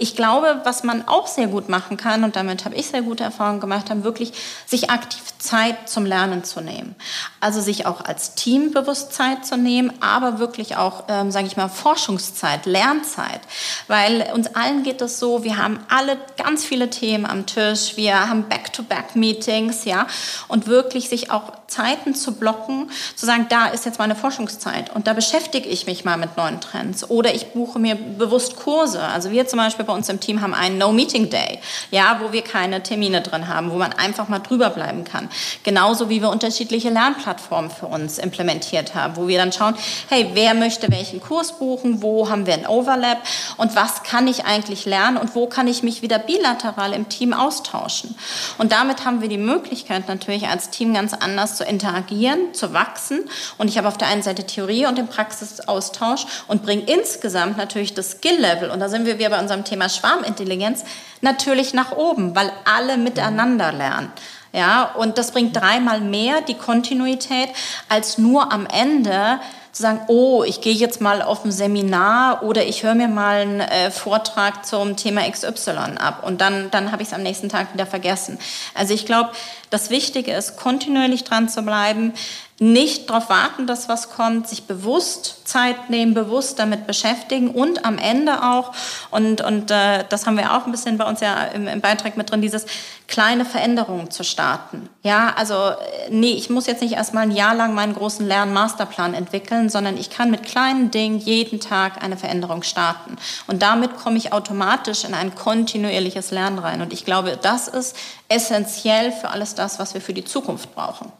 Ich 0.00 0.14
glaube, 0.14 0.60
was 0.64 0.84
man 0.84 1.08
auch 1.08 1.26
sehr 1.26 1.48
gut 1.48 1.68
machen 1.68 1.96
kann, 1.96 2.22
und 2.22 2.36
damit 2.36 2.64
habe 2.64 2.76
ich 2.76 2.86
sehr 2.86 3.02
gute 3.02 3.24
Erfahrungen 3.24 3.60
gemacht, 3.60 3.90
haben 3.90 4.04
wirklich 4.04 4.32
sich 4.64 4.90
aktiv 4.90 5.22
Zeit 5.38 5.88
zum 5.88 6.06
Lernen 6.06 6.44
zu 6.44 6.60
nehmen. 6.60 6.94
Also 7.40 7.60
sich 7.60 7.86
auch 7.86 8.04
als 8.04 8.34
Team 8.34 8.72
bewusst 8.72 9.12
Zeit 9.12 9.44
zu 9.44 9.56
nehmen, 9.56 9.92
aber 10.00 10.38
wirklich 10.38 10.76
auch, 10.76 11.04
ähm, 11.08 11.30
sage 11.30 11.46
ich 11.46 11.56
mal, 11.56 11.68
Forschungszeit, 11.68 12.66
Lernzeit. 12.66 13.40
Weil 13.88 14.30
uns 14.34 14.54
allen 14.54 14.84
geht 14.84 15.00
es 15.00 15.18
so, 15.18 15.42
wir 15.42 15.56
haben 15.56 15.80
alle 15.88 16.16
ganz 16.36 16.64
viele 16.64 16.90
Themen 16.90 17.26
am 17.26 17.46
Tisch, 17.46 17.96
wir 17.96 18.28
haben 18.28 18.48
Back-to-Back-Meetings, 18.48 19.57
ja, 19.84 20.06
und 20.48 20.66
wirklich 20.66 21.08
sich 21.08 21.30
auch 21.30 21.52
Zeiten 21.68 22.14
zu 22.14 22.32
blocken, 22.32 22.90
zu 23.14 23.26
sagen, 23.26 23.46
da 23.50 23.66
ist 23.66 23.84
jetzt 23.84 23.98
meine 23.98 24.16
Forschungszeit 24.16 24.94
und 24.94 25.06
da 25.06 25.12
beschäftige 25.12 25.68
ich 25.68 25.86
mich 25.86 26.04
mal 26.04 26.16
mit 26.16 26.36
neuen 26.36 26.60
Trends 26.60 27.08
oder 27.08 27.34
ich 27.34 27.48
buche 27.52 27.78
mir 27.78 27.94
bewusst 27.94 28.56
Kurse. 28.56 29.02
Also 29.02 29.30
wir 29.30 29.46
zum 29.46 29.58
Beispiel 29.58 29.84
bei 29.84 29.92
uns 29.92 30.08
im 30.08 30.18
Team 30.18 30.40
haben 30.40 30.54
einen 30.54 30.78
No-Meeting-Day, 30.78 31.60
ja, 31.90 32.20
wo 32.22 32.32
wir 32.32 32.42
keine 32.42 32.82
Termine 32.82 33.20
drin 33.20 33.48
haben, 33.48 33.70
wo 33.70 33.76
man 33.76 33.92
einfach 33.92 34.28
mal 34.28 34.38
drüber 34.38 34.70
bleiben 34.70 35.04
kann. 35.04 35.28
Genauso 35.62 36.08
wie 36.08 36.22
wir 36.22 36.30
unterschiedliche 36.30 36.88
Lernplattformen 36.88 37.70
für 37.70 37.86
uns 37.86 38.16
implementiert 38.16 38.94
haben, 38.94 39.16
wo 39.16 39.28
wir 39.28 39.36
dann 39.36 39.52
schauen, 39.52 39.74
hey, 40.08 40.30
wer 40.32 40.54
möchte 40.54 40.90
welchen 40.90 41.20
Kurs 41.20 41.58
buchen, 41.58 42.02
wo 42.02 42.30
haben 42.30 42.46
wir 42.46 42.54
ein 42.54 42.66
Overlap 42.66 43.18
und 43.58 43.76
was 43.76 44.02
kann 44.04 44.26
ich 44.26 44.46
eigentlich 44.46 44.86
lernen 44.86 45.18
und 45.18 45.34
wo 45.34 45.46
kann 45.46 45.68
ich 45.68 45.82
mich 45.82 46.00
wieder 46.00 46.18
bilateral 46.18 46.94
im 46.94 47.10
Team 47.10 47.34
austauschen. 47.34 48.14
Und 48.56 48.72
damit 48.72 49.04
haben 49.04 49.20
wir 49.20 49.28
die 49.28 49.36
Möglichkeit 49.36 50.08
natürlich 50.08 50.48
als 50.48 50.70
Team 50.70 50.94
ganz 50.94 51.12
anders 51.12 51.57
zu 51.58 51.64
interagieren, 51.64 52.54
zu 52.54 52.72
wachsen. 52.72 53.20
Und 53.58 53.68
ich 53.68 53.76
habe 53.76 53.88
auf 53.88 53.98
der 53.98 54.08
einen 54.08 54.22
Seite 54.22 54.46
Theorie 54.46 54.86
und 54.86 54.96
den 54.96 55.08
Praxisaustausch 55.08 56.24
und 56.46 56.62
bringe 56.62 56.84
insgesamt 56.84 57.58
natürlich 57.58 57.92
das 57.92 58.12
Skill-Level, 58.12 58.70
und 58.70 58.80
da 58.80 58.88
sind 58.88 59.04
wir 59.04 59.18
wieder 59.18 59.30
bei 59.30 59.40
unserem 59.40 59.64
Thema 59.64 59.88
Schwarmintelligenz, 59.88 60.84
natürlich 61.20 61.74
nach 61.74 61.92
oben, 61.92 62.34
weil 62.34 62.50
alle 62.64 62.96
miteinander 62.96 63.72
lernen. 63.72 64.12
Ja, 64.52 64.94
und 64.94 65.18
das 65.18 65.32
bringt 65.32 65.54
dreimal 65.54 66.00
mehr 66.00 66.40
die 66.40 66.54
Kontinuität 66.54 67.50
als 67.90 68.16
nur 68.16 68.50
am 68.50 68.66
Ende 68.66 69.40
zu 69.72 69.82
sagen, 69.82 70.00
oh, 70.08 70.42
ich 70.42 70.60
gehe 70.60 70.72
jetzt 70.74 71.00
mal 71.00 71.20
auf 71.22 71.44
ein 71.44 71.52
Seminar 71.52 72.42
oder 72.42 72.64
ich 72.64 72.82
höre 72.82 72.94
mir 72.94 73.08
mal 73.08 73.42
einen 73.42 73.60
äh, 73.60 73.90
Vortrag 73.90 74.64
zum 74.64 74.96
Thema 74.96 75.30
XY 75.30 75.98
ab 76.00 76.24
und 76.26 76.40
dann, 76.40 76.70
dann 76.70 76.90
habe 76.90 77.02
ich 77.02 77.08
es 77.08 77.14
am 77.14 77.22
nächsten 77.22 77.48
Tag 77.48 77.74
wieder 77.74 77.86
vergessen. 77.86 78.38
Also 78.74 78.94
ich 78.94 79.04
glaube, 79.06 79.30
Das 79.70 79.90
Wichtige 79.90 80.32
ist, 80.32 80.56
kontinuierlich 80.56 81.24
dran 81.24 81.48
zu 81.48 81.62
bleiben, 81.62 82.12
nicht 82.60 83.08
darauf 83.08 83.30
warten, 83.30 83.68
dass 83.68 83.88
was 83.88 84.10
kommt, 84.10 84.48
sich 84.48 84.64
bewusst 84.64 85.42
Zeit 85.44 85.90
nehmen, 85.90 86.14
bewusst 86.14 86.58
damit 86.58 86.88
beschäftigen 86.88 87.50
und 87.50 87.84
am 87.84 87.98
Ende 87.98 88.42
auch, 88.42 88.72
und, 89.10 89.40
und 89.42 89.70
äh, 89.70 90.04
das 90.08 90.26
haben 90.26 90.36
wir 90.36 90.56
auch 90.56 90.66
ein 90.66 90.72
bisschen 90.72 90.98
bei 90.98 91.04
uns 91.04 91.20
ja 91.20 91.44
im, 91.44 91.68
im 91.68 91.80
Beitrag 91.80 92.16
mit 92.16 92.30
drin, 92.30 92.42
dieses 92.42 92.66
kleine 93.06 93.44
Veränderungen 93.44 94.10
zu 94.10 94.24
starten. 94.24 94.88
Ja, 95.02 95.32
also 95.36 95.54
äh, 95.54 96.10
nee, 96.10 96.32
ich 96.32 96.50
muss 96.50 96.66
jetzt 96.66 96.82
nicht 96.82 96.94
erstmal 96.94 97.22
ein 97.22 97.30
Jahr 97.30 97.54
lang 97.54 97.74
meinen 97.74 97.94
großen 97.94 98.26
Lernmasterplan 98.26 99.14
entwickeln, 99.14 99.70
sondern 99.70 99.96
ich 99.96 100.10
kann 100.10 100.30
mit 100.30 100.42
kleinen 100.42 100.90
Dingen 100.90 101.18
jeden 101.18 101.60
Tag 101.60 102.02
eine 102.02 102.16
Veränderung 102.16 102.64
starten. 102.64 103.16
Und 103.46 103.62
damit 103.62 103.96
komme 103.96 104.18
ich 104.18 104.32
automatisch 104.32 105.04
in 105.04 105.14
ein 105.14 105.34
kontinuierliches 105.34 106.32
Lernen 106.32 106.58
rein. 106.58 106.82
Und 106.82 106.92
ich 106.92 107.04
glaube, 107.04 107.38
das 107.40 107.68
ist 107.68 107.96
essentiell 108.28 109.12
für 109.12 109.30
alles 109.30 109.54
das, 109.58 109.78
was 109.78 109.94
wir 109.94 110.00
für 110.00 110.14
die 110.14 110.24
Zukunft 110.24 110.74
brauchen. 110.74 111.12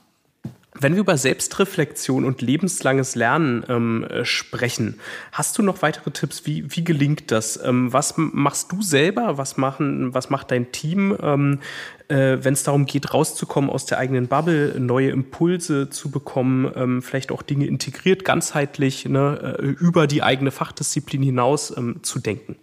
Wenn 0.81 0.95
wir 0.95 1.01
über 1.01 1.17
Selbstreflexion 1.17 2.25
und 2.25 2.41
lebenslanges 2.41 3.17
Lernen 3.17 3.65
ähm, 3.69 4.05
äh, 4.05 4.25
sprechen, 4.25 5.01
hast 5.33 5.59
du 5.59 5.63
noch 5.63 5.83
weitere 5.83 6.13
Tipps? 6.13 6.47
Wie, 6.47 6.77
wie 6.77 6.85
gelingt 6.85 7.33
das? 7.33 7.59
Ähm, 7.65 7.93
was 7.93 8.15
machst 8.17 8.71
du 8.71 8.81
selber? 8.81 9.39
Was, 9.39 9.57
machen, 9.57 10.15
was 10.15 10.31
macht 10.31 10.53
dein 10.53 10.71
Team, 10.71 11.17
ähm, 11.21 11.59
äh, 12.07 12.39
wenn 12.43 12.53
es 12.53 12.63
darum 12.63 12.87
geht, 12.87 13.13
rauszukommen 13.13 13.71
aus 13.71 13.87
der 13.87 13.99
eigenen 13.99 14.29
Bubble, 14.29 14.79
neue 14.79 15.11
Impulse 15.11 15.91
zu 15.91 16.11
bekommen, 16.11 16.71
ähm, 16.77 17.03
vielleicht 17.03 17.33
auch 17.33 17.43
Dinge 17.43 17.67
integriert, 17.67 18.25
ganzheitlich, 18.25 19.07
ne, 19.07 19.57
äh, 19.59 19.63
über 19.63 20.07
die 20.07 20.23
eigene 20.23 20.53
Fachdisziplin 20.53 21.23
hinaus 21.23 21.77
ähm, 21.77 22.01
zu 22.03 22.21
denken? 22.21 22.57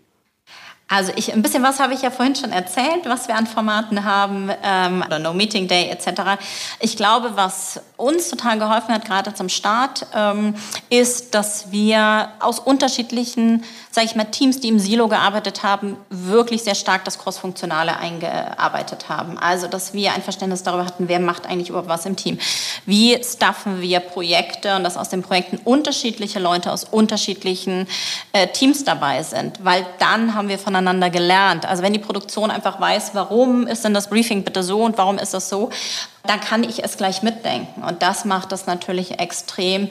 Also 0.87 1.11
ich, 1.15 1.33
ein 1.33 1.41
bisschen 1.41 1.63
was 1.63 1.79
habe 1.79 1.95
ich 1.95 2.03
ja 2.03 2.11
vorhin 2.11 2.35
schon 2.35 2.51
erzählt, 2.51 3.05
was 3.05 3.27
wir 3.27 3.35
an 3.35 3.47
Formaten 3.47 4.05
haben, 4.05 4.51
ähm, 4.61 5.03
oder 5.05 5.17
No 5.17 5.33
Meeting 5.33 5.67
Day 5.67 5.89
etc. 5.89 6.39
Ich 6.79 6.95
glaube, 6.95 7.31
was 7.35 7.81
uns 7.97 8.29
total 8.29 8.59
geholfen 8.59 8.93
hat, 8.93 9.03
gerade 9.03 9.33
zum 9.33 9.49
Start, 9.49 10.05
ähm, 10.13 10.53
ist, 10.91 11.33
dass 11.33 11.71
wir 11.71 12.29
aus 12.39 12.59
unterschiedlichen, 12.59 13.63
sage 13.95 14.05
ich 14.05 14.15
mal, 14.15 14.25
Teams, 14.25 14.59
die 14.59 14.67
im 14.67 14.77
Silo 14.77 15.07
gearbeitet 15.07 15.63
haben, 15.63 15.97
wirklich 16.09 16.63
sehr 16.63 16.75
stark 16.75 17.03
das 17.03 17.17
Crossfunktionale 17.17 17.97
eingearbeitet 17.97 19.09
haben. 19.09 19.39
Also, 19.39 19.67
dass 19.67 19.93
wir 19.93 20.13
ein 20.13 20.21
Verständnis 20.21 20.61
darüber 20.61 20.85
hatten, 20.85 21.07
wer 21.07 21.19
macht 21.19 21.47
eigentlich 21.47 21.69
überhaupt 21.69 21.89
was 21.89 22.05
im 22.05 22.15
Team. 22.15 22.37
Wie 22.85 23.19
staffen 23.23 23.81
wir 23.81 24.01
Projekte 24.01 24.75
und 24.75 24.83
dass 24.83 24.97
aus 24.97 25.09
den 25.09 25.23
Projekten 25.23 25.57
unterschiedliche 25.63 26.37
Leute 26.37 26.71
aus 26.71 26.83
unterschiedlichen 26.83 27.87
äh, 28.33 28.47
Teams 28.47 28.83
dabei 28.83 29.23
sind, 29.23 29.65
weil 29.65 29.83
dann 29.97 30.35
haben 30.35 30.47
wir 30.47 30.59
von 30.59 30.75
voneinander 30.75 31.09
gelernt. 31.09 31.65
Also 31.65 31.83
wenn 31.83 31.93
die 31.93 31.99
Produktion 31.99 32.51
einfach 32.51 32.79
weiß, 32.81 33.11
warum 33.13 33.65
ist 33.65 33.85
denn 33.85 33.93
das 33.93 34.09
Briefing 34.09 34.43
bitte 34.43 34.61
so 34.61 34.83
und 34.83 34.97
warum 34.97 35.17
ist 35.17 35.33
das 35.33 35.47
so, 35.47 35.69
dann 36.29 36.39
kann 36.41 36.63
ich 36.63 36.83
es 36.83 36.97
gleich 36.97 37.23
mitdenken. 37.23 37.83
Und 37.83 38.01
das 38.01 38.25
macht 38.25 38.51
es 38.51 38.65
natürlich 38.65 39.19
extrem 39.19 39.89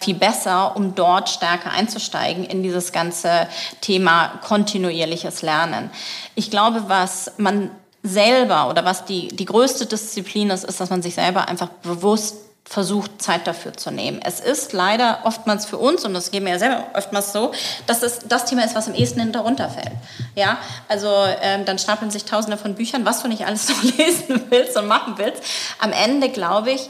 viel 0.00 0.14
besser, 0.14 0.76
um 0.76 0.94
dort 0.94 1.28
stärker 1.28 1.70
einzusteigen 1.70 2.44
in 2.44 2.62
dieses 2.62 2.92
ganze 2.92 3.48
Thema 3.80 4.28
kontinuierliches 4.42 5.42
Lernen. 5.42 5.90
Ich 6.34 6.50
glaube, 6.50 6.84
was 6.88 7.32
man 7.38 7.70
selber 8.02 8.68
oder 8.68 8.84
was 8.84 9.04
die, 9.04 9.28
die 9.28 9.44
größte 9.44 9.86
Disziplin 9.86 10.50
ist, 10.50 10.64
ist, 10.64 10.80
dass 10.80 10.90
man 10.90 11.02
sich 11.02 11.14
selber 11.14 11.48
einfach 11.48 11.68
bewusst 11.82 12.36
versucht, 12.68 13.22
Zeit 13.22 13.46
dafür 13.46 13.74
zu 13.74 13.92
nehmen. 13.92 14.20
Es 14.22 14.40
ist 14.40 14.72
leider 14.72 15.20
oftmals 15.22 15.66
für 15.66 15.78
uns, 15.78 16.04
und 16.04 16.14
das 16.14 16.32
geht 16.32 16.42
mir 16.42 16.50
ja 16.50 16.58
selber 16.58 16.84
oftmals 16.94 17.32
so, 17.32 17.52
dass 17.86 18.02
es 18.02 18.20
das 18.28 18.44
Thema 18.44 18.64
ist, 18.64 18.74
was 18.74 18.88
am 18.88 18.94
ehesten 18.94 19.20
hinterunter 19.20 19.70
fällt. 19.70 19.92
Ja, 20.34 20.58
also 20.88 21.08
ähm, 21.42 21.64
dann 21.64 21.78
stapeln 21.78 22.10
sich 22.10 22.24
tausende 22.24 22.56
von 22.56 22.74
Büchern, 22.74 23.04
was 23.04 23.22
du 23.22 23.28
nicht 23.28 23.46
alles 23.46 23.68
noch 23.70 23.82
lesen 23.82 24.42
willst 24.50 24.76
und 24.76 24.88
machen 24.88 25.14
willst. 25.16 25.42
Am 25.78 25.92
Ende, 25.92 26.28
glaube 26.28 26.72
ich, 26.72 26.88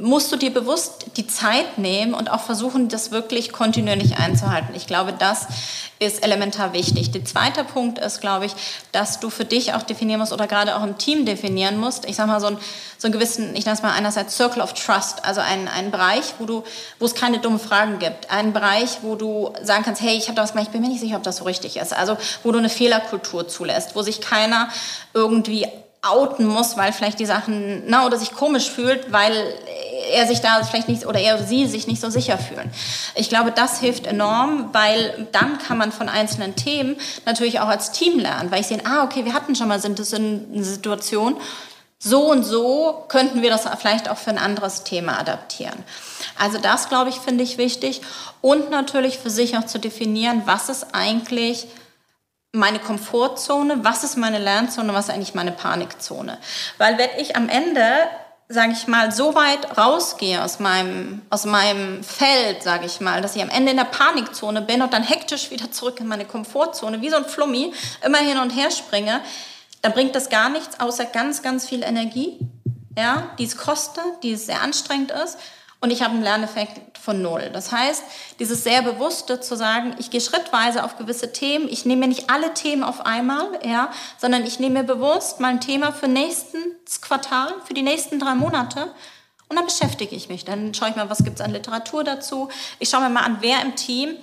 musst 0.00 0.30
du 0.30 0.36
dir 0.36 0.52
bewusst 0.52 1.06
die 1.16 1.26
Zeit 1.26 1.78
nehmen 1.78 2.14
und 2.14 2.30
auch 2.30 2.40
versuchen, 2.40 2.88
das 2.88 3.10
wirklich 3.10 3.52
kontinuierlich 3.52 4.18
einzuhalten. 4.18 4.74
Ich 4.74 4.86
glaube, 4.86 5.12
das 5.12 5.46
ist 5.98 6.22
elementar 6.22 6.72
wichtig. 6.72 7.10
Der 7.10 7.24
zweite 7.24 7.64
Punkt 7.64 7.98
ist, 7.98 8.20
glaube 8.20 8.46
ich, 8.46 8.52
dass 8.92 9.18
du 9.18 9.30
für 9.30 9.44
dich 9.44 9.74
auch 9.74 9.82
definieren 9.82 10.20
musst 10.20 10.32
oder 10.32 10.46
gerade 10.46 10.76
auch 10.76 10.84
im 10.84 10.96
Team 10.98 11.26
definieren 11.26 11.78
musst. 11.78 12.04
Ich 12.04 12.16
sage 12.16 12.30
mal 12.30 12.40
so, 12.40 12.46
ein, 12.46 12.58
so 12.98 13.06
einen 13.06 13.12
gewissen, 13.12 13.56
ich 13.56 13.64
nenne 13.64 13.76
es 13.76 13.82
mal 13.82 13.92
einerseits 13.92 14.36
Circle 14.36 14.62
of 14.62 14.74
Trust, 14.74 15.24
also 15.24 15.40
einen, 15.40 15.66
einen 15.66 15.90
Bereich, 15.90 16.34
wo 16.38 16.46
du, 16.46 16.62
wo 16.98 17.06
es 17.06 17.14
keine 17.14 17.40
dummen 17.40 17.58
Fragen 17.58 17.98
gibt, 17.98 18.30
einen 18.30 18.52
Bereich, 18.52 18.98
wo 19.02 19.16
du 19.16 19.52
sagen 19.62 19.82
kannst, 19.84 20.00
hey, 20.00 20.16
ich 20.16 20.28
habe 20.28 20.36
da 20.36 20.42
was 20.42 20.52
gemacht, 20.52 20.68
ich 20.68 20.72
bin 20.72 20.82
mir 20.82 20.88
nicht 20.88 21.00
sicher, 21.00 21.16
ob 21.16 21.24
das 21.24 21.38
so 21.38 21.44
richtig 21.44 21.76
ist. 21.76 21.92
Also 21.92 22.16
wo 22.44 22.52
du 22.52 22.58
eine 22.58 22.68
Fehlerkultur 22.68 23.48
zulässt, 23.48 23.96
wo 23.96 24.02
sich 24.02 24.20
keiner 24.20 24.68
irgendwie 25.14 25.66
outen 26.02 26.46
muss, 26.46 26.76
weil 26.76 26.92
vielleicht 26.92 27.18
die 27.18 27.26
Sachen, 27.26 27.82
na, 27.86 28.06
oder 28.06 28.18
sich 28.18 28.32
komisch 28.32 28.70
fühlt, 28.70 29.12
weil 29.12 29.32
er 30.12 30.26
sich 30.26 30.40
da 30.40 30.62
vielleicht 30.62 30.88
nicht 30.88 31.06
oder 31.06 31.18
er 31.18 31.34
oder 31.34 31.44
sie 31.44 31.66
sich 31.66 31.86
nicht 31.86 32.00
so 32.00 32.08
sicher 32.08 32.38
fühlen. 32.38 32.70
Ich 33.14 33.28
glaube, 33.28 33.50
das 33.50 33.80
hilft 33.80 34.06
enorm, 34.06 34.70
weil 34.72 35.28
dann 35.32 35.58
kann 35.58 35.76
man 35.76 35.92
von 35.92 36.08
einzelnen 36.08 36.56
Themen 36.56 36.96
natürlich 37.26 37.60
auch 37.60 37.68
als 37.68 37.90
Team 37.90 38.18
lernen, 38.18 38.50
weil 38.50 38.60
ich 38.60 38.68
sehe, 38.68 38.80
ah, 38.84 39.02
okay, 39.02 39.24
wir 39.24 39.34
hatten 39.34 39.54
schon 39.54 39.68
mal 39.68 39.80
eine 39.84 40.64
Situation, 40.64 41.36
so 41.98 42.30
und 42.30 42.44
so 42.44 43.04
könnten 43.08 43.42
wir 43.42 43.50
das 43.50 43.66
vielleicht 43.80 44.08
auch 44.08 44.18
für 44.18 44.30
ein 44.30 44.38
anderes 44.38 44.84
Thema 44.84 45.18
adaptieren. 45.18 45.84
Also 46.38 46.58
das, 46.58 46.88
glaube 46.88 47.10
ich, 47.10 47.16
finde 47.16 47.42
ich 47.42 47.58
wichtig. 47.58 48.02
Und 48.40 48.70
natürlich 48.70 49.18
für 49.18 49.30
sich 49.30 49.58
auch 49.58 49.66
zu 49.66 49.80
definieren, 49.80 50.42
was 50.44 50.68
ist 50.68 50.86
eigentlich 50.92 51.66
meine 52.52 52.78
Komfortzone, 52.78 53.84
was 53.84 54.04
ist 54.04 54.16
meine 54.16 54.38
Lernzone, 54.38 54.94
was 54.94 55.08
ist 55.08 55.14
eigentlich 55.14 55.34
meine 55.34 55.52
Panikzone. 55.52 56.38
Weil 56.78 56.98
wenn 56.98 57.10
ich 57.18 57.36
am 57.36 57.48
Ende 57.48 57.82
sage 58.50 58.72
ich 58.72 58.86
mal, 58.86 59.12
so 59.12 59.34
weit 59.34 59.76
rausgehe 59.76 60.42
aus 60.42 60.58
meinem, 60.58 61.20
aus 61.28 61.44
meinem 61.44 62.02
Feld, 62.02 62.62
sage 62.62 62.86
ich 62.86 62.98
mal, 63.00 63.20
dass 63.20 63.36
ich 63.36 63.42
am 63.42 63.50
Ende 63.50 63.72
in 63.72 63.76
der 63.76 63.84
Panikzone 63.84 64.62
bin 64.62 64.80
und 64.80 64.94
dann 64.94 65.02
hektisch 65.02 65.50
wieder 65.50 65.70
zurück 65.70 66.00
in 66.00 66.06
meine 66.06 66.24
Komfortzone, 66.24 67.02
wie 67.02 67.10
so 67.10 67.16
ein 67.16 67.26
Flummi, 67.26 67.74
immer 68.04 68.18
hin 68.18 68.38
und 68.38 68.50
her 68.50 68.70
springe, 68.70 69.20
dann 69.82 69.92
bringt 69.92 70.16
das 70.16 70.30
gar 70.30 70.48
nichts, 70.48 70.80
außer 70.80 71.04
ganz, 71.04 71.42
ganz 71.42 71.66
viel 71.66 71.82
Energie, 71.82 72.38
ja, 72.96 73.30
die 73.38 73.44
es 73.44 73.58
kostet, 73.58 74.22
die 74.22 74.32
es 74.32 74.46
sehr 74.46 74.62
anstrengend 74.62 75.10
ist 75.10 75.38
und 75.80 75.90
ich 75.90 76.02
habe 76.02 76.14
einen 76.14 76.22
Lerneffekt 76.22 76.98
von 76.98 77.22
null. 77.22 77.50
Das 77.52 77.70
heißt, 77.70 78.02
dieses 78.38 78.64
sehr 78.64 78.82
bewusste 78.82 79.40
zu 79.40 79.56
sagen, 79.56 79.94
ich 79.98 80.10
gehe 80.10 80.20
schrittweise 80.20 80.84
auf 80.84 80.98
gewisse 80.98 81.32
Themen, 81.32 81.68
ich 81.68 81.84
nehme 81.84 82.00
mir 82.00 82.08
nicht 82.08 82.30
alle 82.30 82.52
Themen 82.54 82.82
auf 82.82 83.06
einmal, 83.06 83.46
ja, 83.64 83.90
sondern 84.18 84.44
ich 84.44 84.58
nehme 84.58 84.80
mir 84.80 84.84
bewusst 84.84 85.40
mal 85.40 85.48
ein 85.48 85.60
Thema 85.60 85.92
für 85.92 86.08
nächstes 86.08 87.00
Quartal, 87.00 87.54
für 87.64 87.74
die 87.74 87.82
nächsten 87.82 88.18
drei 88.18 88.34
Monate 88.34 88.92
und 89.48 89.56
dann 89.56 89.64
beschäftige 89.64 90.14
ich 90.14 90.28
mich. 90.28 90.44
Dann 90.44 90.74
schaue 90.74 90.90
ich 90.90 90.96
mal, 90.96 91.10
was 91.10 91.24
gibt 91.24 91.38
es 91.38 91.44
an 91.44 91.52
Literatur 91.52 92.04
dazu. 92.04 92.48
Ich 92.78 92.88
schaue 92.88 93.02
mir 93.02 93.10
mal 93.10 93.24
an, 93.24 93.38
wer 93.40 93.62
im 93.62 93.76
Team 93.76 94.16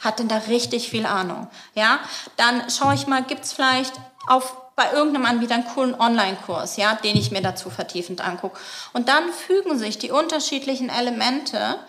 hat 0.00 0.18
denn 0.18 0.28
da 0.28 0.38
richtig 0.48 0.88
viel 0.88 1.06
Ahnung. 1.06 1.48
Ja, 1.74 1.98
dann 2.36 2.70
schaue 2.70 2.94
ich 2.94 3.06
mal, 3.06 3.22
gibt 3.22 3.44
es 3.44 3.52
vielleicht 3.52 3.94
auf 4.28 4.56
bei 4.78 4.92
irgendeinem 4.92 5.26
Anbieter 5.26 5.54
einen 5.54 5.66
coolen 5.66 6.00
Online-Kurs, 6.00 6.76
ja, 6.76 6.94
den 6.94 7.16
ich 7.16 7.32
mir 7.32 7.42
dazu 7.42 7.68
vertiefend 7.68 8.24
angucke. 8.24 8.60
Und 8.92 9.08
dann 9.08 9.32
fügen 9.32 9.76
sich 9.76 9.98
die 9.98 10.12
unterschiedlichen 10.12 10.88
Elemente, 10.88 11.80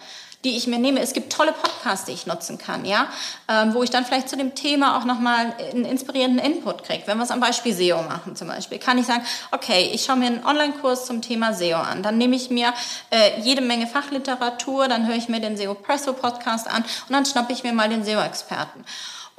die 0.45 0.55
ich 0.55 0.67
mir 0.67 0.79
nehme. 0.79 1.01
Es 1.01 1.13
gibt 1.13 1.33
tolle 1.33 1.51
Podcasts, 1.51 2.05
die 2.05 2.13
ich 2.13 2.25
nutzen 2.25 2.57
kann, 2.57 2.85
ja, 2.85 3.07
ähm, 3.49 3.73
wo 3.73 3.83
ich 3.83 3.89
dann 3.89 4.05
vielleicht 4.05 4.29
zu 4.29 4.37
dem 4.37 4.55
Thema 4.55 4.97
auch 4.97 5.05
nochmal 5.05 5.53
einen 5.71 5.85
inspirierenden 5.85 6.43
Input 6.45 6.83
kriege. 6.83 7.03
Wenn 7.07 7.17
wir 7.17 7.23
es 7.23 7.31
am 7.31 7.41
Beispiel 7.41 7.73
SEO 7.73 8.03
machen 8.03 8.35
zum 8.35 8.47
Beispiel, 8.47 8.79
kann 8.79 8.97
ich 8.97 9.05
sagen, 9.05 9.23
okay, 9.51 9.89
ich 9.93 10.05
schaue 10.05 10.15
mir 10.15 10.27
einen 10.27 10.45
Online-Kurs 10.45 11.05
zum 11.05 11.21
Thema 11.21 11.53
SEO 11.53 11.77
an. 11.77 12.03
Dann 12.03 12.17
nehme 12.17 12.35
ich 12.35 12.49
mir 12.49 12.73
äh, 13.09 13.41
jede 13.41 13.61
Menge 13.61 13.87
Fachliteratur, 13.87 14.87
dann 14.87 15.07
höre 15.07 15.15
ich 15.15 15.27
mir 15.27 15.41
den 15.41 15.57
SEO 15.57 15.73
Presso 15.73 16.13
Podcast 16.13 16.69
an 16.69 16.83
und 16.83 17.13
dann 17.13 17.25
schnappe 17.25 17.51
ich 17.51 17.63
mir 17.63 17.73
mal 17.73 17.89
den 17.89 18.05
SEO-Experten 18.05 18.85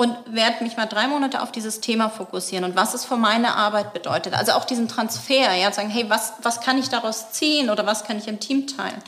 und 0.01 0.17
werde 0.27 0.65
mich 0.65 0.79
mal 0.79 0.87
drei 0.87 1.09
Monate 1.09 1.43
auf 1.43 1.53
dieses 1.53 1.81
Thema 1.81 2.09
fokussieren 2.09 2.65
und 2.65 2.75
was 2.75 2.95
es 2.95 3.05
für 3.05 3.17
meine 3.17 3.55
Arbeit 3.55 3.93
bedeutet. 3.93 4.33
Also 4.33 4.53
auch 4.53 4.65
diesen 4.65 4.89
Transfer, 4.89 5.55
ja, 5.55 5.71
sagen, 5.73 5.91
hey, 5.91 6.09
was, 6.09 6.33
was 6.43 6.63
kann 6.63 6.79
ich 6.79 6.89
daraus 6.89 7.33
ziehen 7.33 7.69
oder 7.69 7.85
was 7.85 8.05
kann 8.05 8.17
ich 8.17 8.27
im 8.27 8.41
Team 8.41 8.67
teilen? 8.67 9.03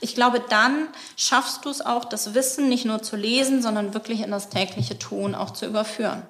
Ich 0.00 0.14
glaube, 0.14 0.40
dann 0.48 0.88
schaffst 1.16 1.64
du 1.64 1.70
es 1.70 1.80
auch, 1.80 2.04
das 2.04 2.34
Wissen 2.34 2.68
nicht 2.68 2.84
nur 2.84 3.02
zu 3.02 3.16
lesen, 3.16 3.62
sondern 3.62 3.94
wirklich 3.94 4.20
in 4.20 4.30
das 4.30 4.48
tägliche 4.48 4.98
Tun 4.98 5.34
auch 5.34 5.50
zu 5.50 5.66
überführen. 5.66 6.22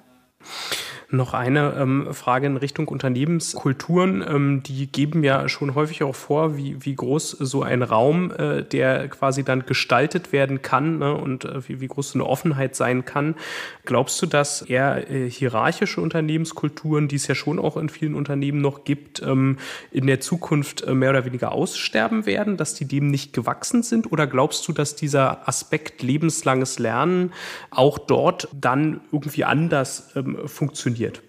Noch 1.11 1.33
eine 1.33 1.73
ähm, 1.75 2.13
Frage 2.13 2.45
in 2.45 2.55
Richtung 2.55 2.87
Unternehmenskulturen. 2.87 4.23
Ähm, 4.27 4.61
die 4.61 4.85
geben 4.85 5.23
ja 5.23 5.49
schon 5.49 5.73
häufig 5.73 6.03
auch 6.03 6.15
vor, 6.15 6.55
wie, 6.55 6.85
wie 6.85 6.93
groß 6.93 7.31
so 7.31 7.63
ein 7.63 7.81
Raum, 7.81 8.31
äh, 8.31 8.61
der 8.61 9.07
quasi 9.07 9.43
dann 9.43 9.65
gestaltet 9.65 10.31
werden 10.31 10.61
kann 10.61 10.99
ne, 10.99 11.15
und 11.15 11.45
äh, 11.45 11.67
wie, 11.67 11.81
wie 11.81 11.87
groß 11.87 12.11
so 12.11 12.19
eine 12.19 12.27
Offenheit 12.27 12.75
sein 12.75 13.05
kann. 13.05 13.33
Glaubst 13.85 14.21
du, 14.21 14.27
dass 14.27 14.61
eher 14.61 15.09
äh, 15.09 15.27
hierarchische 15.27 15.99
Unternehmenskulturen, 15.99 17.07
die 17.07 17.15
es 17.15 17.25
ja 17.25 17.33
schon 17.33 17.57
auch 17.57 17.75
in 17.75 17.89
vielen 17.89 18.13
Unternehmen 18.13 18.61
noch 18.61 18.83
gibt, 18.83 19.19
ähm, 19.23 19.57
in 19.89 20.05
der 20.05 20.19
Zukunft 20.19 20.83
äh, 20.83 20.93
mehr 20.93 21.09
oder 21.09 21.25
weniger 21.25 21.53
aussterben 21.53 22.27
werden, 22.27 22.55
dass 22.55 22.75
die 22.75 22.85
dem 22.85 23.07
nicht 23.07 23.33
gewachsen 23.33 23.81
sind? 23.81 24.11
Oder 24.11 24.27
glaubst 24.27 24.67
du, 24.67 24.73
dass 24.73 24.95
dieser 24.95 25.47
Aspekt 25.47 26.03
lebenslanges 26.03 26.77
Lernen 26.77 27.33
auch 27.71 27.97
dort 27.97 28.47
dann 28.53 29.01
irgendwie 29.11 29.43
anders 29.43 30.11
ähm, 30.15 30.28
funktioniert? 30.47 31.21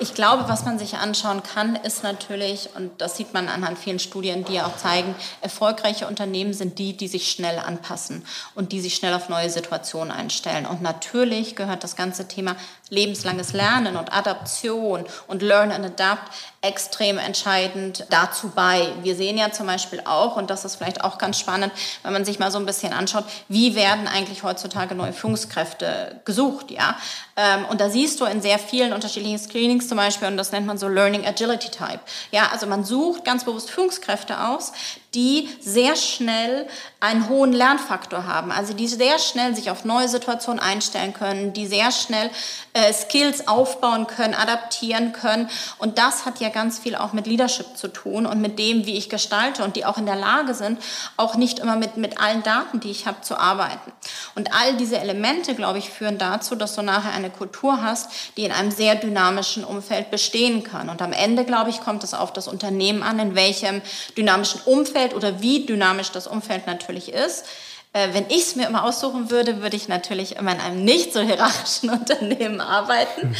Ich 0.00 0.14
glaube, 0.14 0.48
was 0.48 0.64
man 0.64 0.76
sich 0.76 0.96
anschauen 0.96 1.44
kann, 1.44 1.76
ist 1.76 2.02
natürlich, 2.02 2.68
und 2.74 3.00
das 3.00 3.16
sieht 3.16 3.32
man 3.32 3.48
anhand 3.48 3.78
vielen 3.78 4.00
Studien, 4.00 4.44
die 4.44 4.54
ja 4.54 4.66
auch 4.66 4.76
zeigen, 4.76 5.14
erfolgreiche 5.40 6.08
Unternehmen 6.08 6.52
sind 6.52 6.80
die, 6.80 6.96
die 6.96 7.06
sich 7.06 7.30
schnell 7.30 7.60
anpassen 7.60 8.26
und 8.56 8.72
die 8.72 8.80
sich 8.80 8.96
schnell 8.96 9.14
auf 9.14 9.28
neue 9.28 9.50
Situationen 9.50 10.10
einstellen. 10.10 10.66
Und 10.66 10.82
natürlich 10.82 11.54
gehört 11.54 11.84
das 11.84 11.94
ganze 11.94 12.26
Thema 12.26 12.56
lebenslanges 12.90 13.52
Lernen 13.52 13.96
und 13.96 14.12
Adaption 14.12 15.04
und 15.26 15.42
Learn 15.42 15.72
and 15.72 15.84
Adapt 15.86 16.30
extrem 16.60 17.18
entscheidend 17.18 18.06
dazu 18.08 18.50
bei. 18.54 18.88
Wir 19.02 19.16
sehen 19.16 19.36
ja 19.36 19.52
zum 19.52 19.66
Beispiel 19.66 20.00
auch, 20.06 20.36
und 20.36 20.48
das 20.48 20.64
ist 20.64 20.76
vielleicht 20.76 21.04
auch 21.04 21.18
ganz 21.18 21.38
spannend, 21.38 21.72
wenn 22.02 22.12
man 22.12 22.24
sich 22.24 22.38
mal 22.38 22.50
so 22.50 22.58
ein 22.58 22.64
bisschen 22.64 22.92
anschaut, 22.92 23.24
wie 23.48 23.74
werden 23.74 24.08
eigentlich 24.08 24.42
heutzutage 24.42 24.94
neue 24.94 25.12
Führungskräfte 25.12 26.20
gesucht, 26.24 26.70
ja? 26.70 26.96
Ähm, 27.36 27.66
und 27.66 27.80
da 27.80 27.90
siehst 27.90 28.20
du 28.20 28.24
in 28.24 28.40
sehr 28.40 28.58
vielen 28.58 28.92
unterschiedlichen 28.92 29.38
Screenings 29.38 29.88
zum 29.88 29.98
Beispiel, 29.98 30.28
und 30.28 30.36
das 30.36 30.52
nennt 30.52 30.66
man 30.66 30.78
so 30.78 30.88
Learning 30.88 31.26
Agility 31.26 31.70
Type. 31.70 32.00
Ja, 32.30 32.48
also 32.52 32.66
man 32.66 32.84
sucht 32.84 33.24
ganz 33.24 33.44
bewusst 33.44 33.70
Führungskräfte 33.70 34.40
aus, 34.48 34.72
die 35.14 35.48
sehr 35.60 35.96
schnell 35.96 36.66
einen 37.00 37.28
hohen 37.28 37.52
Lernfaktor 37.52 38.26
haben, 38.26 38.50
also 38.50 38.72
die 38.72 38.88
sehr 38.88 39.18
schnell 39.18 39.54
sich 39.54 39.70
auf 39.70 39.84
neue 39.84 40.08
Situationen 40.08 40.58
einstellen 40.58 41.12
können, 41.12 41.52
die 41.52 41.66
sehr 41.66 41.90
schnell 41.90 42.30
äh, 42.72 42.92
Skills 42.92 43.46
aufbauen 43.46 44.06
können, 44.06 44.34
adaptieren 44.34 45.12
können. 45.12 45.48
Und 45.78 45.98
das 45.98 46.24
hat 46.24 46.40
ja 46.40 46.48
ganz 46.48 46.78
viel 46.78 46.96
auch 46.96 47.12
mit 47.12 47.26
Leadership 47.26 47.76
zu 47.76 47.88
tun 47.88 48.26
und 48.26 48.40
mit 48.40 48.58
dem, 48.58 48.86
wie 48.86 48.96
ich 48.96 49.10
gestalte 49.10 49.64
und 49.64 49.76
die 49.76 49.84
auch 49.84 49.98
in 49.98 50.06
der 50.06 50.16
Lage 50.16 50.54
sind, 50.54 50.80
auch 51.16 51.36
nicht 51.36 51.58
immer 51.58 51.76
mit, 51.76 51.96
mit 51.98 52.18
allen 52.18 52.42
Daten, 52.42 52.80
die 52.80 52.90
ich 52.90 53.06
habe, 53.06 53.20
zu 53.20 53.38
arbeiten. 53.38 53.92
Und 54.34 54.54
all 54.54 54.74
diese 54.76 54.98
Elemente, 54.98 55.54
glaube 55.54 55.78
ich, 55.78 55.90
führen 55.90 56.18
dazu, 56.18 56.54
dass 56.56 56.74
du 56.74 56.82
nachher 56.82 57.12
eine 57.12 57.30
Kultur 57.30 57.82
hast, 57.82 58.10
die 58.36 58.44
in 58.44 58.52
einem 58.52 58.70
sehr 58.70 58.94
dynamischen 58.94 59.62
Umfeld 59.62 60.10
bestehen 60.10 60.64
kann. 60.64 60.88
Und 60.88 61.02
am 61.02 61.12
Ende, 61.12 61.44
glaube 61.44 61.70
ich, 61.70 61.80
kommt 61.80 62.02
es 62.02 62.14
auf 62.14 62.32
das 62.32 62.48
Unternehmen 62.48 63.02
an, 63.02 63.18
in 63.18 63.34
welchem 63.34 63.82
dynamischen 64.16 64.62
Umfeld 64.62 65.03
oder 65.12 65.42
wie 65.42 65.66
dynamisch 65.66 66.10
das 66.12 66.26
Umfeld 66.26 66.66
natürlich 66.66 67.12
ist. 67.12 67.44
Äh, 67.92 68.14
wenn 68.14 68.26
ich 68.28 68.42
es 68.42 68.56
mir 68.56 68.66
immer 68.66 68.84
aussuchen 68.84 69.30
würde, 69.30 69.60
würde 69.60 69.76
ich 69.76 69.88
natürlich 69.88 70.36
immer 70.36 70.52
in 70.52 70.60
einem 70.60 70.84
nicht 70.84 71.12
so 71.12 71.20
hierarchischen 71.20 71.90
Unternehmen 71.90 72.60
arbeiten. 72.60 73.28
Mhm. 73.28 73.36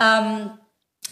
Ähm, 0.00 0.50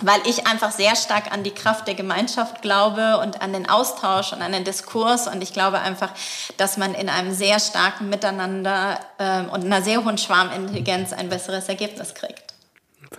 weil 0.01 0.21
ich 0.27 0.47
einfach 0.47 0.73
sehr 0.73 0.97
stark 0.97 1.33
an 1.33 1.45
die 1.45 1.53
Kraft 1.53 1.87
der 1.87 1.95
Gemeinschaft 1.95 2.63
glaube 2.63 3.19
und 3.19 3.43
an 3.43 3.53
den 3.53 3.69
Austausch 3.69 4.33
und 4.33 4.43
an 4.43 4.53
den 4.53 4.65
Diskurs. 4.65 5.29
Und 5.29 5.43
ich 5.43 5.53
glaube 5.53 5.79
einfach, 5.79 6.11
dass 6.57 6.77
man 6.77 6.95
in 6.95 7.09
einem 7.09 7.33
sehr 7.33 7.61
starken 7.61 8.09
Miteinander 8.09 8.99
ähm, 9.19 9.49
und 9.51 9.65
einer 9.65 9.83
sehr 9.83 10.05
hohen 10.05 10.19
Schwarmintelligenz 10.19 11.13
ein 11.13 11.29
besseres 11.29 11.69
Ergebnis 11.69 12.15
kriegt. 12.15 12.44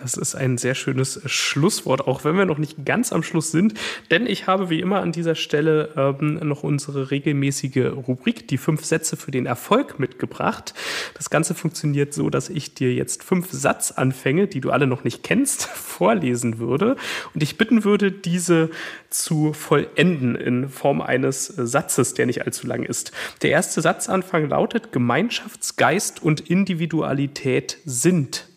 Das 0.00 0.14
ist 0.14 0.34
ein 0.34 0.58
sehr 0.58 0.74
schönes 0.74 1.20
Schlusswort, 1.26 2.06
auch 2.06 2.24
wenn 2.24 2.36
wir 2.36 2.44
noch 2.44 2.58
nicht 2.58 2.84
ganz 2.84 3.12
am 3.12 3.22
Schluss 3.22 3.50
sind. 3.50 3.74
Denn 4.10 4.26
ich 4.26 4.46
habe 4.46 4.70
wie 4.70 4.80
immer 4.80 5.00
an 5.00 5.12
dieser 5.12 5.34
Stelle 5.34 5.90
ähm, 5.96 6.40
noch 6.42 6.62
unsere 6.62 7.10
regelmäßige 7.10 7.92
Rubrik, 8.06 8.48
die 8.48 8.58
fünf 8.58 8.84
Sätze 8.84 9.16
für 9.16 9.30
den 9.30 9.46
Erfolg, 9.46 9.98
mitgebracht. 9.98 10.74
Das 11.14 11.30
Ganze 11.30 11.54
funktioniert 11.54 12.14
so, 12.14 12.30
dass 12.30 12.48
ich 12.48 12.74
dir 12.74 12.92
jetzt 12.92 13.22
fünf 13.22 13.50
Satzanfänge, 13.50 14.46
die 14.46 14.60
du 14.60 14.70
alle 14.70 14.86
noch 14.86 15.04
nicht 15.04 15.22
kennst, 15.22 15.64
vorlesen 15.66 16.58
würde 16.58 16.96
und 17.34 17.42
ich 17.42 17.58
bitten 17.58 17.84
würde, 17.84 18.12
diese 18.12 18.70
zu 19.10 19.52
vollenden 19.52 20.34
in 20.34 20.68
Form 20.68 21.00
eines 21.00 21.46
Satzes, 21.46 22.14
der 22.14 22.26
nicht 22.26 22.44
allzu 22.44 22.66
lang 22.66 22.82
ist. 22.82 23.12
Der 23.42 23.50
erste 23.50 23.80
Satzanfang 23.80 24.48
lautet 24.48 24.92
Gemeinschaftsgeist 24.92 26.22
und 26.22 26.40
Individualität 26.40 27.78
sind 27.84 28.48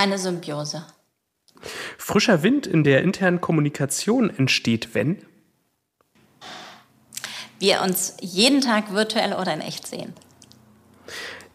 eine 0.00 0.18
Symbiose. 0.18 0.86
Frischer 1.98 2.42
Wind 2.42 2.66
in 2.66 2.84
der 2.84 3.02
internen 3.02 3.42
Kommunikation 3.42 4.30
entsteht, 4.30 4.94
wenn 4.94 5.18
wir 7.58 7.82
uns 7.82 8.16
jeden 8.22 8.62
Tag 8.62 8.94
virtuell 8.94 9.34
oder 9.34 9.52
in 9.52 9.60
echt 9.60 9.86
sehen. 9.86 10.14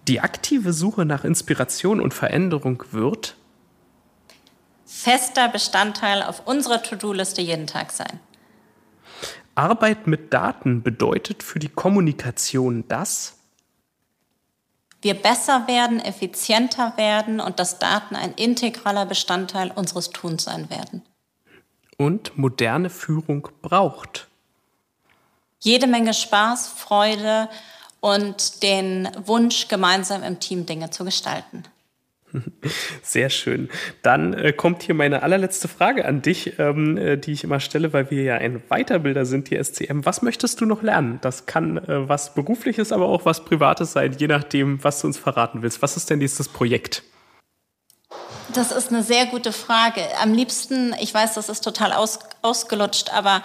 Die 0.08 0.20
aktive 0.20 0.72
Suche 0.72 1.04
nach 1.06 1.26
Inspiration 1.26 2.00
und 2.00 2.14
Veränderung 2.14 2.84
wird 2.92 3.36
fester 4.86 5.50
Bestandteil 5.50 6.22
auf 6.22 6.46
unserer 6.46 6.84
To-Do-Liste 6.84 7.42
jeden 7.42 7.66
Tag 7.66 7.92
sein. 7.92 8.20
Arbeit 9.56 10.06
mit 10.06 10.32
Daten 10.32 10.84
bedeutet 10.84 11.42
für 11.42 11.58
die 11.58 11.70
Kommunikation 11.70 12.84
das 12.88 13.35
wir 15.02 15.14
besser 15.14 15.68
werden, 15.68 16.00
effizienter 16.00 16.94
werden 16.98 17.40
und 17.40 17.60
dass 17.60 17.80
Daten 17.80 18.16
ein 18.16 18.34
integraler 18.34 19.06
Bestandteil 19.06 19.72
unseres 19.72 20.10
Tuns 20.10 20.46
sein 20.46 20.70
werden. 20.70 21.04
Und 21.98 22.38
moderne 22.38 22.90
Führung 22.90 23.48
braucht. 23.62 24.28
Jede 25.60 25.88
Menge 25.88 26.14
Spaß, 26.14 26.68
Freude 26.68 27.50
und 28.00 28.64
den 28.64 29.10
Wunsch, 29.26 29.68
gemeinsam 29.68 30.24
im 30.24 30.40
Team 30.40 30.66
Dinge 30.66 30.90
zu 30.90 31.06
gestalten. 31.06 31.64
Sehr 33.04 33.30
schön. 33.30 33.70
Dann 34.02 34.34
äh, 34.34 34.54
kommt 34.54 34.84
hier 34.84 34.96
meine 34.96 35.24
allerletzte 35.24 35.68
Frage 35.68 36.06
an 36.06 36.22
dich, 36.22 36.60
ähm, 36.60 36.98
äh, 36.98 37.18
die 37.18 37.32
ich 37.32 37.44
immer 37.44 37.60
stelle, 37.60 37.94
weil 37.94 38.12
wir 38.12 38.24
ja 38.24 38.36
ein 38.36 38.62
Weiterbilder 38.70 39.26
sind, 39.26 39.50
die 39.50 39.62
SCM. 39.62 40.06
Was 40.06 40.22
möchtest 40.22 40.62
du 40.62 40.66
noch 40.66 40.82
lernen? 40.82 41.20
Das 41.22 41.46
kann 41.46 41.78
äh, 41.78 42.08
was 42.10 42.34
Berufliches, 42.34 42.92
aber 42.92 43.08
auch 43.08 43.26
was 43.26 43.46
Privates 43.46 43.94
sein, 43.94 44.16
je 44.18 44.28
nachdem, 44.28 44.84
was 44.84 45.02
du 45.02 45.08
uns 45.08 45.18
verraten 45.18 45.62
willst. 45.62 45.82
Was 45.82 45.98
ist 45.98 46.10
dein 46.12 46.20
nächstes 46.20 46.48
Projekt? 46.48 47.04
Das 48.54 48.72
ist 48.72 48.90
eine 48.90 49.04
sehr 49.04 49.26
gute 49.26 49.52
Frage. 49.52 50.02
Am 50.22 50.34
liebsten, 50.34 50.96
ich 51.02 51.14
weiß, 51.14 51.34
das 51.34 51.50
ist 51.50 51.62
total 51.62 51.92
aus, 51.92 52.20
ausgelutscht, 52.42 53.12
aber 53.14 53.42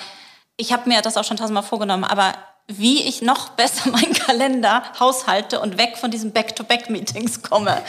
ich 0.56 0.72
habe 0.72 0.88
mir 0.88 1.00
das 1.00 1.16
auch 1.16 1.24
schon 1.24 1.36
tausendmal 1.36 1.62
vorgenommen, 1.62 2.04
aber 2.04 2.34
wie 2.78 3.02
ich 3.02 3.22
noch 3.22 3.50
besser 3.50 3.88
meinen 3.90 4.12
Kalender 4.12 4.82
haushalte 4.98 5.60
und 5.60 5.78
weg 5.78 5.96
von 5.96 6.10
diesen 6.10 6.32
Back-to-Back-Meetings 6.32 7.42
komme. 7.42 7.82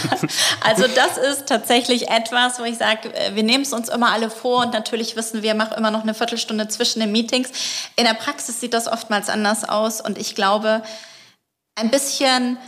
also 0.62 0.86
das 0.88 1.18
ist 1.18 1.46
tatsächlich 1.46 2.08
etwas, 2.08 2.58
wo 2.58 2.64
ich 2.64 2.76
sage, 2.76 3.14
äh, 3.14 3.34
wir 3.34 3.42
nehmen 3.42 3.62
es 3.62 3.72
uns 3.72 3.88
immer 3.88 4.12
alle 4.12 4.30
vor 4.30 4.64
und 4.64 4.72
natürlich 4.72 5.16
wissen 5.16 5.42
wir, 5.42 5.54
machen 5.54 5.76
immer 5.76 5.90
noch 5.90 6.02
eine 6.02 6.14
Viertelstunde 6.14 6.68
zwischen 6.68 7.00
den 7.00 7.12
Meetings. 7.12 7.50
In 7.96 8.04
der 8.04 8.14
Praxis 8.14 8.60
sieht 8.60 8.74
das 8.74 8.88
oftmals 8.88 9.28
anders 9.28 9.68
aus 9.68 10.00
und 10.00 10.18
ich 10.18 10.34
glaube, 10.34 10.82
ein 11.76 11.90
bisschen 11.90 12.58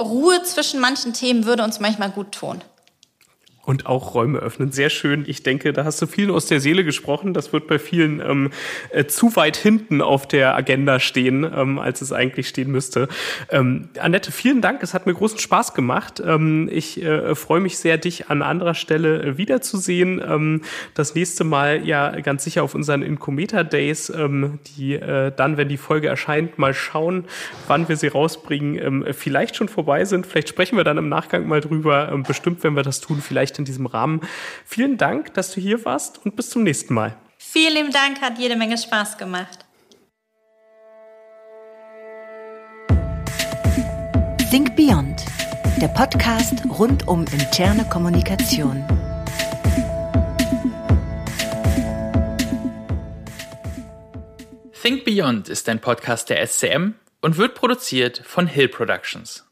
Ruhe 0.00 0.42
zwischen 0.42 0.80
manchen 0.80 1.12
Themen 1.14 1.46
würde 1.46 1.64
uns 1.64 1.80
manchmal 1.80 2.10
gut 2.10 2.32
tun 2.32 2.62
und 3.66 3.86
auch 3.86 4.14
Räume 4.14 4.38
öffnen. 4.38 4.70
Sehr 4.70 4.90
schön. 4.90 5.24
Ich 5.26 5.42
denke, 5.42 5.72
da 5.72 5.84
hast 5.84 6.00
du 6.00 6.06
vielen 6.06 6.30
aus 6.30 6.46
der 6.46 6.60
Seele 6.60 6.84
gesprochen. 6.84 7.34
Das 7.34 7.52
wird 7.52 7.66
bei 7.66 7.78
vielen 7.78 8.20
ähm, 8.20 8.50
äh, 8.90 9.06
zu 9.06 9.34
weit 9.34 9.56
hinten 9.56 10.00
auf 10.00 10.26
der 10.28 10.54
Agenda 10.54 11.00
stehen, 11.00 11.44
ähm, 11.44 11.80
als 11.80 12.00
es 12.00 12.12
eigentlich 12.12 12.48
stehen 12.48 12.70
müsste. 12.70 13.08
Ähm, 13.50 13.88
Annette, 13.98 14.30
vielen 14.30 14.60
Dank. 14.60 14.84
Es 14.84 14.94
hat 14.94 15.06
mir 15.06 15.14
großen 15.14 15.40
Spaß 15.40 15.74
gemacht. 15.74 16.22
Ähm, 16.24 16.68
ich 16.72 17.02
äh, 17.02 17.34
freue 17.34 17.60
mich 17.60 17.76
sehr, 17.78 17.98
dich 17.98 18.30
an 18.30 18.40
anderer 18.40 18.74
Stelle 18.74 19.22
äh, 19.22 19.36
wiederzusehen. 19.36 20.22
Ähm, 20.24 20.62
das 20.94 21.16
nächste 21.16 21.42
Mal 21.42 21.84
ja 21.84 22.20
ganz 22.20 22.44
sicher 22.44 22.62
auf 22.62 22.76
unseren 22.76 23.02
Incometer 23.02 23.64
Days, 23.64 24.10
ähm, 24.10 24.60
die 24.76 24.94
äh, 24.94 25.32
dann, 25.34 25.56
wenn 25.56 25.68
die 25.68 25.76
Folge 25.76 26.06
erscheint, 26.06 26.56
mal 26.56 26.72
schauen, 26.72 27.24
wann 27.66 27.88
wir 27.88 27.96
sie 27.96 28.06
rausbringen, 28.06 28.78
ähm, 28.78 29.04
vielleicht 29.10 29.56
schon 29.56 29.68
vorbei 29.68 30.04
sind. 30.04 30.24
Vielleicht 30.24 30.48
sprechen 30.48 30.76
wir 30.76 30.84
dann 30.84 30.98
im 30.98 31.08
Nachgang 31.08 31.48
mal 31.48 31.60
drüber. 31.60 32.10
Ähm, 32.12 32.22
bestimmt, 32.22 32.62
wenn 32.62 32.76
wir 32.76 32.84
das 32.84 33.00
tun, 33.00 33.20
vielleicht 33.20 33.55
in 33.58 33.64
diesem 33.64 33.86
Rahmen. 33.86 34.20
Vielen 34.64 34.96
Dank, 34.98 35.34
dass 35.34 35.52
du 35.52 35.60
hier 35.60 35.84
warst 35.84 36.24
und 36.24 36.36
bis 36.36 36.50
zum 36.50 36.62
nächsten 36.62 36.94
Mal. 36.94 37.16
Vielen 37.38 37.90
Dank, 37.90 38.20
hat 38.20 38.38
jede 38.38 38.56
Menge 38.56 38.78
Spaß 38.78 39.18
gemacht. 39.18 39.64
Think 44.50 44.76
Beyond, 44.76 45.24
der 45.80 45.88
Podcast 45.88 46.54
rund 46.78 47.06
um 47.08 47.24
interne 47.32 47.84
Kommunikation. 47.88 48.84
Think 54.80 55.04
Beyond 55.04 55.48
ist 55.48 55.68
ein 55.68 55.80
Podcast 55.80 56.30
der 56.30 56.46
SCM 56.46 56.94
und 57.20 57.38
wird 57.38 57.56
produziert 57.56 58.22
von 58.24 58.46
Hill 58.46 58.68
Productions. 58.68 59.45